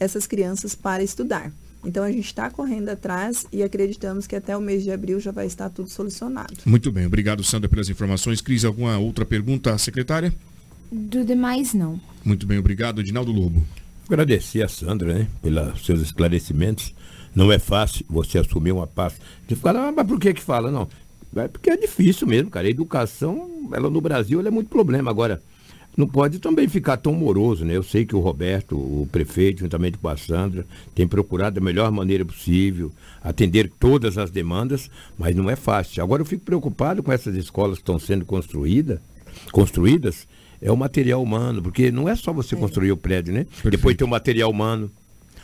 essas 0.00 0.26
crianças 0.26 0.74
para 0.74 1.02
estudar. 1.02 1.52
Então 1.84 2.02
a 2.02 2.10
gente 2.10 2.24
está 2.24 2.48
correndo 2.48 2.88
atrás 2.88 3.46
e 3.52 3.62
acreditamos 3.62 4.26
que 4.26 4.34
até 4.34 4.56
o 4.56 4.60
mês 4.60 4.82
de 4.82 4.90
abril 4.90 5.20
já 5.20 5.30
vai 5.30 5.46
estar 5.46 5.68
tudo 5.68 5.90
solucionado. 5.90 6.54
Muito 6.64 6.90
bem, 6.90 7.04
obrigado 7.04 7.44
Sandra 7.44 7.68
pelas 7.68 7.90
informações. 7.90 8.40
Cris, 8.40 8.64
alguma 8.64 8.96
outra 8.98 9.26
pergunta 9.26 9.72
à 9.72 9.76
secretária? 9.78 10.34
Do 10.90 11.24
demais, 11.24 11.74
não. 11.74 12.00
Muito 12.24 12.46
bem, 12.46 12.58
obrigado. 12.58 13.00
Edinaldo 13.00 13.30
Lobo. 13.30 13.62
Agradecer 14.08 14.62
a 14.62 14.68
Sandra, 14.68 15.14
né, 15.14 15.28
pelos 15.42 15.84
seus 15.84 16.00
esclarecimentos. 16.00 16.94
Não 17.34 17.50
é 17.50 17.58
fácil 17.58 18.04
você 18.08 18.38
assumir 18.38 18.72
uma 18.72 18.86
pasta. 18.86 19.20
Você 19.48 19.56
fala, 19.56 19.88
ah, 19.88 19.92
mas 19.92 20.06
por 20.06 20.20
que 20.20 20.34
que 20.34 20.42
fala? 20.42 20.70
Não. 20.70 20.88
É 21.36 21.48
porque 21.48 21.70
é 21.70 21.76
difícil 21.76 22.26
mesmo, 22.26 22.50
cara. 22.50 22.66
A 22.66 22.70
educação, 22.70 23.68
ela 23.72 23.90
no 23.90 24.00
Brasil, 24.00 24.38
ela 24.38 24.48
é 24.48 24.52
muito 24.52 24.68
problema. 24.68 25.10
Agora, 25.10 25.42
não 25.96 26.06
pode 26.06 26.38
também 26.38 26.68
ficar 26.68 26.96
tão 26.96 27.12
moroso, 27.12 27.64
né? 27.64 27.76
Eu 27.76 27.82
sei 27.82 28.04
que 28.04 28.14
o 28.14 28.20
Roberto, 28.20 28.76
o 28.76 29.08
prefeito, 29.10 29.60
juntamente 29.60 29.96
com 29.98 30.08
a 30.08 30.16
Sandra, 30.16 30.66
tem 30.94 31.06
procurado 31.06 31.54
da 31.54 31.64
melhor 31.64 31.90
maneira 31.90 32.24
possível 32.24 32.92
atender 33.22 33.70
todas 33.80 34.18
as 34.18 34.30
demandas, 34.30 34.90
mas 35.16 35.34
não 35.34 35.48
é 35.48 35.56
fácil. 35.56 36.02
Agora 36.02 36.22
eu 36.22 36.26
fico 36.26 36.44
preocupado 36.44 37.02
com 37.02 37.10
essas 37.10 37.34
escolas 37.36 37.78
que 37.78 37.82
estão 37.82 37.98
sendo 37.98 38.24
construídas, 38.24 39.00
construídas, 39.50 40.26
é 40.64 40.72
o 40.72 40.76
material 40.76 41.22
humano, 41.22 41.62
porque 41.62 41.90
não 41.92 42.08
é 42.08 42.16
só 42.16 42.32
você 42.32 42.56
construir 42.56 42.90
o 42.90 42.96
prédio, 42.96 43.34
né? 43.34 43.46
Depois 43.62 43.94
tem 43.94 44.06
o 44.06 44.10
material 44.10 44.50
humano, 44.50 44.90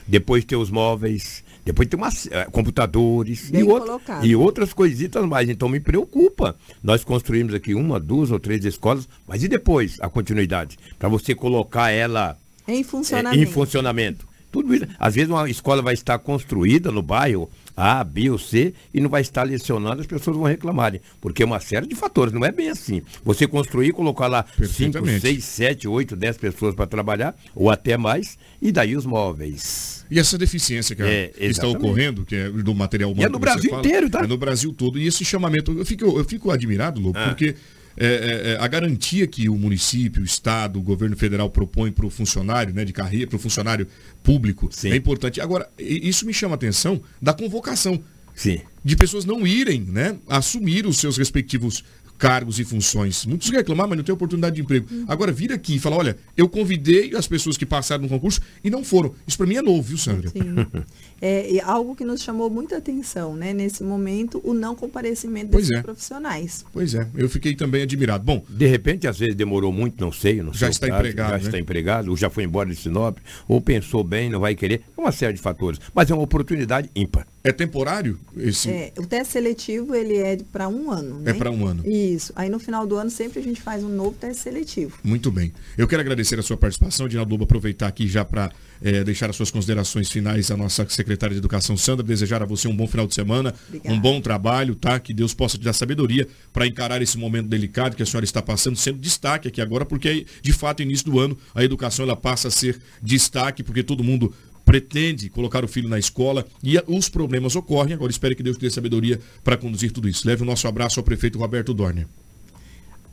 depois 0.09 0.47
tem 0.47 0.57
os 0.57 0.71
móveis, 0.71 1.45
depois 1.63 1.87
tem 1.87 1.99
umas, 2.01 2.27
eh, 2.33 2.47
computadores 2.51 3.51
e, 3.53 3.63
colocado. 3.63 4.25
e 4.25 4.35
outras 4.35 4.73
coisitas 4.73 5.23
mais. 5.27 5.51
Então 5.51 5.69
me 5.69 5.79
preocupa. 5.79 6.57
Nós 6.83 7.05
construímos 7.05 7.53
aqui 7.53 7.75
uma, 7.75 8.01
duas 8.01 8.31
ou 8.31 8.41
três 8.41 8.65
escolas, 8.65 9.07
mas 9.29 9.45
e 9.45 9.49
depois 9.49 9.99
a 10.01 10.09
continuidade? 10.09 10.79
Para 10.99 11.11
você 11.11 11.35
colocar 11.35 11.91
ela 11.91 12.39
Em 12.67 12.81
é, 12.81 12.85
funcionamento. 12.85 13.43
em 13.43 13.47
funcionamento. 13.47 14.30
Tudo 14.51 14.75
isso. 14.75 14.87
Às 14.99 15.15
vezes 15.15 15.31
uma 15.31 15.49
escola 15.49 15.81
vai 15.83 15.95
estar 15.95 16.19
construída 16.19 16.91
no 16.91 17.03
bairro 17.03 17.49
A, 17.77 18.03
B 18.03 18.31
ou 18.31 18.39
C 18.39 18.75
e 18.93 19.01
não 19.01 19.09
vai 19.09 19.21
estar 19.23 19.43
lecionando, 19.45 20.01
as 20.01 20.07
pessoas 20.07 20.37
vão 20.37 20.47
reclamarem. 20.47 21.01
Porque 21.21 21.43
é 21.43 21.47
uma 21.47 21.61
série 21.61 21.87
de 21.87 21.95
fatores, 21.95 22.33
não 22.33 22.45
é 22.45 22.51
bem 22.53 22.69
assim. 22.69 23.01
Você 23.25 23.47
construir, 23.47 23.93
colocar 23.93 24.27
lá 24.27 24.45
5, 24.45 24.57
Perfeitamente. 24.59 25.21
6, 25.21 25.45
7, 25.45 25.89
8, 25.89 26.17
10 26.17 26.37
pessoas 26.39 26.75
para 26.75 26.87
trabalhar, 26.87 27.35
ou 27.55 27.71
até 27.71 27.97
mais, 27.97 28.37
e 28.61 28.73
daí 28.73 28.97
os 28.97 29.07
móveis. 29.07 30.05
E 30.11 30.19
essa 30.19 30.37
deficiência 30.37 30.97
que, 30.97 31.03
É, 31.03 31.29
que 31.29 31.45
está 31.47 31.69
ocorrendo, 31.69 32.25
que 32.25 32.35
é 32.35 32.51
do 32.51 32.75
material 32.75 33.11
humano. 33.13 33.23
E 33.23 33.27
é 33.27 33.29
no 33.29 33.39
Brasil 33.39 33.71
fala, 33.71 33.87
inteiro, 33.87 34.11
tá? 34.11 34.21
É 34.25 34.27
no 34.27 34.37
Brasil 34.37 34.73
todo. 34.73 34.99
E 34.99 35.07
esse 35.07 35.25
chamamento, 35.25 35.73
eu 35.79 35.87
fico, 35.87 36.05
eu 36.19 36.25
fico 36.25 36.51
admirado, 36.51 37.01
Lobo, 37.01 37.17
Ah. 37.19 37.29
porque 37.29 37.55
é, 38.03 38.07
é, 38.07 38.53
é, 38.53 38.57
a 38.59 38.67
garantia 38.67 39.27
que 39.27 39.47
o 39.51 39.57
município, 39.57 40.23
o 40.23 40.25
Estado, 40.25 40.79
o 40.79 40.83
governo 40.83 41.15
federal 41.15 41.51
propõe 41.51 41.93
para 41.93 42.07
o 42.07 42.11
funcionário 42.11 42.73
né, 42.73 42.83
de 42.83 42.95
carreira, 42.95 43.27
para 43.27 43.37
o 43.37 43.39
funcionário 43.39 43.87
público, 44.23 44.71
Sim. 44.73 44.91
é 44.91 44.97
importante. 44.97 45.39
Agora, 45.39 45.69
isso 45.79 46.25
me 46.25 46.33
chama 46.33 46.55
a 46.55 46.57
atenção 46.57 46.99
da 47.21 47.35
convocação. 47.35 48.03
Sim. 48.35 48.63
De 48.83 48.97
pessoas 48.97 49.27
não 49.27 49.47
irem, 49.47 49.83
né? 49.83 50.17
Assumir 50.27 50.87
os 50.87 50.97
seus 50.97 51.19
respectivos 51.19 51.85
cargos 52.21 52.59
e 52.59 52.65
funções. 52.65 53.25
Muitos 53.25 53.49
reclamam, 53.49 53.89
mas 53.89 53.97
não 53.97 54.05
tem 54.05 54.15
oportunidade 54.15 54.57
de 54.57 54.63
emprego. 54.63 54.87
Uhum. 54.91 55.07
Agora, 55.09 55.33
vir 55.33 55.53
aqui 55.53 55.77
e 55.77 55.79
falar, 55.79 55.97
olha, 55.97 56.17
eu 56.37 56.49
convidei 56.49 57.17
as 57.17 57.27
pessoas 57.27 57.57
que 57.57 57.65
passaram 57.65 58.03
no 58.03 58.09
concurso 58.09 58.41
e 58.63 58.71
não 58.71 58.85
foram. 58.85 59.15
Isso 59.27 59.39
para 59.39 59.47
mim 59.47 59.57
é 59.57 59.63
novo, 59.63 59.83
viu, 59.83 59.99
Sandra? 59.99 60.29
Sim. 60.29 60.41
É, 61.21 61.61
algo 61.65 61.95
que 61.95 62.05
nos 62.05 62.23
chamou 62.23 62.49
muita 62.49 62.79
atenção, 62.79 63.37
né? 63.37 63.53
Nesse 63.53 63.83
momento, 63.83 64.41
o 64.43 64.55
não 64.55 64.75
comparecimento 64.75 65.51
desses 65.57 65.71
é. 65.71 65.83
profissionais. 65.83 66.65
Pois 66.73 66.95
é, 66.95 67.07
eu 67.15 67.29
fiquei 67.29 67.55
também 67.55 67.83
admirado. 67.83 68.25
Bom, 68.25 68.43
de 68.49 68.67
repente, 68.67 69.07
às 69.07 69.19
vezes 69.19 69.35
demorou 69.35 69.73
muito, 69.73 70.03
não 70.03 70.13
sei, 70.13 70.43
não 70.43 70.53
já 70.53 70.69
está 70.69 70.89
caso, 70.89 71.01
empregado, 71.01 71.31
já 71.31 71.39
né? 71.39 71.45
está 71.45 71.59
empregado, 71.59 72.11
ou 72.11 72.17
já 72.17 72.31
foi 72.31 72.45
embora 72.45 72.69
de 72.69 72.77
Sinop, 72.77 73.19
ou 73.47 73.61
pensou 73.61 74.03
bem, 74.03 74.31
não 74.31 74.41
vai 74.41 74.55
querer, 74.55 74.83
é 74.97 75.01
uma 75.01 75.13
série 75.13 75.35
de 75.35 75.41
fatores. 75.41 75.81
Mas 75.95 76.11
é 76.11 76.15
uma 76.15 76.23
oportunidade 76.23 76.91
ímpar. 76.95 77.27
É 77.43 77.53
temporário 77.53 78.19
esse? 78.37 78.69
É, 78.69 78.93
o 78.99 79.07
teste 79.07 79.33
seletivo 79.33 79.95
ele 79.95 80.17
é 80.17 80.39
para 80.53 80.69
um 80.69 80.91
ano. 80.91 81.21
Né? 81.21 81.31
É 81.31 81.35
para 81.35 81.51
um 81.51 81.67
ano. 81.67 81.87
Isso. 81.87 82.33
Aí 82.37 82.51
no 82.51 82.59
final 82.59 82.87
do 82.87 82.97
ano 82.97 83.11
sempre 83.11 83.41
a 83.41 83.43
gente 83.43 83.61
faz 83.61 83.83
um 83.83 83.89
novo 83.89 84.13
teste 84.13 84.43
seletivo. 84.43 84.99
Muito 85.03 85.31
bem. 85.31 85.53
Eu 85.77 85.89
quero 85.89 86.03
agradecer 86.03 86.39
a 86.39 86.43
sua 86.43 86.57
participação, 86.57 87.09
Dinaldo 87.09 87.35
aproveitar 87.43 87.89
aqui 87.89 88.07
já 88.07 88.25
para 88.25 88.53
é, 88.83 89.05
deixar 89.05 89.31
as 89.31 89.37
suas 89.37 89.51
considerações 89.51 90.11
finais 90.11 90.51
à 90.51 90.57
nossa 90.57 90.87
secretária 90.89 91.35
de 91.35 91.39
Educação, 91.39 91.77
Sandra, 91.77 92.05
desejar 92.05 92.43
a 92.43 92.47
você 92.47 92.69
um 92.69 92.77
bom 92.77 92.87
final 92.87 93.07
de 93.07 93.15
semana, 93.15 93.55
Obrigada. 93.69 93.95
um 93.95 94.01
bom 94.01 94.21
trabalho, 94.21 94.75
tá? 94.75 94.99
Que 94.99 95.13
Deus 95.13 95.35
possa 95.35 95.59
te 95.59 95.65
dar 95.65 95.73
sabedoria 95.73 96.27
para 96.53 96.67
encarar 96.67 97.03
esse 97.03 97.19
momento 97.19 97.49
delicado 97.49 97.97
que 97.97 98.03
a 98.03 98.07
senhora 98.07 98.25
está 98.25 98.43
passando, 98.43 98.77
sendo 98.77 98.99
destaque 98.99 99.49
aqui 99.49 99.61
agora, 99.61 99.85
porque 99.85 100.27
de 100.43 100.53
fato, 100.53 100.83
início 100.83 101.07
do 101.07 101.19
ano, 101.19 101.37
a 101.55 101.63
educação 101.65 102.05
ela 102.05 102.17
passa 102.17 102.49
a 102.49 102.51
ser 102.51 102.81
destaque, 103.03 103.63
porque 103.63 103.83
todo 103.83 104.03
mundo 104.05 104.33
pretende 104.65 105.29
colocar 105.29 105.65
o 105.65 105.69
filho 105.69 105.89
na 105.89 105.99
escola 105.99 106.47
e 106.63 106.81
os 106.87 107.09
problemas 107.09 107.57
ocorrem. 107.57 107.95
Agora 107.95 108.11
espero 108.11 108.37
que 108.37 108.43
Deus 108.43 108.57
te 108.57 108.61
dê 108.61 108.71
sabedoria 108.71 109.21
para 109.43 109.57
conduzir 109.57 109.91
tudo 109.91 110.09
isso. 110.09 110.27
Leve 110.27 110.43
o 110.43 110.47
nosso 110.47 110.69
abraço 110.69 111.01
ao 111.01 111.05
prefeito 111.05 111.39
Roberto 111.39 111.75
Dorner. 111.75 112.07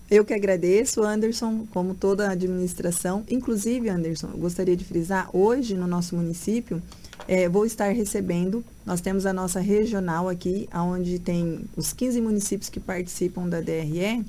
Eu 0.09 0.23
que 0.23 0.33
agradeço, 0.33 1.03
Anderson, 1.03 1.67
como 1.73 1.93
toda 1.93 2.27
a 2.27 2.31
administração. 2.31 3.25
Inclusive, 3.29 3.89
Anderson, 3.89 4.29
eu 4.31 4.37
gostaria 4.37 4.75
de 4.75 4.85
frisar, 4.85 5.29
hoje 5.35 5.75
no 5.75 5.85
nosso 5.85 6.15
município, 6.15 6.81
é, 7.27 7.49
vou 7.49 7.65
estar 7.65 7.89
recebendo, 7.89 8.63
nós 8.85 9.01
temos 9.01 9.25
a 9.25 9.33
nossa 9.33 9.59
regional 9.59 10.29
aqui, 10.29 10.69
onde 10.73 11.19
tem 11.19 11.65
os 11.75 11.91
15 11.91 12.21
municípios 12.21 12.69
que 12.69 12.79
participam 12.79 13.49
da 13.49 13.59
DRE, 13.59 14.23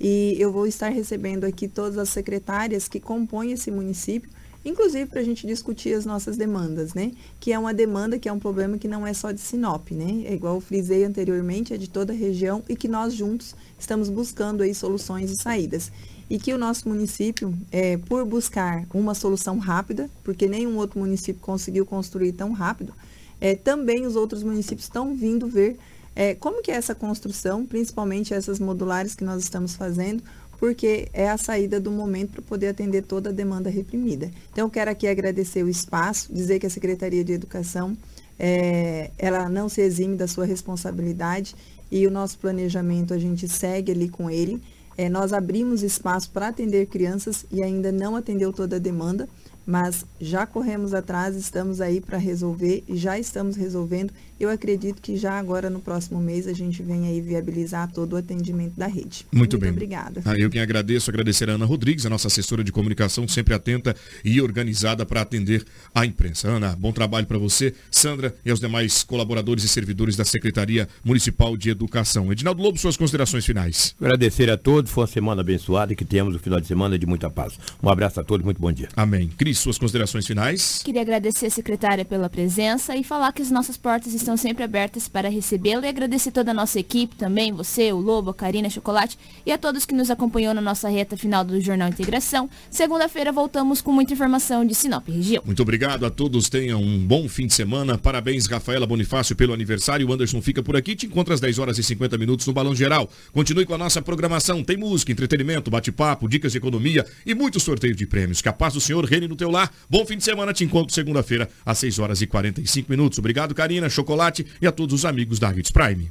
e 0.00 0.36
eu 0.38 0.52
vou 0.52 0.68
estar 0.68 0.88
recebendo 0.88 1.44
aqui 1.44 1.66
todas 1.66 1.98
as 1.98 2.10
secretárias 2.10 2.86
que 2.86 3.00
compõem 3.00 3.50
esse 3.50 3.72
município 3.72 4.30
inclusive 4.64 5.06
para 5.06 5.20
a 5.20 5.24
gente 5.24 5.46
discutir 5.46 5.94
as 5.94 6.04
nossas 6.04 6.36
demandas, 6.36 6.94
né? 6.94 7.12
Que 7.38 7.52
é 7.52 7.58
uma 7.58 7.72
demanda 7.72 8.18
que 8.18 8.28
é 8.28 8.32
um 8.32 8.38
problema 8.38 8.78
que 8.78 8.88
não 8.88 9.06
é 9.06 9.12
só 9.14 9.30
de 9.32 9.40
Sinop, 9.40 9.90
né? 9.90 10.24
É 10.26 10.34
igual 10.34 10.56
eu 10.56 10.60
frisei 10.60 11.04
anteriormente, 11.04 11.72
é 11.72 11.76
de 11.76 11.88
toda 11.88 12.12
a 12.12 12.16
região 12.16 12.62
e 12.68 12.76
que 12.76 12.88
nós 12.88 13.14
juntos 13.14 13.54
estamos 13.78 14.08
buscando 14.08 14.62
aí 14.62 14.74
soluções 14.74 15.30
e 15.30 15.42
saídas. 15.42 15.90
E 16.30 16.38
que 16.38 16.52
o 16.52 16.58
nosso 16.58 16.88
município, 16.88 17.54
é, 17.72 17.96
por 17.96 18.24
buscar 18.24 18.86
uma 18.92 19.14
solução 19.14 19.58
rápida, 19.58 20.10
porque 20.22 20.46
nenhum 20.46 20.76
outro 20.76 20.98
município 20.98 21.40
conseguiu 21.40 21.86
construir 21.86 22.32
tão 22.32 22.52
rápido, 22.52 22.92
é, 23.40 23.54
também 23.54 24.06
os 24.06 24.16
outros 24.16 24.42
municípios 24.42 24.84
estão 24.84 25.14
vindo 25.14 25.46
ver 25.46 25.78
é, 26.18 26.34
como 26.34 26.60
que 26.60 26.72
é 26.72 26.74
essa 26.74 26.96
construção, 26.96 27.64
principalmente 27.64 28.34
essas 28.34 28.58
modulares 28.58 29.14
que 29.14 29.22
nós 29.22 29.40
estamos 29.40 29.76
fazendo, 29.76 30.20
porque 30.58 31.08
é 31.12 31.28
a 31.28 31.38
saída 31.38 31.80
do 31.80 31.90
momento 31.90 32.32
para 32.32 32.42
poder 32.42 32.68
atender 32.68 33.02
toda 33.02 33.30
a 33.30 33.32
demanda 33.32 33.70
reprimida. 33.70 34.30
Então, 34.52 34.66
eu 34.66 34.70
quero 34.70 34.90
aqui 34.90 35.06
agradecer 35.06 35.62
o 35.62 35.68
espaço, 35.68 36.32
dizer 36.32 36.58
que 36.58 36.66
a 36.66 36.70
Secretaria 36.70 37.24
de 37.24 37.32
Educação, 37.32 37.96
é, 38.38 39.10
ela 39.16 39.48
não 39.48 39.68
se 39.68 39.80
exime 39.80 40.16
da 40.16 40.26
sua 40.26 40.44
responsabilidade 40.44 41.54
e 41.90 42.06
o 42.06 42.10
nosso 42.10 42.38
planejamento, 42.38 43.14
a 43.14 43.18
gente 43.18 43.48
segue 43.48 43.92
ali 43.92 44.08
com 44.08 44.28
ele. 44.28 44.60
É, 44.96 45.08
nós 45.08 45.32
abrimos 45.32 45.82
espaço 45.84 46.30
para 46.30 46.48
atender 46.48 46.86
crianças 46.86 47.46
e 47.52 47.62
ainda 47.62 47.92
não 47.92 48.16
atendeu 48.16 48.52
toda 48.52 48.76
a 48.76 48.78
demanda, 48.80 49.28
mas 49.68 50.06
já 50.18 50.46
corremos 50.46 50.94
atrás, 50.94 51.36
estamos 51.36 51.82
aí 51.82 52.00
para 52.00 52.16
resolver 52.16 52.82
e 52.88 52.96
já 52.96 53.18
estamos 53.18 53.54
resolvendo. 53.54 54.14
Eu 54.40 54.48
acredito 54.48 55.02
que 55.02 55.14
já 55.14 55.38
agora 55.38 55.68
no 55.68 55.78
próximo 55.78 56.18
mês 56.20 56.46
a 56.46 56.54
gente 56.54 56.82
vem 56.82 57.06
aí 57.06 57.20
viabilizar 57.20 57.92
todo 57.92 58.14
o 58.14 58.16
atendimento 58.16 58.78
da 58.78 58.86
rede. 58.86 59.26
Muito, 59.30 59.36
Muito 59.36 59.58
bem. 59.58 59.70
Obrigada. 59.70 60.22
Ah, 60.24 60.34
eu 60.38 60.48
quem 60.48 60.62
agradeço, 60.62 61.10
agradecer 61.10 61.50
a 61.50 61.52
Ana 61.52 61.66
Rodrigues, 61.66 62.06
a 62.06 62.08
nossa 62.08 62.28
assessora 62.28 62.64
de 62.64 62.72
comunicação, 62.72 63.28
sempre 63.28 63.52
atenta 63.52 63.94
e 64.24 64.40
organizada 64.40 65.04
para 65.04 65.20
atender 65.20 65.62
a 65.94 66.06
imprensa. 66.06 66.48
Ana, 66.48 66.74
bom 66.74 66.90
trabalho 66.90 67.26
para 67.26 67.36
você, 67.36 67.74
Sandra 67.90 68.34
e 68.46 68.50
aos 68.50 68.60
demais 68.60 69.02
colaboradores 69.02 69.64
e 69.64 69.68
servidores 69.68 70.16
da 70.16 70.24
Secretaria 70.24 70.88
Municipal 71.04 71.58
de 71.58 71.68
Educação. 71.68 72.32
Edinaldo 72.32 72.62
Lobo, 72.62 72.78
suas 72.78 72.96
considerações 72.96 73.44
finais. 73.44 73.94
Agradecer 74.00 74.48
a 74.48 74.56
todos, 74.56 74.90
foi 74.90 75.02
uma 75.02 75.08
semana 75.08 75.40
abençoada 75.42 75.92
e 75.92 75.96
que 75.96 76.06
tenhamos 76.06 76.32
o 76.32 76.38
um 76.38 76.40
final 76.40 76.58
de 76.58 76.66
semana 76.66 76.98
de 76.98 77.04
muita 77.04 77.28
paz. 77.28 77.58
Um 77.82 77.90
abraço 77.90 78.18
a 78.18 78.24
todos, 78.24 78.42
muito 78.42 78.62
bom 78.62 78.72
dia. 78.72 78.88
Amém. 78.96 79.28
Cris, 79.36 79.57
suas 79.58 79.78
considerações 79.78 80.26
finais? 80.26 80.80
Queria 80.84 81.02
agradecer 81.02 81.46
a 81.46 81.50
secretária 81.50 82.04
pela 82.04 82.28
presença 82.28 82.96
e 82.96 83.04
falar 83.04 83.32
que 83.32 83.42
as 83.42 83.50
nossas 83.50 83.76
portas 83.76 84.14
estão 84.14 84.36
sempre 84.36 84.64
abertas 84.64 85.08
para 85.08 85.28
recebê-la 85.28 85.86
e 85.86 85.88
agradecer 85.88 86.30
toda 86.30 86.50
a 86.50 86.54
nossa 86.54 86.78
equipe 86.78 87.16
também, 87.16 87.52
você, 87.52 87.92
o 87.92 87.98
Lobo, 87.98 88.30
a 88.30 88.34
Karina, 88.34 88.68
a 88.68 88.70
Chocolate 88.70 89.18
e 89.44 89.52
a 89.52 89.58
todos 89.58 89.84
que 89.84 89.94
nos 89.94 90.10
acompanhou 90.10 90.54
na 90.54 90.60
nossa 90.60 90.88
reta 90.88 91.16
final 91.16 91.44
do 91.44 91.60
Jornal 91.60 91.88
Integração. 91.88 92.48
Segunda-feira 92.70 93.32
voltamos 93.32 93.80
com 93.80 93.92
muita 93.92 94.12
informação 94.12 94.64
de 94.64 94.74
Sinop 94.74 95.08
região. 95.08 95.42
Muito 95.44 95.62
obrigado 95.62 96.06
a 96.06 96.10
todos, 96.10 96.48
tenham 96.48 96.80
um 96.82 96.98
bom 96.98 97.28
fim 97.28 97.46
de 97.46 97.54
semana. 97.54 97.98
Parabéns, 97.98 98.46
Rafaela 98.46 98.86
Bonifácio, 98.86 99.34
pelo 99.36 99.52
aniversário. 99.52 100.08
O 100.08 100.12
Anderson 100.12 100.40
fica 100.40 100.62
por 100.62 100.76
aqui, 100.76 100.94
te 100.94 101.06
encontra 101.06 101.34
às 101.34 101.40
10 101.40 101.58
horas 101.58 101.78
e 101.78 101.82
50 101.82 102.16
minutos 102.18 102.46
no 102.46 102.52
Balão 102.52 102.74
Geral. 102.74 103.10
Continue 103.32 103.66
com 103.66 103.74
a 103.74 103.78
nossa 103.78 104.00
programação. 104.00 104.62
Tem 104.62 104.76
música, 104.76 105.12
entretenimento, 105.12 105.70
bate-papo, 105.70 106.28
dicas 106.28 106.52
de 106.52 106.58
economia 106.58 107.06
e 107.26 107.34
muito 107.34 107.60
sorteio 107.60 107.94
de 107.94 108.06
prêmios. 108.06 108.40
Que 108.40 108.48
a 108.48 108.52
paz 108.52 108.74
do 108.74 108.80
Senhor 108.80 109.04
reine 109.04 109.28
no 109.28 109.36
teu 109.36 109.47
lar. 109.50 109.72
Bom 109.88 110.04
fim 110.06 110.16
de 110.16 110.24
semana, 110.24 110.52
te 110.52 110.64
encontro 110.64 110.94
segunda-feira 110.94 111.48
às 111.64 111.78
6 111.78 111.98
horas 111.98 112.22
e 112.22 112.26
45 112.26 112.90
minutos. 112.90 113.18
Obrigado, 113.18 113.54
Karina, 113.54 113.88
Chocolate 113.88 114.46
e 114.60 114.66
a 114.66 114.72
todos 114.72 114.94
os 114.94 115.04
amigos 115.04 115.38
da 115.38 115.52
Hits 115.52 115.70
Prime. 115.70 116.10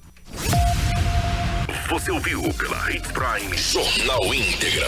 Você 1.89 2.11
ouviu 2.11 2.41
pela 2.53 2.91
Hits 2.91 3.11
Prime 3.11 3.57
Jornal 3.57 4.33
Integração. 4.33 4.87